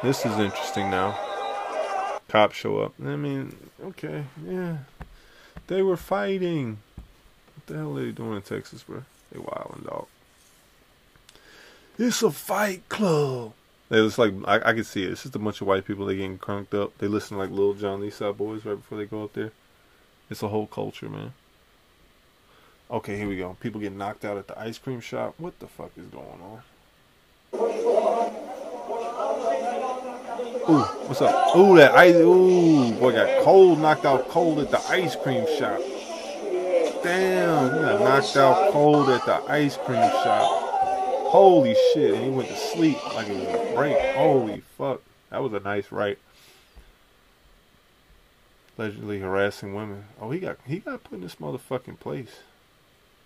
This 0.03 0.25
is 0.25 0.37
interesting 0.37 0.89
now. 0.89 1.17
Cops 2.27 2.55
show 2.55 2.79
up. 2.79 2.93
I 3.03 3.15
mean, 3.15 3.55
okay, 3.83 4.25
yeah. 4.47 4.77
They 5.67 5.81
were 5.81 5.97
fighting. 5.97 6.79
What 7.55 7.67
the 7.67 7.75
hell 7.75 7.97
are 7.97 8.05
they 8.05 8.11
doing 8.11 8.35
in 8.35 8.41
Texas, 8.41 8.83
bro? 8.83 9.03
They 9.31 9.39
wilding, 9.39 9.85
dog. 9.85 10.07
It's 11.97 12.23
a 12.23 12.31
fight 12.31 12.87
club. 12.89 13.53
It 13.89 13.95
just 13.95 14.17
like 14.17 14.33
I, 14.45 14.69
I 14.69 14.73
can 14.73 14.83
see 14.83 15.03
it. 15.03 15.11
It's 15.11 15.23
just 15.23 15.35
a 15.35 15.39
bunch 15.39 15.61
of 15.61 15.67
white 15.67 15.85
people. 15.85 16.05
They 16.05 16.15
getting 16.15 16.37
crunked 16.37 16.73
up. 16.73 16.97
They 16.97 17.07
listen 17.07 17.35
to 17.37 17.43
like 17.43 17.51
Lil 17.51 17.73
Jon, 17.73 18.03
East 18.03 18.19
Side 18.19 18.37
Boyz 18.37 18.65
right 18.65 18.75
before 18.75 18.97
they 18.97 19.05
go 19.05 19.25
up 19.25 19.33
there. 19.33 19.51
It's 20.29 20.41
a 20.41 20.47
whole 20.47 20.67
culture, 20.67 21.09
man. 21.09 21.33
Okay, 22.89 23.17
here 23.17 23.27
we 23.27 23.37
go. 23.37 23.57
People 23.59 23.81
get 23.81 23.91
knocked 23.91 24.25
out 24.25 24.37
at 24.37 24.47
the 24.47 24.57
ice 24.59 24.77
cream 24.77 25.01
shop. 25.01 25.35
What 25.37 25.59
the 25.59 25.67
fuck 25.67 25.91
is 25.97 26.05
going 26.07 26.25
on? 26.41 26.61
Ooh, 30.69 30.83
what's 31.07 31.21
up? 31.21 31.55
Ooh, 31.55 31.75
that 31.77 31.91
ice. 31.93 32.15
Ooh, 32.15 32.93
boy 32.93 33.11
got 33.11 33.43
cold, 33.43 33.79
knocked 33.79 34.05
out 34.05 34.29
cold 34.29 34.59
at 34.59 34.71
the 34.71 34.79
ice 34.89 35.15
cream 35.15 35.45
shop. 35.57 35.81
Damn, 37.03 37.73
he 37.73 37.79
got 37.79 37.99
knocked 38.01 38.37
out 38.37 38.71
cold 38.71 39.09
at 39.09 39.25
the 39.25 39.41
ice 39.51 39.75
cream 39.77 40.01
shop. 40.01 40.69
Holy 41.29 41.75
shit, 41.93 42.13
and 42.13 42.23
he 42.23 42.29
went 42.29 42.49
to 42.49 42.55
sleep 42.55 42.97
like 43.15 43.27
it 43.27 43.35
was 43.35 43.47
a 43.47 43.75
break. 43.75 43.97
Holy 44.15 44.61
fuck. 44.77 45.01
That 45.29 45.41
was 45.41 45.53
a 45.53 45.59
nice 45.61 45.91
right. 45.91 46.19
Allegedly 48.77 49.19
harassing 49.19 49.73
women. 49.73 50.05
Oh, 50.19 50.29
he 50.29 50.39
got 50.39 50.57
he 50.65 50.79
got 50.79 51.03
put 51.03 51.13
in 51.13 51.21
this 51.21 51.35
motherfucking 51.35 51.99
place. 51.99 52.39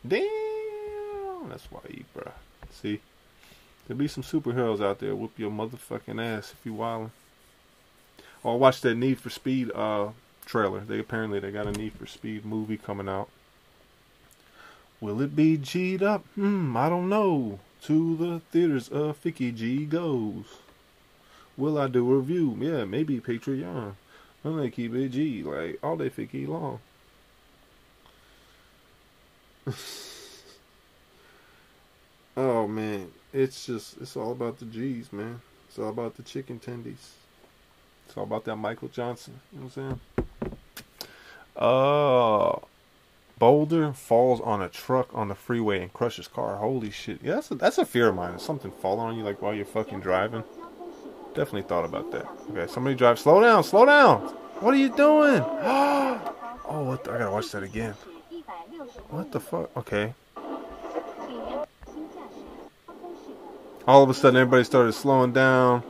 Damn, 0.08 1.50
that's 1.50 1.66
why 1.72 1.82
he, 1.88 2.06
bruh. 2.16 2.32
See, 2.72 3.02
there 3.88 3.98
be 3.98 4.08
some 4.08 4.24
superheroes 4.24 4.82
out 4.82 5.00
there 5.00 5.16
whoop 5.16 5.38
your 5.38 5.52
motherfucking 5.52 6.24
ass 6.24 6.54
if 6.54 6.66
you 6.66 6.74
wildin'. 6.74 7.12
Oh, 8.44 8.54
I 8.54 8.56
watched 8.56 8.84
that 8.84 8.96
Need 8.96 9.20
for 9.20 9.30
Speed 9.30 9.72
uh 9.74 10.10
trailer. 10.46 10.82
They 10.82 11.00
apparently 11.00 11.40
they 11.40 11.52
got 11.52 11.68
a 11.68 11.72
Need 11.72 11.94
for 11.94 12.06
Speed 12.06 12.46
movie 12.46 12.78
coming 12.78 13.10
out. 13.10 13.30
Will 15.02 15.22
it 15.22 15.36
be 15.36 15.58
G'd 15.58 16.02
up? 16.02 16.26
Hmm, 16.36 16.76
I 16.78 16.90
don't 16.90 17.10
know. 17.10 17.60
To 17.84 18.16
the 18.16 18.42
theaters 18.52 18.90
of 18.90 19.22
Ficky 19.22 19.56
G 19.56 19.86
goes. 19.86 20.46
Will 21.58 21.78
I 21.78 21.88
do 21.88 22.12
a 22.12 22.18
review? 22.18 22.58
Yeah, 22.60 22.86
maybe 22.86 23.20
Patreon. 23.20 23.96
I'm 24.44 24.56
gonna 24.56 24.70
keep 24.70 24.94
it 24.94 25.10
G, 25.10 25.44
like 25.44 25.80
all 25.84 25.98
day 25.98 26.10
Ficky 26.10 26.48
long. 26.48 26.80
oh 32.38 32.68
man, 32.68 33.12
it's 33.34 33.66
just 33.66 33.98
it's 34.00 34.16
all 34.16 34.32
about 34.32 34.60
the 34.60 34.66
G's, 34.66 35.12
man. 35.12 35.42
It's 35.68 35.80
all 35.80 35.90
about 35.90 36.16
the 36.16 36.24
chicken 36.24 36.60
tendies. 36.60 37.14
It's 38.08 38.16
all 38.16 38.24
about 38.24 38.46
that 38.46 38.56
Michael 38.58 38.90
Johnson. 38.90 39.40
You 39.52 39.60
know 39.60 39.66
what 39.66 39.78
I'm 39.78 40.00
saying? 40.18 40.28
Uh 41.56 42.60
Boulder 43.38 43.92
falls 43.92 44.40
on 44.42 44.62
a 44.62 44.70
truck 44.70 45.10
on 45.14 45.28
the 45.28 45.36
freeway 45.36 45.82
and 45.82 45.92
crushes 45.92 46.28
car. 46.28 46.58
Holy 46.58 46.90
shit. 46.90 47.20
Yeah, 47.22 47.36
that's 47.36 47.52
a, 47.52 47.56
that's 47.56 47.78
a 47.78 47.86
fear 47.86 48.08
of 48.10 48.16
mine. 48.16 48.36
Is 48.36 48.42
something 48.42 48.72
falling 48.72 49.08
on 49.08 49.18
you 49.18 49.24
like 49.24 49.42
while 49.42 49.54
you're 49.54 49.66
fucking 49.66 50.00
driving? 50.00 50.44
Definitely 51.30 51.64
thought 51.64 51.84
about 51.84 52.12
that. 52.12 52.28
Okay, 52.50 52.72
somebody 52.72 52.96
drive. 52.96 53.20
Slow 53.20 53.42
down, 53.42 53.64
slow 53.64 53.86
down. 53.86 54.20
What 54.62 54.74
are 54.74 54.78
you 54.78 54.88
doing? 54.96 55.42
oh, 55.46 56.84
what 56.86 57.04
the, 57.04 57.12
I 57.12 57.18
gotta 57.18 57.32
watch 57.32 57.52
that 57.52 57.64
again. 57.64 57.94
What 59.10 59.34
the 59.34 59.42
fuck? 59.42 59.76
Okay. 59.76 60.14
All 63.88 64.02
of 64.02 64.10
a 64.10 64.14
sudden, 64.14 64.40
everybody 64.40 64.64
started 64.64 64.94
slowing 64.94 65.34
down. 65.34 65.84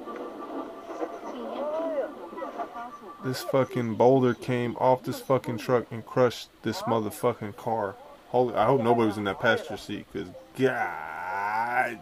This 3.26 3.41
fucking 3.41 3.95
boulder 3.95 4.36
came 4.36 4.76
off 4.76 5.01
this 5.01 5.19
fucking 5.19 5.57
truck 5.57 5.88
and 5.89 6.05
crushed 6.05 6.49
this 6.61 6.84
motherfucking 6.84 7.55
car. 7.55 7.95
Holy, 8.30 8.53
I 8.53 8.65
hope 8.67 8.84
nobody 8.84 9.07
was 9.07 9.17
in 9.17 9.23
that 9.23 9.39
passenger 9.39 9.78
seat, 9.78 10.05
cause 10.13 10.28
god 10.55 11.97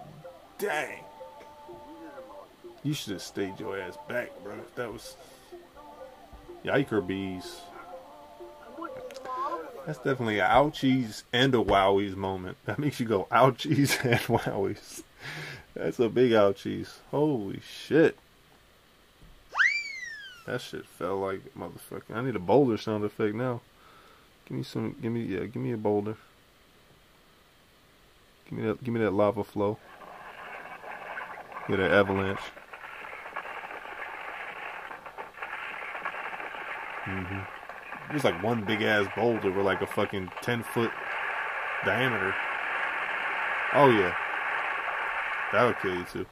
dang. 0.57 0.99
You 2.83 2.93
should 2.93 3.13
have 3.13 3.21
stayed 3.21 3.57
your 3.57 3.79
ass 3.79 3.97
back, 4.09 4.31
bro. 4.43 4.55
That 4.75 4.91
was 4.91 5.15
yiker 6.65 7.07
bees. 7.07 7.61
That's 9.85 9.99
definitely 9.99 10.39
an 10.39 10.49
ouchies 10.49 11.23
and 11.31 11.55
a 11.55 11.59
wowies 11.59 12.17
moment. 12.17 12.57
That 12.65 12.79
makes 12.79 12.99
you 12.99 13.05
go 13.05 13.29
ouchies 13.31 14.03
and 14.11 14.19
wowies. 14.19 15.03
That's 15.73 15.99
a 15.99 16.09
big 16.09 16.31
ouchies. 16.31 16.89
Holy 17.11 17.61
shit. 17.61 18.17
That 20.45 20.61
shit 20.61 20.85
felt 20.85 21.21
like 21.21 21.41
motherfucking. 21.57 22.13
I 22.13 22.21
need 22.21 22.35
a 22.35 22.39
boulder 22.39 22.77
sound 22.77 23.03
effect 23.05 23.33
now. 23.35 23.61
Give 24.45 24.57
me 24.57 24.63
some. 24.63 24.95
Give 25.01 25.11
me 25.11 25.23
yeah. 25.23 25.45
Give 25.45 25.61
me 25.61 25.71
a 25.71 25.77
boulder. 25.77 26.17
Give 28.49 28.59
me 28.59 28.65
that. 28.67 28.83
Give 28.83 28.93
me 28.93 28.99
that 28.99 29.13
lava 29.13 29.43
flow. 29.43 29.77
Get 31.67 31.79
an 31.79 31.91
avalanche. 31.91 32.41
hmm 37.05 37.39
It 38.09 38.13
was 38.13 38.23
like 38.23 38.41
one 38.43 38.63
big 38.65 38.81
ass 38.81 39.07
boulder 39.15 39.51
with 39.51 39.65
like 39.65 39.81
a 39.81 39.87
fucking 39.87 40.29
ten 40.41 40.63
foot 40.63 40.91
diameter. 41.85 42.35
Oh 43.73 43.89
yeah, 43.89 44.13
that'll 45.51 45.73
kill 45.73 45.95
you 45.95 46.03
too. 46.03 46.25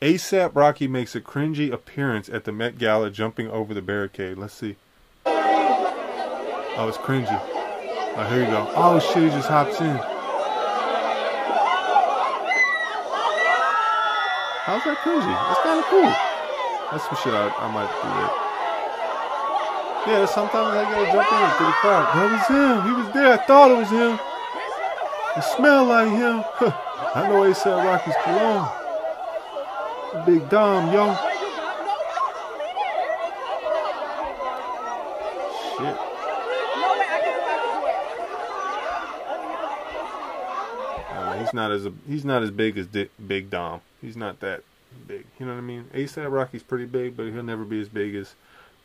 ASAP 0.00 0.52
Rocky 0.54 0.88
makes 0.88 1.14
a 1.14 1.20
cringy 1.20 1.70
appearance 1.70 2.30
at 2.30 2.44
the 2.44 2.52
Met 2.52 2.78
Gala 2.78 3.10
jumping 3.10 3.50
over 3.50 3.74
the 3.74 3.82
barricade. 3.82 4.38
Let's 4.38 4.54
see. 4.54 4.76
Oh, 5.26 6.86
it's 6.88 6.96
cringy. 6.96 7.28
Oh, 7.28 8.26
here 8.30 8.40
you 8.40 8.46
go. 8.46 8.72
Oh 8.74 8.98
shit, 8.98 9.24
he 9.24 9.28
just 9.28 9.46
hops 9.46 9.78
in. 9.78 9.96
How's 14.64 14.82
that 14.88 14.96
cringy? 15.04 15.28
That's 15.28 15.60
kind 15.60 15.80
of 15.80 15.84
cool. 15.92 16.08
That's 16.90 17.04
some 17.04 17.18
shit 17.20 17.34
I, 17.36 17.52
I 17.60 17.68
might 17.68 17.92
do 18.00 18.08
that. 18.08 18.32
Yeah, 20.08 20.24
sometimes 20.24 20.80
I 20.80 20.84
gotta 20.88 21.12
jump 21.12 21.28
in 21.28 21.44
to 21.60 21.64
the 21.68 21.76
crowd. 21.84 22.08
That 22.16 22.32
was 22.32 22.48
him. 22.48 22.88
He 22.88 22.92
was 22.96 23.12
there. 23.12 23.34
I 23.34 23.36
thought 23.44 23.70
it 23.70 23.76
was 23.76 23.90
him. 23.90 24.18
It 25.36 25.44
smelled 25.56 25.88
like 25.88 26.08
him. 26.08 26.42
I 27.14 27.28
know 27.28 27.42
ASAP 27.44 27.84
Rocky's 27.84 28.16
cologne. 28.24 28.79
Big 30.26 30.48
Dom, 30.48 30.92
yo. 30.92 31.14
Shit. 35.78 35.96
He's 41.40 41.54
not 41.54 41.70
as 41.70 41.88
he's 42.08 42.24
not 42.24 42.42
as 42.42 42.50
big 42.50 42.76
as 42.76 42.86
Big 42.86 43.50
Dom. 43.50 43.80
He's 44.00 44.16
not 44.16 44.40
that 44.40 44.62
big. 45.06 45.26
You 45.38 45.46
know 45.46 45.52
what 45.52 45.58
I 45.58 45.62
mean? 45.62 45.84
ASAP 45.94 46.30
Rocky's 46.30 46.62
pretty 46.62 46.86
big, 46.86 47.16
but 47.16 47.26
he'll 47.26 47.42
never 47.42 47.64
be 47.64 47.80
as 47.80 47.88
big 47.88 48.14
as 48.14 48.34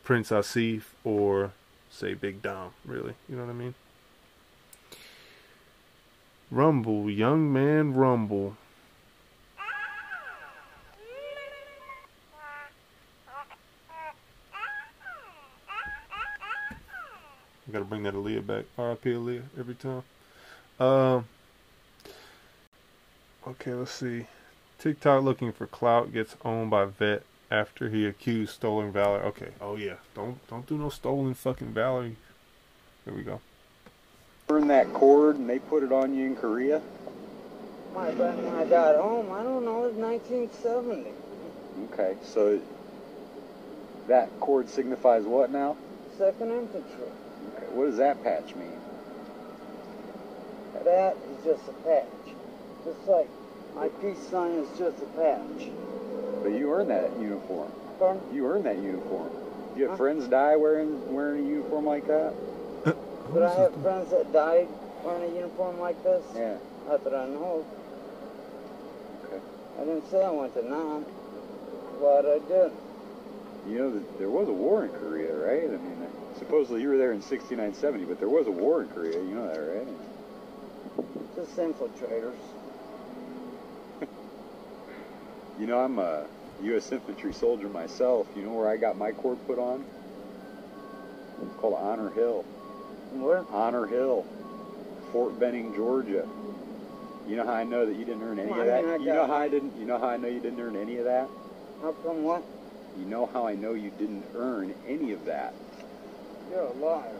Prince 0.04 0.30
Asif 0.30 0.82
or 1.04 1.52
say 1.90 2.14
Big 2.14 2.40
Dom. 2.40 2.70
Really, 2.84 3.14
you 3.28 3.36
know 3.36 3.44
what 3.44 3.50
I 3.50 3.54
mean? 3.54 3.74
Rumble, 6.50 7.10
young 7.10 7.52
man, 7.52 7.94
rumble. 7.94 8.56
I 17.68 17.72
gotta 17.72 17.84
bring 17.84 18.04
that 18.04 18.14
Aaliyah 18.14 18.46
back. 18.46 18.64
RIP 18.76 19.04
Aaliyah 19.04 19.42
every 19.58 19.74
time. 19.74 20.02
Um, 20.78 21.24
Okay, 23.46 23.74
let's 23.74 23.92
see. 23.92 24.26
TikTok 24.80 25.22
looking 25.22 25.52
for 25.52 25.68
clout 25.68 26.12
gets 26.12 26.36
owned 26.44 26.68
by 26.68 26.84
vet 26.84 27.22
after 27.48 27.88
he 27.88 28.04
accused 28.04 28.52
stolen 28.52 28.90
valor. 28.90 29.22
Okay. 29.22 29.50
Oh 29.60 29.76
yeah. 29.76 29.96
Don't 30.14 30.44
don't 30.48 30.66
do 30.66 30.76
no 30.76 30.88
stolen 30.88 31.32
fucking 31.34 31.72
valor. 31.72 32.10
There 33.04 33.14
we 33.14 33.22
go. 33.22 33.40
Burn 34.48 34.66
that 34.66 34.92
cord 34.92 35.36
and 35.36 35.48
they 35.48 35.60
put 35.60 35.84
it 35.84 35.92
on 35.92 36.12
you 36.12 36.26
in 36.26 36.34
Korea. 36.34 36.82
My, 37.94 38.10
but 38.10 38.36
when 38.36 38.54
I 38.54 38.64
got 38.64 38.96
home, 38.96 39.30
I 39.30 39.44
don't 39.44 39.64
know, 39.64 39.84
it 39.84 39.94
was 39.94 39.94
1970. 39.94 41.10
Okay, 41.92 42.16
so 42.22 42.60
that 44.08 44.28
cord 44.40 44.68
signifies 44.68 45.22
what 45.22 45.50
now? 45.50 45.76
Second 46.18 46.50
infantry. 46.50 47.08
Okay, 47.76 47.84
what 47.84 47.90
does 47.90 47.98
that 47.98 48.22
patch 48.22 48.54
mean? 48.54 48.72
That 50.84 51.16
is 51.16 51.44
just 51.44 51.68
a 51.68 51.72
patch. 51.84 52.34
Just 52.84 53.06
like 53.08 53.28
my 53.74 53.88
peace 54.00 54.18
sign 54.30 54.52
is 54.52 54.68
just 54.78 55.02
a 55.02 55.06
patch. 55.16 55.68
But 56.42 56.52
you 56.52 56.72
earned 56.72 56.90
that 56.90 57.18
uniform. 57.20 57.72
Pardon? 57.98 58.22
You 58.32 58.46
earned 58.46 58.66
that 58.66 58.78
uniform. 58.78 59.30
You 59.76 59.88
have 59.88 59.98
friends 59.98 60.28
die 60.28 60.56
wearing 60.56 61.12
wearing 61.12 61.44
a 61.44 61.48
uniform 61.48 61.84
like 61.84 62.06
that? 62.06 62.34
But 62.84 63.42
I 63.42 63.54
have 63.60 63.74
friends 63.82 64.10
that 64.10 64.32
died 64.32 64.68
wearing 65.04 65.32
a 65.32 65.34
uniform 65.34 65.80
like 65.80 66.00
this. 66.04 66.24
Yeah. 66.34 66.56
Not 66.88 67.02
that 67.04 67.14
I 67.14 67.26
know. 67.26 67.66
Okay. 69.24 69.42
I 69.76 69.84
didn't 69.84 70.08
say 70.10 70.24
I 70.24 70.30
went 70.30 70.54
to 70.54 70.62
Nam, 70.62 71.04
but 72.00 72.24
I 72.24 72.38
did. 72.46 72.72
You 73.68 73.78
know 73.78 74.02
there 74.18 74.30
was 74.30 74.48
a 74.48 74.52
war 74.52 74.84
in 74.84 74.92
Korea, 74.92 75.34
right? 75.34 75.64
I 75.64 75.76
mean, 75.82 75.95
supposedly 76.38 76.82
you 76.82 76.88
were 76.88 76.98
there 76.98 77.12
in 77.12 77.22
69, 77.22 77.74
70, 77.74 78.04
but 78.04 78.18
there 78.18 78.28
was 78.28 78.46
a 78.46 78.50
war 78.50 78.82
in 78.82 78.88
Korea. 78.88 79.18
You 79.18 79.34
know 79.34 79.48
that, 79.48 79.58
right? 79.58 79.88
Just 81.36 81.56
infiltrators. 81.56 82.36
You 85.58 85.66
know, 85.66 85.80
I'm 85.80 85.98
a 85.98 86.26
U.S. 86.64 86.92
infantry 86.92 87.32
soldier 87.32 87.68
myself. 87.70 88.26
You 88.36 88.42
know 88.42 88.52
where 88.52 88.68
I 88.68 88.76
got 88.76 88.98
my 88.98 89.12
cord 89.12 89.38
put 89.46 89.58
on? 89.58 89.86
It's 91.42 91.54
called 91.56 91.74
Honor 91.80 92.10
Hill. 92.10 92.42
Where? 93.14 93.42
Honor 93.50 93.86
Hill, 93.86 94.26
Fort 95.12 95.40
Benning, 95.40 95.74
Georgia. 95.74 96.28
You 97.26 97.36
know 97.36 97.44
how 97.46 97.54
I 97.54 97.64
know 97.64 97.86
that 97.86 97.96
you 97.96 98.04
didn't 98.04 98.22
earn 98.22 98.38
any 98.38 98.50
Well, 98.50 98.60
of 98.60 98.66
I 98.66 98.70
that? 98.70 98.82
mean, 98.84 98.92
I 98.92 98.96
you 98.96 99.06
know 99.14 99.26
how 99.26 99.36
I 99.36 99.48
didn't. 99.48 99.78
You 99.80 99.86
know 99.86 99.98
how 99.98 100.08
I 100.08 100.18
know 100.18 100.28
you 100.28 100.40
didn't 100.40 100.60
earn 100.60 100.76
any 100.76 100.98
of 100.98 101.04
that? 101.06 101.30
How 101.80 101.92
come 101.92 102.22
what? 102.22 102.44
You 102.98 103.06
know 103.06 103.24
how 103.26 103.46
I 103.46 103.54
know 103.54 103.72
you 103.72 103.90
didn't 103.98 104.24
earn 104.34 104.74
any 104.86 105.12
of 105.12 105.24
that? 105.24 105.54
You're 106.50 106.60
a 106.60 106.72
liar. 106.72 107.16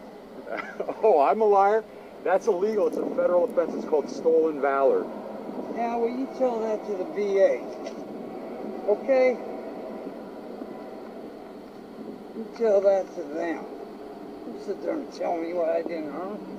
oh, 1.03 1.21
I'm 1.21 1.41
a 1.41 1.45
liar. 1.45 1.83
That's 2.23 2.47
illegal. 2.47 2.87
It's 2.87 2.97
a 2.97 3.05
federal 3.15 3.45
offense. 3.45 3.73
It's 3.75 3.85
called 3.85 4.09
stolen 4.09 4.61
valor. 4.61 5.05
Now, 5.75 5.99
will 5.99 6.09
you 6.09 6.27
tell 6.37 6.59
that 6.61 6.85
to 6.87 6.95
the 6.95 7.05
VA. 7.05 7.61
Okay? 8.87 9.37
You 12.35 12.47
tell 12.57 12.81
that 12.81 13.13
to 13.15 13.23
them. 13.23 13.65
You 14.47 14.61
sit 14.65 14.81
there 14.83 14.93
and 14.93 15.13
tell 15.13 15.37
me 15.37 15.53
what 15.53 15.69
I 15.69 15.81
didn't 15.81 16.09
earn. 16.09 16.56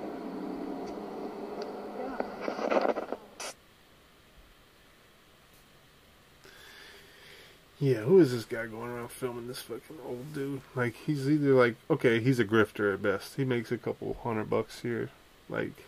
Yeah, 7.80 7.98
who 7.98 8.18
is 8.18 8.32
this 8.32 8.44
guy 8.44 8.66
going 8.66 8.90
around 8.90 9.12
filming 9.12 9.46
this 9.46 9.62
fucking 9.62 9.98
old 10.04 10.34
dude? 10.34 10.62
Like, 10.74 10.96
he's 11.06 11.30
either 11.30 11.54
like, 11.54 11.76
okay, 11.88 12.18
he's 12.18 12.40
a 12.40 12.44
grifter 12.44 12.92
at 12.92 13.02
best. 13.02 13.36
He 13.36 13.44
makes 13.44 13.70
a 13.70 13.78
couple 13.78 14.16
hundred 14.24 14.50
bucks 14.50 14.80
here. 14.80 15.10
Like, 15.48 15.84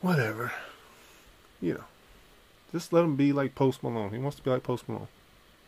whatever. 0.00 0.50
You 1.60 1.74
know, 1.74 1.84
just 2.72 2.94
let 2.94 3.04
him 3.04 3.16
be 3.16 3.34
like 3.34 3.54
Post 3.54 3.82
Malone. 3.82 4.12
He 4.12 4.18
wants 4.18 4.38
to 4.38 4.42
be 4.42 4.48
like 4.48 4.62
Post 4.62 4.88
Malone. 4.88 5.08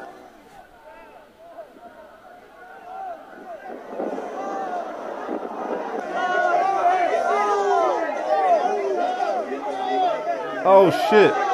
Oh 10.63 10.91
shit. 11.11 11.50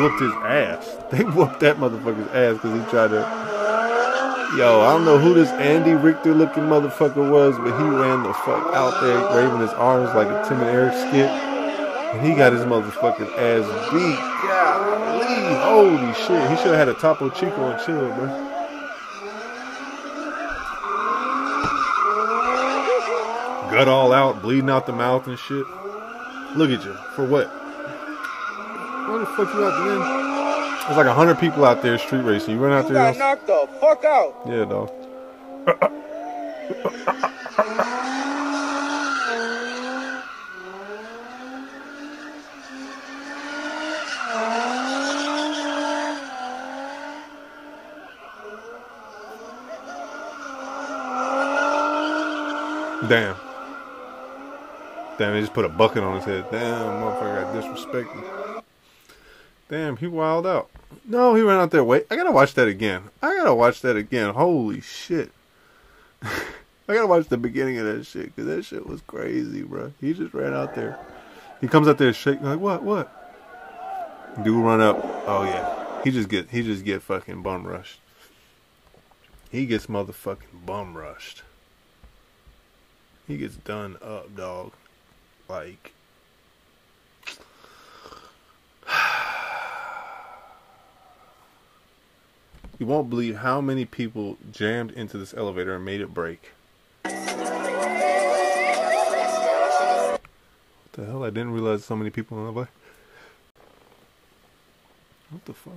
Whooped 0.00 0.20
his 0.20 0.32
ass. 0.44 0.96
They 1.10 1.24
whooped 1.24 1.58
that 1.58 1.78
motherfucker's 1.78 2.30
ass 2.30 2.54
because 2.54 2.78
he 2.78 2.88
tried 2.88 3.08
to. 3.08 3.18
Yo, 4.56 4.80
I 4.80 4.92
don't 4.92 5.04
know 5.04 5.18
who 5.18 5.34
this 5.34 5.50
Andy 5.50 5.92
Richter 5.92 6.34
looking 6.34 6.64
motherfucker 6.64 7.28
was, 7.30 7.56
but 7.58 7.66
he 7.66 7.88
ran 7.88 8.22
the 8.22 8.32
fuck 8.32 8.72
out 8.74 9.00
there, 9.02 9.18
waving 9.34 9.60
his 9.60 9.70
arms 9.70 10.14
like 10.14 10.28
a 10.28 10.48
Tim 10.48 10.60
and 10.60 10.70
Eric 10.70 10.92
skit. 10.92 11.28
And 12.14 12.24
he 12.24 12.34
got 12.34 12.52
his 12.52 12.62
motherfucking 12.62 13.26
ass 13.38 13.66
beat. 13.90 14.18
Golly, 14.46 15.98
holy 15.98 16.14
shit. 16.14 16.50
He 16.50 16.56
should 16.56 16.74
have 16.74 16.88
had 16.88 16.88
a 16.88 16.94
Topo 16.94 17.28
Chico 17.30 17.70
and 17.70 17.84
chill, 17.84 18.06
bro. 18.14 18.26
Gut 23.70 23.88
all 23.88 24.12
out, 24.12 24.42
bleeding 24.42 24.70
out 24.70 24.86
the 24.86 24.92
mouth 24.92 25.26
and 25.26 25.38
shit. 25.38 25.64
Look 26.56 26.70
at 26.70 26.84
you. 26.84 26.94
For 27.14 27.24
what? 27.24 27.59
Fuck 29.46 29.54
you 29.54 29.64
out 29.64 29.84
there? 29.84 30.86
There's 30.86 30.96
like 30.96 31.06
a 31.06 31.14
hundred 31.14 31.38
people 31.38 31.64
out 31.64 31.82
there 31.82 31.96
street 31.98 32.22
racing. 32.22 32.54
You 32.56 32.60
run 32.60 32.72
out 32.72 32.88
You 32.88 32.94
there. 32.94 33.12
got 33.12 33.18
knocked 33.18 33.46
the 33.46 33.68
fuck 33.80 34.04
out. 34.04 34.34
Yeah, 34.46 34.64
dog. 34.64 34.90
Damn. 53.08 53.34
Damn, 55.18 55.32
they 55.34 55.40
just 55.40 55.52
put 55.54 55.64
a 55.64 55.68
bucket 55.68 56.02
on 56.02 56.16
his 56.16 56.24
head. 56.24 56.44
Damn, 56.50 57.02
motherfucker 57.02 57.42
got 57.42 57.54
disrespected. 57.54 58.49
Damn, 59.70 59.96
he 59.98 60.08
wild 60.08 60.48
out. 60.48 60.68
No, 61.04 61.36
he 61.36 61.42
ran 61.42 61.60
out 61.60 61.70
there. 61.70 61.84
Wait, 61.84 62.04
I 62.10 62.16
gotta 62.16 62.32
watch 62.32 62.54
that 62.54 62.66
again. 62.66 63.04
I 63.22 63.36
gotta 63.36 63.54
watch 63.54 63.82
that 63.82 63.94
again. 63.94 64.34
Holy 64.34 64.80
shit. 64.80 65.30
I 66.22 66.42
gotta 66.88 67.06
watch 67.06 67.28
the 67.28 67.36
beginning 67.36 67.78
of 67.78 67.86
that 67.86 68.04
shit 68.04 68.34
because 68.34 68.46
that 68.46 68.64
shit 68.64 68.84
was 68.84 69.00
crazy, 69.02 69.62
bro. 69.62 69.92
He 70.00 70.12
just 70.12 70.34
ran 70.34 70.54
out 70.54 70.74
there. 70.74 70.98
He 71.60 71.68
comes 71.68 71.86
out 71.86 71.98
there 71.98 72.12
shaking 72.12 72.46
like, 72.46 72.58
what, 72.58 72.82
what? 72.82 73.16
Dude 74.42 74.64
run 74.64 74.80
up. 74.80 74.98
Oh 75.28 75.44
yeah. 75.44 76.02
He 76.02 76.10
just 76.10 76.28
get 76.28 76.50
he 76.50 76.64
just 76.64 76.84
get 76.84 77.00
fucking 77.00 77.42
bum 77.42 77.64
rushed. 77.64 78.00
He 79.52 79.66
gets 79.66 79.86
motherfucking 79.86 80.66
bum 80.66 80.96
rushed. 80.96 81.42
He 83.28 83.36
gets 83.36 83.54
done 83.54 83.98
up, 84.02 84.34
dog. 84.34 84.72
Like 85.48 85.92
You 92.80 92.86
won't 92.86 93.10
believe 93.10 93.36
how 93.36 93.60
many 93.60 93.84
people 93.84 94.38
jammed 94.50 94.92
into 94.92 95.18
this 95.18 95.34
elevator 95.34 95.76
and 95.76 95.84
made 95.84 96.00
it 96.00 96.14
break. 96.14 96.52
What 97.02 97.12
the 100.92 101.04
hell? 101.04 101.22
I 101.22 101.28
didn't 101.28 101.52
realize 101.52 101.84
so 101.84 101.94
many 101.94 102.08
people 102.08 102.38
in 102.38 102.44
the 102.44 102.48
elevator. 102.48 102.72
What 105.28 105.44
the 105.44 105.52
fuck? 105.52 105.74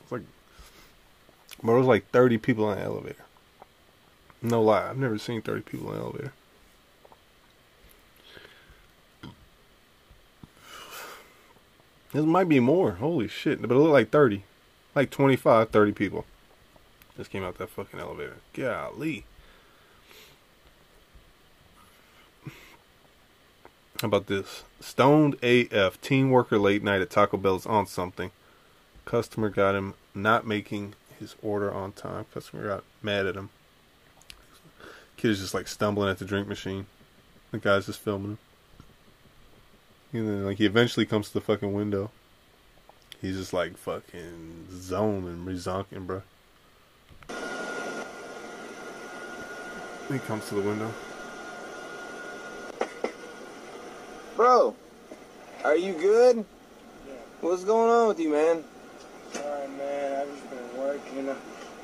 It's 0.00 0.10
like, 0.10 0.22
bro, 1.62 1.74
there 1.74 1.78
was 1.78 1.86
like 1.86 2.10
30 2.10 2.38
people 2.38 2.68
in 2.72 2.78
the 2.80 2.84
elevator. 2.84 3.24
No 4.42 4.60
lie, 4.60 4.90
I've 4.90 4.98
never 4.98 5.18
seen 5.18 5.40
30 5.40 5.62
people 5.62 5.90
in 5.90 5.98
an 5.98 6.02
elevator. 6.02 6.32
This 12.12 12.24
might 12.24 12.48
be 12.48 12.58
more. 12.58 12.94
Holy 12.94 13.28
shit. 13.28 13.62
But 13.62 13.70
it 13.70 13.74
looked 13.74 13.92
like 13.92 14.10
30. 14.10 14.42
Like 14.94 15.10
25, 15.10 15.70
30 15.70 15.92
people. 15.92 16.24
Just 17.16 17.30
came 17.30 17.44
out 17.44 17.58
that 17.58 17.70
fucking 17.70 18.00
elevator. 18.00 18.36
Golly. 18.52 19.24
How 24.00 24.06
about 24.06 24.26
this? 24.26 24.64
Stoned 24.80 25.36
AF. 25.42 26.00
Teen 26.00 26.30
worker 26.30 26.58
late 26.58 26.82
night 26.82 27.02
at 27.02 27.10
Taco 27.10 27.36
Bell 27.36 27.56
is 27.56 27.66
on 27.66 27.86
something. 27.86 28.30
Customer 29.04 29.50
got 29.50 29.74
him 29.74 29.94
not 30.14 30.46
making 30.46 30.94
his 31.18 31.36
order 31.42 31.70
on 31.70 31.92
time. 31.92 32.24
Customer 32.32 32.66
got 32.66 32.84
mad 33.02 33.26
at 33.26 33.36
him. 33.36 33.50
Kid 35.16 35.32
is 35.32 35.40
just 35.40 35.52
like 35.52 35.68
stumbling 35.68 36.08
at 36.08 36.18
the 36.18 36.24
drink 36.24 36.48
machine. 36.48 36.86
The 37.50 37.58
guy's 37.58 37.86
just 37.86 38.00
filming 38.00 38.32
him. 38.32 38.38
And 40.12 40.28
then 40.28 40.44
like 40.46 40.56
he 40.56 40.64
eventually 40.64 41.04
comes 41.04 41.28
to 41.28 41.34
the 41.34 41.40
fucking 41.42 41.72
window. 41.74 42.10
He's 43.20 43.36
just 43.36 43.52
like 43.52 43.76
fucking 43.76 44.68
zoning, 44.70 45.44
rezonking, 45.44 46.06
bro. 46.06 46.22
He 50.10 50.18
comes 50.20 50.48
to 50.48 50.54
the 50.54 50.62
window. 50.62 50.92
Bro, 54.36 54.74
are 55.64 55.76
you 55.76 55.92
good? 55.92 56.44
What's 57.42 57.64
going 57.64 57.90
on 57.90 58.08
with 58.08 58.18
you, 58.18 58.30
man? 58.30 58.64
Sorry, 59.32 59.68
man. 59.68 60.22
I've 60.22 60.28
just 60.30 60.50
been 60.50 60.78
working. 60.78 61.36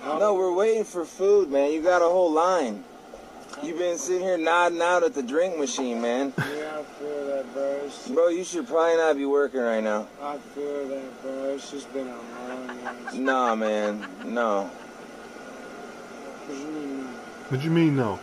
No, 0.04 0.34
we're 0.34 0.54
waiting 0.54 0.84
for 0.84 1.04
food, 1.04 1.50
man. 1.50 1.72
You 1.72 1.82
got 1.82 2.00
a 2.00 2.06
whole 2.06 2.32
line. 2.32 2.82
You've 3.62 3.78
been 3.78 3.98
sitting 3.98 4.22
here 4.22 4.38
nodding 4.38 4.80
out 4.80 5.02
at 5.02 5.14
the 5.14 5.22
drink 5.22 5.58
machine, 5.58 6.00
man. 6.00 6.32
Yeah, 6.38 6.44
I 6.44 6.44
feel 6.44 6.65
that, 7.88 8.14
bro. 8.14 8.28
You 8.28 8.44
should 8.44 8.66
probably 8.66 8.96
not 8.96 9.16
be 9.16 9.26
working 9.26 9.60
right 9.60 9.82
now. 9.82 10.06
I 10.20 10.38
feel 10.38 10.88
that, 10.88 11.22
bro. 11.22 11.54
It's 11.54 11.70
just 11.70 11.92
been 11.92 12.08
a 12.08 12.48
long 12.48 12.70
ass. 12.84 13.14
Nah, 13.14 13.54
man. 13.54 14.06
No. 14.24 14.64
What 16.46 16.58
you 16.58 16.66
mean? 16.66 17.04
What 17.48 17.64
you 17.64 17.70
mean 17.70 17.96
no? 17.96 18.18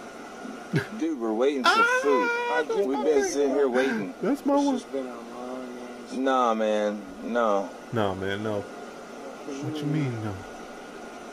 Dude, 0.97 1.19
we're 1.19 1.33
waiting 1.33 1.63
for 1.63 1.69
ah, 1.71 2.63
food. 2.65 2.87
We've 2.87 3.03
been 3.03 3.23
sitting 3.29 3.51
here 3.51 3.69
waiting. 3.69 4.13
That's 4.21 4.45
my 4.45 4.55
It's 4.55 4.65
one. 4.65 4.75
just 4.75 4.91
been 4.91 5.05
a 5.05 5.15
long 5.15 5.77
ass. 6.05 6.13
Nah, 6.13 6.53
man. 6.53 7.01
No. 7.23 7.69
No, 7.91 8.15
man, 8.15 8.43
no. 8.43 8.61
What 8.61 9.71
What 9.71 9.77
you 9.77 9.85
mean 9.85 10.23
no? 10.23 10.33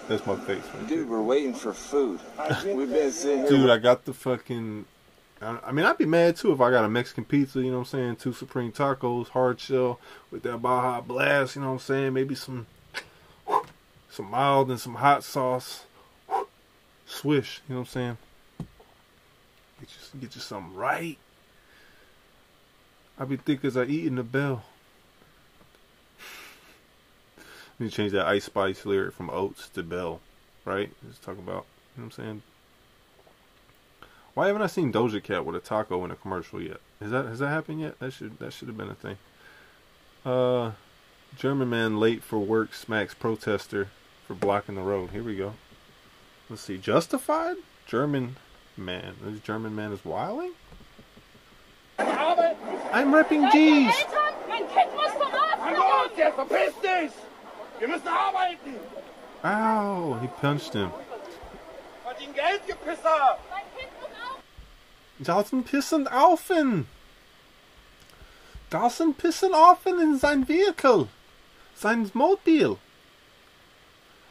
That's 0.09 0.27
my 0.27 0.37
face, 0.37 0.65
man. 0.75 0.87
Dude, 0.87 1.09
we're 1.09 1.23
waiting 1.23 1.55
for 1.55 1.73
food. 1.73 2.21
We've 2.67 2.91
been 2.91 3.13
sitting 3.13 3.39
here. 3.39 3.49
Dude, 3.49 3.71
I 3.71 3.79
got 3.79 4.05
the 4.05 4.13
fucking. 4.13 4.85
I 5.43 5.73
mean, 5.73 5.87
I'd 5.87 5.97
be 5.97 6.05
mad 6.05 6.37
too 6.37 6.53
if 6.53 6.61
I 6.61 6.71
got 6.71 6.85
a 6.85 6.89
Mexican 6.89 7.25
pizza, 7.25 7.61
you 7.61 7.71
know 7.71 7.79
what 7.79 7.95
I'm 7.95 7.99
saying? 7.99 8.17
Two 8.17 8.35
supreme 8.35 8.73
tacos, 8.73 9.29
hard 9.29 9.59
shell 9.59 9.99
with 10.31 10.43
that 10.43 10.59
Baja 10.59 11.01
Blast, 11.01 11.57
you 11.57 11.63
know 11.63 11.69
what 11.69 11.75
I'm 11.75 11.79
saying? 11.79 12.13
Maybe 12.13 12.35
some 12.35 12.67
some 14.11 14.31
mild 14.31 14.69
and 14.69 14.79
some 14.79 14.97
hot 14.97 15.25
sauce. 15.25 15.85
Swish, 17.07 17.63
you 17.69 17.75
know 17.75 17.81
what 17.81 17.89
I'm 17.89 17.93
saying? 17.93 18.19
Get 19.81 19.89
you, 19.91 20.21
get 20.21 20.35
you 20.35 20.43
something 20.43 20.75
right. 20.75 21.17
I 23.19 23.25
be 23.25 23.37
thick 23.37 23.65
as 23.65 23.79
I 23.79 23.85
eat 23.85 24.07
in 24.07 24.17
the 24.17 24.23
bell. 24.23 24.65
Let 27.79 27.85
me 27.85 27.91
change 27.91 28.13
that 28.13 28.27
Ice 28.27 28.45
Spice 28.45 28.85
lyric 28.85 29.15
from 29.15 29.31
Oats 29.31 29.71
to 29.71 29.83
Bell, 29.83 30.21
right? 30.67 30.91
Just 31.09 31.23
talk 31.23 31.39
about, 31.39 31.65
you 31.97 32.03
know 32.03 32.05
what 32.09 32.19
I'm 32.19 32.25
saying? 32.25 32.43
Why 34.35 34.47
haven't 34.47 34.63
I 34.63 34.69
seen 34.69 34.93
Doja 34.93 35.23
Cat 35.23 35.45
with 35.45 35.57
a 35.57 35.61
taco 35.61 36.05
in 36.05 36.11
a 36.11 36.17
commercial 36.17 36.63
yet? 36.63 36.81
Is 37.01 37.11
that 37.11 37.27
has 37.27 37.41
that 37.41 37.49
happened 37.49 37.81
yet? 37.81 37.99
That 37.99 38.13
should 38.13 38.39
that 38.39 38.53
should 38.53 38.69
have 38.69 38.77
been 38.77 38.91
a 38.91 38.95
thing. 38.95 39.19
Uh, 40.25 40.73
German 41.37 41.69
man 41.69 41.99
late 41.99 42.23
for 42.23 42.39
work 42.39 42.75
smacks 42.75 43.15
protester 43.15 43.89
for 44.27 44.35
blocking 44.35 44.77
the 44.77 44.83
road. 44.83 45.11
Here 45.11 45.23
we 45.23 45.37
go. 45.37 45.55
Let's 46.49 46.63
see. 46.63 46.79
Justified? 46.79 47.57
German 47.87 48.37
man. 48.77 49.17
This 49.25 49.41
German 49.41 49.75
man 49.75 49.93
is 49.93 50.05
wiling. 50.05 50.53
I'm 51.99 53.15
ripping 53.15 53.51
G's. 53.51 53.93
Mein 54.49 54.67
Kind 54.69 54.95
muss 54.95 55.13
zum 55.13 55.33
Arzt. 55.33 55.61
Hallo, 55.61 56.11
jetzt 56.17 56.35
verpiss 56.35 56.75
dich! 56.83 57.13
Wir 57.79 57.89
müssen 57.89 58.09
arbeiten! 58.09 58.81
Ow! 59.45 60.19
He 60.21 60.27
punched 60.41 60.73
him. 60.73 60.91
Dawson 65.23 65.63
pissen 65.63 66.07
offen. 66.11 66.87
Dawson 68.71 69.13
pissen 69.13 69.53
offen 69.53 70.01
in 70.01 70.19
sein 70.19 70.45
vehicle. 70.45 71.09
Sein 71.75 72.11
mobile! 72.15 72.79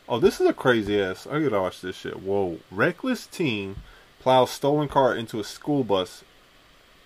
Oh, 0.08 0.20
this 0.20 0.42
is 0.42 0.48
a 0.48 0.54
crazy 0.54 1.00
ass. 1.00 1.28
I 1.28 1.40
gotta 1.40 1.62
watch 1.62 1.82
this 1.82 1.96
shit. 1.96 2.22
Whoa. 2.22 2.58
Reckless 2.72 3.28
teen 3.28 3.76
plows 4.20 4.50
stolen 4.50 4.88
car 4.88 5.14
into 5.14 5.40
a 5.40 5.44
school 5.44 5.84
bus 5.84 6.24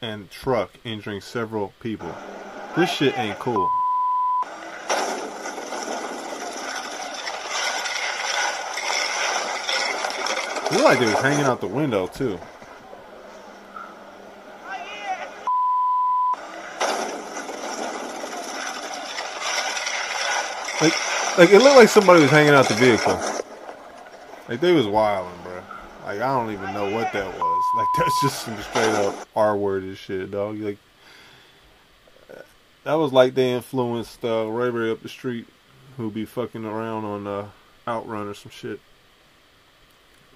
and 0.02 0.32
truck, 0.32 0.72
injuring 0.86 1.20
several 1.20 1.74
people. 1.82 2.16
This 2.78 2.90
shit 2.90 3.18
ain't 3.18 3.40
cool. 3.40 3.70
Look 10.72 10.84
like 10.84 11.00
they 11.00 11.06
was 11.06 11.22
hanging 11.22 11.46
out 11.46 11.60
the 11.60 11.68
window 11.68 12.08
too. 12.08 12.40
Like, 20.84 21.38
like 21.38 21.50
it 21.52 21.60
looked 21.60 21.78
like 21.78 21.88
somebody 21.88 22.22
was 22.22 22.30
hanging 22.30 22.54
out 22.54 22.68
the 22.68 22.74
vehicle. 22.74 23.18
Like 24.50 24.60
they 24.60 24.74
was 24.74 24.86
wilding, 24.86 25.32
bro. 25.42 25.62
Like 26.04 26.20
I 26.20 26.38
don't 26.38 26.52
even 26.52 26.74
know 26.74 26.92
what 26.94 27.14
that 27.14 27.26
was. 27.26 27.50
Like 27.76 27.88
that's 27.98 28.22
just 28.22 28.44
some 28.44 28.62
straight 28.62 28.90
up 28.90 29.28
R 29.36 29.58
word 29.58 29.82
worded 29.84 29.98
shit, 29.98 30.30
dog. 30.30 30.60
Like 30.60 30.78
that 32.84 32.94
was 32.96 33.14
like 33.14 33.34
they 33.34 33.54
influenced 33.54 34.24
uh, 34.24 34.46
Ray 34.46 34.70
Ray 34.70 34.92
up 34.92 35.02
the 35.02 35.10
street, 35.10 35.48
who 35.98 36.12
be 36.12 36.26
fucking 36.26 36.66
around 36.66 37.06
on 37.06 37.26
uh, 37.26 37.48
Outrun 37.88 38.28
or 38.28 38.34
some 38.34 38.52
shit. 38.52 38.80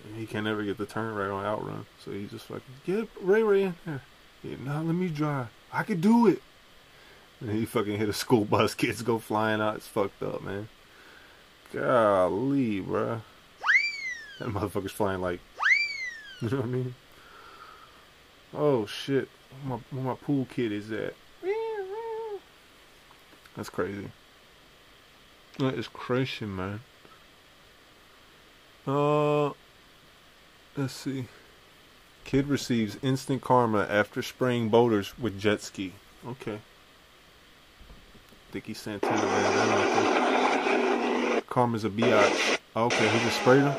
And 0.05 0.15
he 0.15 0.25
can 0.25 0.45
never 0.45 0.63
get 0.63 0.77
the 0.77 0.85
turn 0.87 1.13
right 1.13 1.29
on 1.29 1.45
Outrun, 1.45 1.85
so 2.03 2.11
he 2.11 2.25
just 2.25 2.45
fucking 2.45 2.63
get 2.85 3.07
Ray 3.21 3.43
Ray 3.43 3.63
in 3.63 3.75
there. 3.85 4.01
Yeah, 4.43 4.55
now 4.63 4.81
let 4.81 4.95
me 4.95 5.09
drive. 5.09 5.49
I 5.71 5.83
could 5.83 6.01
do 6.01 6.25
it. 6.25 6.41
And 7.39 7.51
he 7.51 7.65
fucking 7.65 7.97
hit 7.97 8.09
a 8.09 8.13
school 8.13 8.45
bus. 8.49 8.73
Kids 8.73 9.01
go 9.01 9.19
flying 9.19 9.61
out. 9.61 9.75
It's 9.75 9.87
fucked 9.87 10.23
up, 10.23 10.43
man. 10.43 10.69
Golly, 11.73 12.81
bruh. 12.81 13.21
That 14.39 14.49
motherfucker's 14.49 14.91
flying 14.91 15.21
like, 15.21 15.39
you 16.41 16.49
know 16.49 16.57
what 16.57 16.65
I 16.65 16.69
mean? 16.69 16.95
Oh 18.53 18.85
shit, 18.85 19.27
where 19.63 19.77
my, 19.77 19.83
where 19.91 20.13
my 20.13 20.15
pool 20.15 20.47
kid 20.49 20.71
is 20.71 20.91
at? 20.91 21.13
That's 23.55 23.69
crazy. 23.69 24.09
That 25.57 25.73
is 25.73 25.87
crazy, 25.87 26.45
man. 26.45 26.81
Uh, 28.85 29.47
let's 30.77 30.93
see. 30.93 31.25
Kid 32.23 32.47
receives 32.47 32.97
instant 33.01 33.41
karma 33.41 33.87
after 33.89 34.21
spraying 34.21 34.69
boaters 34.69 35.17
with 35.17 35.39
jet 35.39 35.61
ski. 35.61 35.93
Okay. 36.25 36.59
Think 38.51 38.65
he 38.65 38.73
Santana 38.73 39.17
Van 39.17 39.43
Damme 39.53 39.71
out 39.71 41.33
there. 41.33 41.41
Karma's 41.41 41.83
a 41.85 41.89
biatch. 41.89 42.59
Oh, 42.75 42.85
okay, 42.85 43.07
he 43.07 43.19
just 43.19 43.39
sprayed 43.41 43.63
him. 43.63 43.73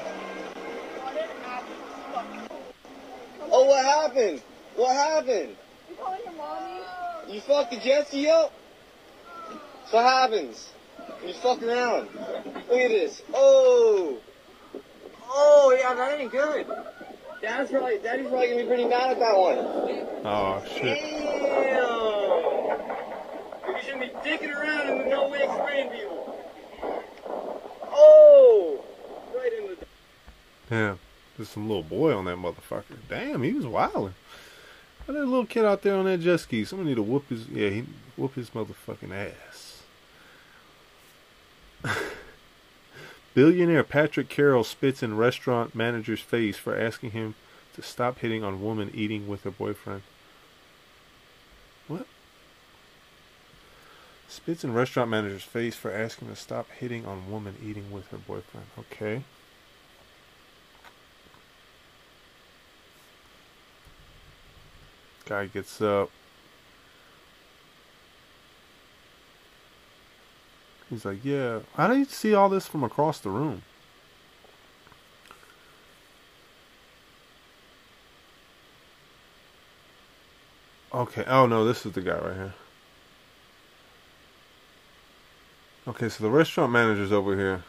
Oh, 3.50 3.64
what 3.64 3.84
happened? 3.84 4.42
What 4.76 4.94
happened? 4.94 5.56
You 5.88 5.96
calling 5.96 6.20
your 6.24 6.34
mommy? 6.34 6.80
You 7.28 7.40
fucked 7.40 7.70
the 7.72 7.78
jet 7.78 8.08
ski 8.08 8.28
up? 8.28 8.52
So 9.90 9.96
what 9.96 10.04
happens? 10.04 10.72
You 11.26 11.32
fuck 11.34 11.62
around. 11.62 12.08
Look 12.14 12.78
at 12.78 12.90
this. 12.90 13.22
Oh. 13.32 14.18
Oh, 15.28 15.76
yeah, 15.78 15.94
that 15.94 16.20
ain't 16.20 16.30
good. 16.30 16.66
Dad's 17.40 17.70
probably, 17.70 17.98
Daddy's 17.98 18.28
probably 18.28 18.48
gonna 18.48 18.62
be 18.62 18.66
pretty 18.66 18.84
mad 18.86 19.12
at 19.12 19.18
that 19.20 19.36
one. 19.38 19.58
Oh 20.24 20.60
shit. 20.66 20.98
Damn. 20.98 22.08
You 23.68 23.80
shouldn't 23.82 24.00
be 24.00 24.08
dicking 24.28 24.52
around 24.54 24.88
and 24.88 25.08
no 25.08 25.28
way 25.28 25.46
spraying 25.46 25.90
people. 25.90 26.36
Oh. 27.92 28.84
Right 29.36 29.52
in 29.52 29.66
the. 29.68 29.76
Damn. 30.68 30.98
There's 31.36 31.48
some 31.48 31.68
little 31.68 31.84
boy 31.84 32.14
on 32.14 32.24
that 32.24 32.36
motherfucker. 32.36 32.98
Damn, 33.08 33.42
he 33.42 33.52
was 33.52 33.66
wilding. 33.66 34.14
That 35.06 35.14
little 35.14 35.46
kid 35.46 35.64
out 35.64 35.82
there 35.82 35.94
on 35.94 36.04
that 36.04 36.20
jet 36.20 36.40
ski. 36.40 36.64
Someone 36.64 36.86
need 36.86 36.96
to 36.96 37.02
whoop 37.02 37.28
his 37.30 37.48
yeah, 37.48 37.70
he 37.70 37.84
whoop 38.16 38.34
his 38.34 38.50
motherfucking 38.50 39.12
ass. 39.12 39.82
Billionaire 43.34 43.84
Patrick 43.84 44.28
Carroll 44.28 44.64
spits 44.64 45.02
in 45.02 45.16
restaurant 45.16 45.74
manager's 45.74 46.20
face 46.20 46.56
for 46.58 46.76
asking 46.76 47.12
him 47.12 47.36
to 47.74 47.82
stop 47.82 48.18
hitting 48.18 48.42
on 48.44 48.62
woman 48.62 48.90
eating 48.92 49.28
with 49.28 49.44
her 49.44 49.50
boyfriend. 49.50 50.02
What? 51.86 52.06
Spits 54.28 54.64
in 54.64 54.74
restaurant 54.74 55.08
manager's 55.08 55.44
face 55.44 55.76
for 55.76 55.90
asking 55.90 56.28
to 56.28 56.36
stop 56.36 56.68
hitting 56.70 57.06
on 57.06 57.30
woman 57.30 57.54
eating 57.64 57.90
with 57.90 58.08
her 58.08 58.18
boyfriend. 58.18 58.66
Okay. 58.78 59.22
Guy 65.28 65.46
gets 65.46 65.82
up. 65.82 66.10
He's 70.88 71.04
like, 71.04 71.22
yeah. 71.22 71.60
How 71.74 71.86
do 71.88 71.98
you 71.98 72.06
see 72.06 72.34
all 72.34 72.48
this 72.48 72.66
from 72.66 72.82
across 72.82 73.20
the 73.20 73.28
room? 73.28 73.60
Okay. 80.94 81.24
Oh 81.26 81.46
no, 81.46 81.66
this 81.66 81.84
is 81.84 81.92
the 81.92 82.00
guy 82.00 82.18
right 82.18 82.34
here. 82.34 82.54
Okay, 85.86 86.08
so 86.08 86.24
the 86.24 86.30
restaurant 86.30 86.72
manager's 86.72 87.12
over 87.12 87.36
here. 87.36 87.64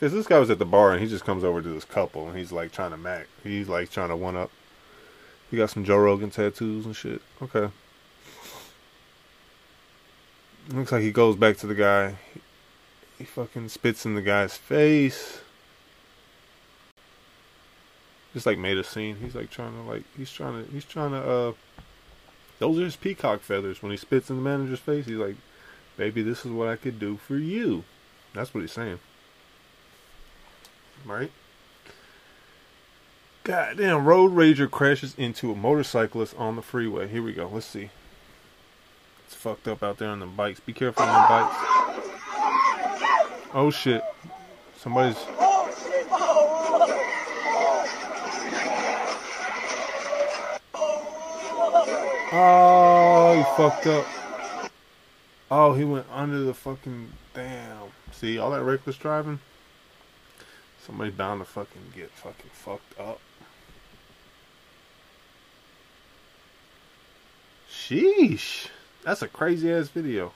So 0.00 0.08
this 0.08 0.28
guy 0.28 0.38
was 0.38 0.50
at 0.50 0.60
the 0.60 0.64
bar 0.64 0.92
and 0.92 1.02
he 1.02 1.08
just 1.08 1.24
comes 1.24 1.42
over 1.42 1.60
to 1.60 1.68
this 1.68 1.84
couple 1.84 2.28
and 2.28 2.38
he's 2.38 2.52
like 2.52 2.70
trying 2.70 2.92
to 2.92 2.96
mac. 2.96 3.26
He's 3.42 3.68
like 3.68 3.90
trying 3.90 4.10
to 4.10 4.16
one 4.16 4.36
up. 4.36 4.50
He 5.50 5.56
got 5.56 5.70
some 5.70 5.84
Joe 5.84 5.98
Rogan 5.98 6.30
tattoos 6.30 6.86
and 6.86 6.94
shit. 6.94 7.20
Okay. 7.42 7.68
Looks 10.72 10.92
like 10.92 11.02
he 11.02 11.10
goes 11.10 11.34
back 11.34 11.56
to 11.58 11.66
the 11.66 11.74
guy. 11.74 12.16
He, 12.32 12.40
he 13.18 13.24
fucking 13.24 13.70
spits 13.70 14.06
in 14.06 14.14
the 14.14 14.22
guy's 14.22 14.56
face. 14.56 15.40
Just 18.34 18.46
like 18.46 18.58
made 18.58 18.78
a 18.78 18.84
scene. 18.84 19.16
He's 19.16 19.34
like 19.34 19.50
trying 19.50 19.72
to 19.72 19.82
like 19.90 20.04
he's 20.16 20.30
trying 20.30 20.64
to 20.64 20.70
he's 20.70 20.84
trying 20.84 21.10
to 21.10 21.18
uh 21.18 21.52
those 22.60 22.78
are 22.78 22.84
his 22.84 22.96
peacock 22.96 23.40
feathers. 23.40 23.82
When 23.82 23.90
he 23.90 23.96
spits 23.96 24.30
in 24.30 24.36
the 24.36 24.42
manager's 24.42 24.80
face, 24.80 25.06
he's 25.06 25.16
like, 25.16 25.36
Baby, 25.96 26.22
this 26.22 26.46
is 26.46 26.52
what 26.52 26.68
I 26.68 26.76
could 26.76 27.00
do 27.00 27.16
for 27.16 27.36
you. 27.36 27.82
That's 28.32 28.54
what 28.54 28.60
he's 28.60 28.72
saying. 28.72 29.00
Right? 31.06 31.30
Goddamn, 33.44 34.04
road 34.04 34.32
rager 34.32 34.70
crashes 34.70 35.14
into 35.16 35.50
a 35.50 35.54
motorcyclist 35.54 36.36
on 36.36 36.56
the 36.56 36.62
freeway. 36.62 37.08
Here 37.08 37.22
we 37.22 37.32
go. 37.32 37.48
Let's 37.50 37.66
see. 37.66 37.90
It's 39.26 39.34
fucked 39.34 39.66
up 39.68 39.82
out 39.82 39.98
there 39.98 40.08
on 40.08 40.20
the 40.20 40.26
bikes. 40.26 40.60
Be 40.60 40.72
careful 40.72 41.04
on 41.04 41.08
the 41.08 41.28
bikes. 41.28 41.54
Oh 43.54 43.70
shit. 43.70 44.02
Somebody's. 44.76 45.16
Oh, 52.30 53.34
he 53.34 53.42
fucked 53.56 53.86
up. 53.86 54.06
Oh, 55.50 55.72
he 55.72 55.84
went 55.84 56.06
under 56.12 56.40
the 56.40 56.52
fucking. 56.52 57.12
Damn. 57.32 57.88
See, 58.12 58.38
all 58.38 58.50
that 58.50 58.62
reckless 58.62 58.96
driving? 58.96 59.40
Somebody's 60.88 61.14
bound 61.14 61.40
to 61.40 61.44
fucking 61.44 61.92
get 61.94 62.10
fucking 62.10 62.50
fucked 62.50 62.98
up. 62.98 63.20
Sheesh. 67.70 68.68
That's 69.04 69.20
a 69.20 69.28
crazy 69.28 69.70
ass 69.70 69.88
video. 69.88 70.32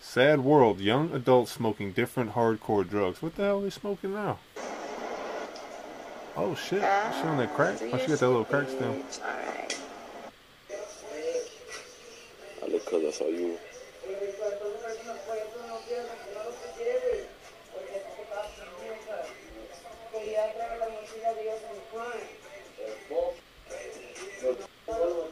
Sad 0.00 0.40
world. 0.44 0.78
Young 0.78 1.12
adults 1.12 1.50
smoking 1.50 1.90
different 1.90 2.34
hardcore 2.34 2.88
drugs. 2.88 3.20
What 3.20 3.34
the 3.34 3.42
hell 3.42 3.58
are 3.58 3.62
they 3.62 3.70
smoking 3.70 4.14
now? 4.14 4.38
Oh 6.36 6.54
shit. 6.54 6.80
She 6.80 7.26
on 7.26 7.36
that 7.38 7.52
crack? 7.54 7.78
Oh, 7.82 7.98
she 7.98 8.06
got 8.06 8.20
that 8.20 8.28
little 8.28 8.44
crack 8.44 8.68
still. 8.68 8.96
I 12.62 12.66
look 12.68 12.86
cause 12.86 13.02
I 13.04 13.10
saw 13.10 13.24
you. 13.24 13.58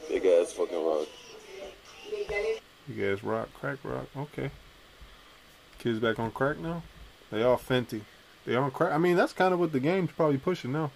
Big 0.09 0.25
ass 0.27 0.53
fucking 0.53 0.85
rock. 0.85 1.07
Big 2.89 3.01
ass 3.01 3.23
rock, 3.23 3.49
crack 3.55 3.79
rock. 3.85 4.07
Okay. 4.17 4.51
Kids 5.79 6.01
back 6.01 6.19
on 6.19 6.33
crack 6.33 6.59
now? 6.59 6.83
They 7.31 7.43
all 7.43 7.59
Fenty. 7.59 8.01
They 8.45 8.57
on 8.57 8.71
crack. 8.73 8.93
I 8.93 8.99
mean, 8.99 9.17
that's 9.17 9.33
kind 9.33 9.55
of 9.55 9.61
what 9.61 9.73
the 9.73 9.81
game's 9.81 10.11
probably 10.11 10.39
pushing 10.39 10.73
now. 10.73 10.91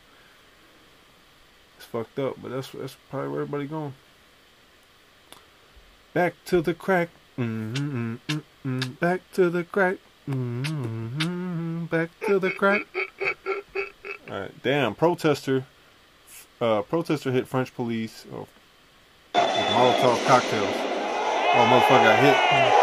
It's 1.76 1.86
fucked 1.86 2.18
up, 2.18 2.36
but 2.42 2.50
that's 2.50 2.70
that's 2.70 2.96
probably 3.10 3.28
where 3.28 3.42
everybody 3.42 3.66
going. 3.66 3.94
Back 6.12 6.34
to 6.46 6.60
the 6.60 6.74
crack. 6.74 7.10
mm 7.38 8.18
mm 8.26 8.42
mm 8.64 9.00
Back 9.00 9.20
to 9.34 9.48
the 9.48 9.64
crack. 9.64 9.98
mm 10.28 11.88
Back 11.88 12.10
to 12.26 12.38
the 12.38 12.50
crack. 12.50 12.82
All 14.32 14.40
right, 14.40 14.62
damn 14.62 14.94
protester. 14.94 15.66
Uh, 16.58 16.80
protester 16.80 17.32
hit 17.32 17.46
French 17.46 17.74
police 17.74 18.24
oh, 18.32 18.46
with 19.34 19.42
Molotov 19.42 20.26
cocktails. 20.26 20.74
Oh, 20.74 21.68
motherfucker 21.68 22.02
got 22.02 22.18
hit. 22.18 22.81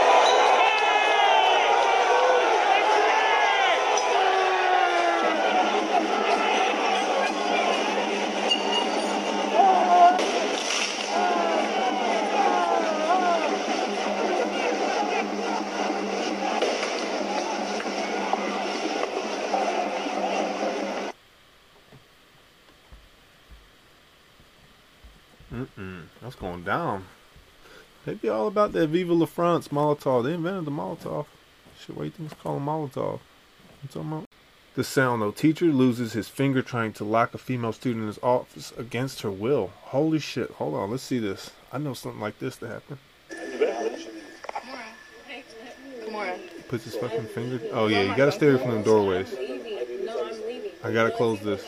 About 28.50 28.74
that 28.74 28.88
Viva 28.88 29.14
La 29.14 29.26
France 29.26 29.70
Molotov. 29.70 30.26
They 30.26 30.34
invented 30.34 30.66
the 30.66 30.72
Molotov. 30.72 31.26
Shit, 31.80 31.96
why 31.96 32.06
you 32.06 32.10
think 32.10 32.32
it's 32.32 32.42
called 32.42 32.62
a 32.62 32.66
Molotov? 32.66 33.20
You 33.82 33.88
talking 33.88 34.12
about? 34.12 34.26
The 34.76 34.84
sound 34.84 35.22
though. 35.22 35.32
Teacher 35.32 35.66
loses 35.66 36.14
his 36.14 36.28
finger 36.28 36.62
trying 36.62 36.94
to 36.94 37.04
lock 37.04 37.34
a 37.34 37.38
female 37.38 37.74
student 37.74 38.04
in 38.04 38.08
his 38.08 38.20
office 38.22 38.74
against 38.78 39.22
her 39.22 39.32
will. 39.32 39.72
Holy 39.84 40.20
shit. 40.20 40.52
Hold 40.52 40.76
on. 40.76 40.92
Let's 40.92 41.04
see 41.04 41.20
this. 41.20 41.52
I 41.72 41.78
know 41.78 41.94
something 41.94 42.22
like 42.22 42.40
this 42.40 42.58
to 42.58 42.68
happen. 42.68 43.00
Puts 46.68 46.84
his 46.84 46.96
fucking 46.96 47.26
finger. 47.26 47.60
Oh 47.72 47.88
yeah, 47.88 48.04
you 48.04 48.16
gotta 48.16 48.32
stay 48.32 48.48
away 48.48 48.62
from 48.62 48.76
the 48.76 48.84
doorways. 48.84 49.34
I'm 49.34 49.40
leaving. 50.46 50.72
I 50.84 50.92
gotta 50.94 51.10
close 51.10 51.40
this. 51.40 51.68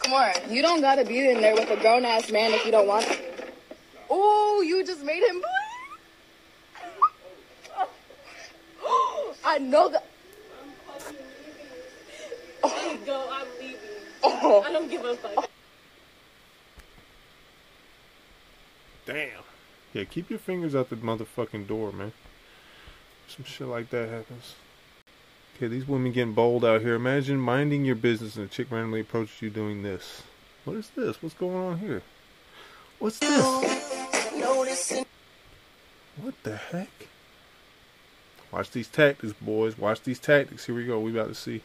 Kimura, 0.00 0.50
you 0.50 0.60
don't 0.60 0.80
gotta 0.80 1.04
be 1.04 1.30
in 1.30 1.40
there 1.40 1.54
with 1.54 1.70
a 1.70 1.76
grown 1.76 2.04
ass 2.04 2.32
man 2.32 2.52
if 2.52 2.64
you 2.66 2.72
don't 2.72 2.88
want 2.88 3.06
to. 3.06 3.16
Oh, 4.10 4.60
you 4.66 4.84
just 4.84 5.04
made 5.04 5.22
him 5.22 5.36
bleed. 5.36 5.46
I 9.72 9.74
know 9.74 9.88
that. 9.88 10.04
Let 12.62 12.94
it 12.94 13.06
go. 13.06 13.28
I'm 13.32 13.46
leaving. 13.58 13.78
Oh. 14.22 14.62
I 14.66 14.70
don't 14.70 14.90
give 14.90 15.02
a 15.02 15.16
fuck. 15.16 15.48
Damn. 19.06 19.30
Yeah, 19.94 20.04
keep 20.04 20.28
your 20.28 20.38
fingers 20.38 20.74
out 20.74 20.90
the 20.90 20.96
motherfucking 20.96 21.68
door, 21.68 21.90
man. 21.90 22.12
Some 23.28 23.46
shit 23.46 23.66
like 23.66 23.88
that 23.88 24.10
happens. 24.10 24.56
Okay, 25.56 25.68
these 25.68 25.88
women 25.88 26.12
getting 26.12 26.34
bold 26.34 26.66
out 26.66 26.82
here. 26.82 26.94
Imagine 26.94 27.38
minding 27.38 27.86
your 27.86 27.96
business 27.96 28.36
and 28.36 28.44
a 28.44 28.48
chick 28.48 28.70
randomly 28.70 29.00
approaches 29.00 29.40
you 29.40 29.48
doing 29.48 29.82
this. 29.82 30.22
What 30.66 30.76
is 30.76 30.90
this? 30.94 31.22
What's 31.22 31.34
going 31.34 31.56
on 31.56 31.78
here? 31.78 32.02
What's 32.98 33.18
this? 33.20 33.42
What 36.20 36.34
the 36.42 36.56
heck? 36.56 37.08
Watch 38.52 38.70
these 38.70 38.88
tactics, 38.88 39.32
boys. 39.40 39.78
Watch 39.78 40.02
these 40.02 40.18
tactics. 40.18 40.66
Here 40.66 40.74
we 40.74 40.86
go. 40.86 41.00
We 41.00 41.10
about 41.12 41.28
to 41.28 41.34
see. 41.34 41.62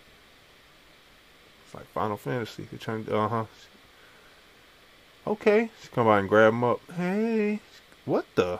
It's 1.65 1.75
like 1.75 1.85
Final 1.87 2.15
Fantasy. 2.15 2.67
You're 2.71 2.79
trying 2.79 3.03
to, 3.05 3.17
uh 3.17 3.27
huh. 3.27 3.45
Okay. 5.27 5.69
She 5.83 5.89
come 5.89 6.05
by 6.05 6.19
and 6.19 6.29
grab 6.29 6.53
him 6.53 6.63
up. 6.63 6.79
Hey. 6.95 7.59
What 8.05 8.25
the? 8.35 8.59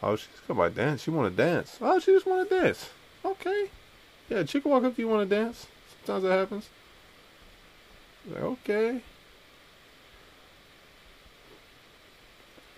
Oh, 0.00 0.14
she's 0.14 0.28
come 0.46 0.58
by 0.58 0.68
dance. 0.68 1.02
She 1.02 1.10
want 1.10 1.36
to 1.36 1.42
dance. 1.42 1.78
Oh, 1.80 1.98
she 1.98 2.12
just 2.12 2.26
want 2.26 2.48
to 2.48 2.60
dance. 2.60 2.90
Okay. 3.24 3.70
Yeah, 4.28 4.44
chick 4.44 4.64
walk 4.64 4.84
up. 4.84 4.92
if 4.92 4.98
you 5.00 5.08
want 5.08 5.28
to 5.28 5.34
dance? 5.34 5.66
Sometimes 6.04 6.22
that 6.22 6.38
happens. 6.38 6.68
Like, 8.30 8.42
okay. 8.42 9.00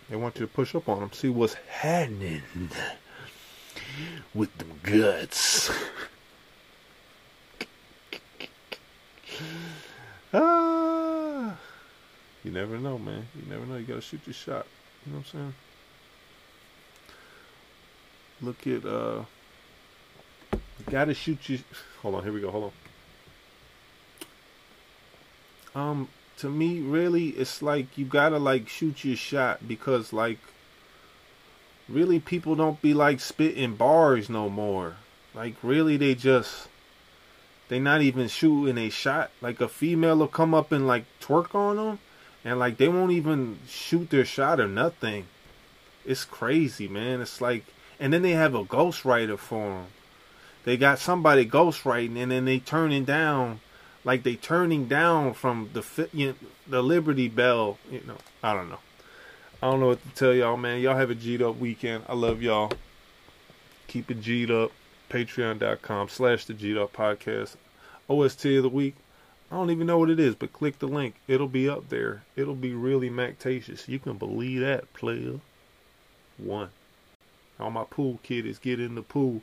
They 0.09 0.17
want 0.17 0.37
you 0.37 0.47
to 0.47 0.53
push 0.53 0.75
up 0.75 0.89
on 0.89 1.01
them, 1.01 1.13
see 1.13 1.29
what's 1.29 1.55
happening 1.69 2.43
with 4.35 4.57
them 4.59 4.73
guts. 4.83 5.71
ah, 10.33 11.57
you 12.45 12.51
never 12.51 12.79
know, 12.79 12.99
man. 12.99 13.27
You 13.35 13.43
never 13.51 13.67
know. 13.67 13.77
You 13.77 13.85
gotta 13.85 14.01
shoot 14.01 14.21
your 14.27 14.35
shot. 14.35 14.67
You 15.07 15.13
know 15.13 15.19
what 15.19 15.27
I'm 15.27 15.33
saying? 15.33 15.55
Look 18.43 18.67
at 18.67 18.85
uh, 18.85 19.25
you 20.53 20.61
gotta 20.89 21.15
shoot 21.15 21.49
your. 21.49 21.59
Hold 22.03 22.17
on, 22.17 22.23
here 22.23 22.33
we 22.33 22.41
go. 22.41 22.51
Hold 22.51 22.73
on. 25.75 25.91
Um, 25.91 26.09
to 26.39 26.49
me, 26.49 26.81
really, 26.81 27.29
it's 27.29 27.63
like 27.63 27.97
you 27.99 28.05
gotta 28.05 28.39
like 28.39 28.69
shoot 28.69 29.05
your 29.05 29.17
shot 29.17 29.69
because 29.69 30.13
like 30.13 30.39
really 31.91 32.21
people 32.21 32.55
don't 32.55 32.81
be 32.81 32.95
like 32.95 33.21
spitting 33.21 33.75
bars 33.75 34.29
no 34.29 34.49
more. 34.49 34.97
Like 35.35 35.55
really 35.63 35.97
they 35.97 36.15
just 36.15 36.69
they 37.69 37.79
not 37.79 38.03
even 38.03 38.29
shooting 38.29 38.79
a 38.79 38.91
shot. 38.91 39.31
Like 39.41 39.61
a 39.61 39.69
female 39.69 40.17
will 40.17 40.29
come 40.29 40.55
up 40.55 40.73
and 40.73 40.87
like 40.87 41.05
twerk 41.21 41.55
on 41.55 41.77
them 41.77 41.99
and 42.45 42.59
like 42.59 42.77
they 42.77 42.89
won't 42.89 43.13
even 43.13 43.59
shoot 43.69 44.11
their 44.11 44.25
shot 44.25 44.61
or 44.61 44.69
nothing. 44.69 45.27
It's 46.05 46.25
crazy, 46.25 46.89
man. 46.89 47.21
It's 47.21 47.41
like 47.41 47.65
and 47.99 48.13
then 48.13 48.23
they 48.23 48.33
have 48.33 48.55
a 48.55 48.65
ghostwriter 48.65 49.39
for 49.39 49.69
them. 49.69 49.87
They 50.65 50.77
got 50.77 50.99
somebody 50.99 51.47
ghostwriting 51.47 52.17
and 52.17 52.31
then 52.31 52.45
they 52.45 52.59
turning 52.59 53.05
down 53.05 53.61
like 54.05 54.23
they 54.23 54.37
turning 54.37 54.87
down 54.87 55.35
from 55.35 55.71
the 55.73 56.09
you 56.13 56.29
know, 56.29 56.35
the 56.67 56.83
Liberty 56.83 57.29
Bell, 57.29 57.79
you 57.91 58.03
know. 58.07 58.17
I 58.43 58.55
don't 58.55 58.71
know. 58.71 58.79
I 59.63 59.71
don't 59.71 59.81
know 59.81 59.89
what 59.89 60.03
to 60.03 60.09
tell 60.15 60.33
y'all, 60.33 60.57
man. 60.57 60.81
Y'all 60.81 60.97
have 60.97 61.11
a 61.11 61.15
G'd 61.15 61.43
up 61.43 61.59
weekend. 61.59 62.05
I 62.09 62.15
love 62.15 62.41
y'all. 62.41 62.73
Keep 63.89 64.11
it 64.11 64.23
G'd 64.23 64.51
up. 64.51 64.73
Patreon.com 65.11 66.09
slash 66.09 66.47
the 66.47 66.55
G'd 66.55 66.79
up 66.79 66.95
podcast. 66.95 67.57
OST 68.09 68.47
of 68.47 68.63
the 68.63 68.69
week. 68.71 68.95
I 69.51 69.57
don't 69.57 69.71
even 69.71 69.87
know 69.87 69.99
what 69.99 70.09
it 70.09 70.19
is, 70.19 70.35
but 70.35 70.55
click 70.55 70.79
the 70.79 70.87
link. 70.87 71.17
It'll 71.29 71.49
be 71.49 71.69
up 71.69 71.91
there. 71.91 72.23
It'll 72.37 72.55
be 72.55 72.73
really 72.73 73.11
mactatious. 73.11 73.87
You 73.87 73.99
can 73.99 74.17
believe 74.17 74.61
that, 74.61 74.91
player. 74.95 75.41
One. 76.39 76.71
All 77.59 77.71
my 77.71 77.85
pool 77.85 78.19
kitties 78.23 78.59
get 78.59 78.81
in 78.81 78.95
the 78.95 79.03
pool. 79.03 79.43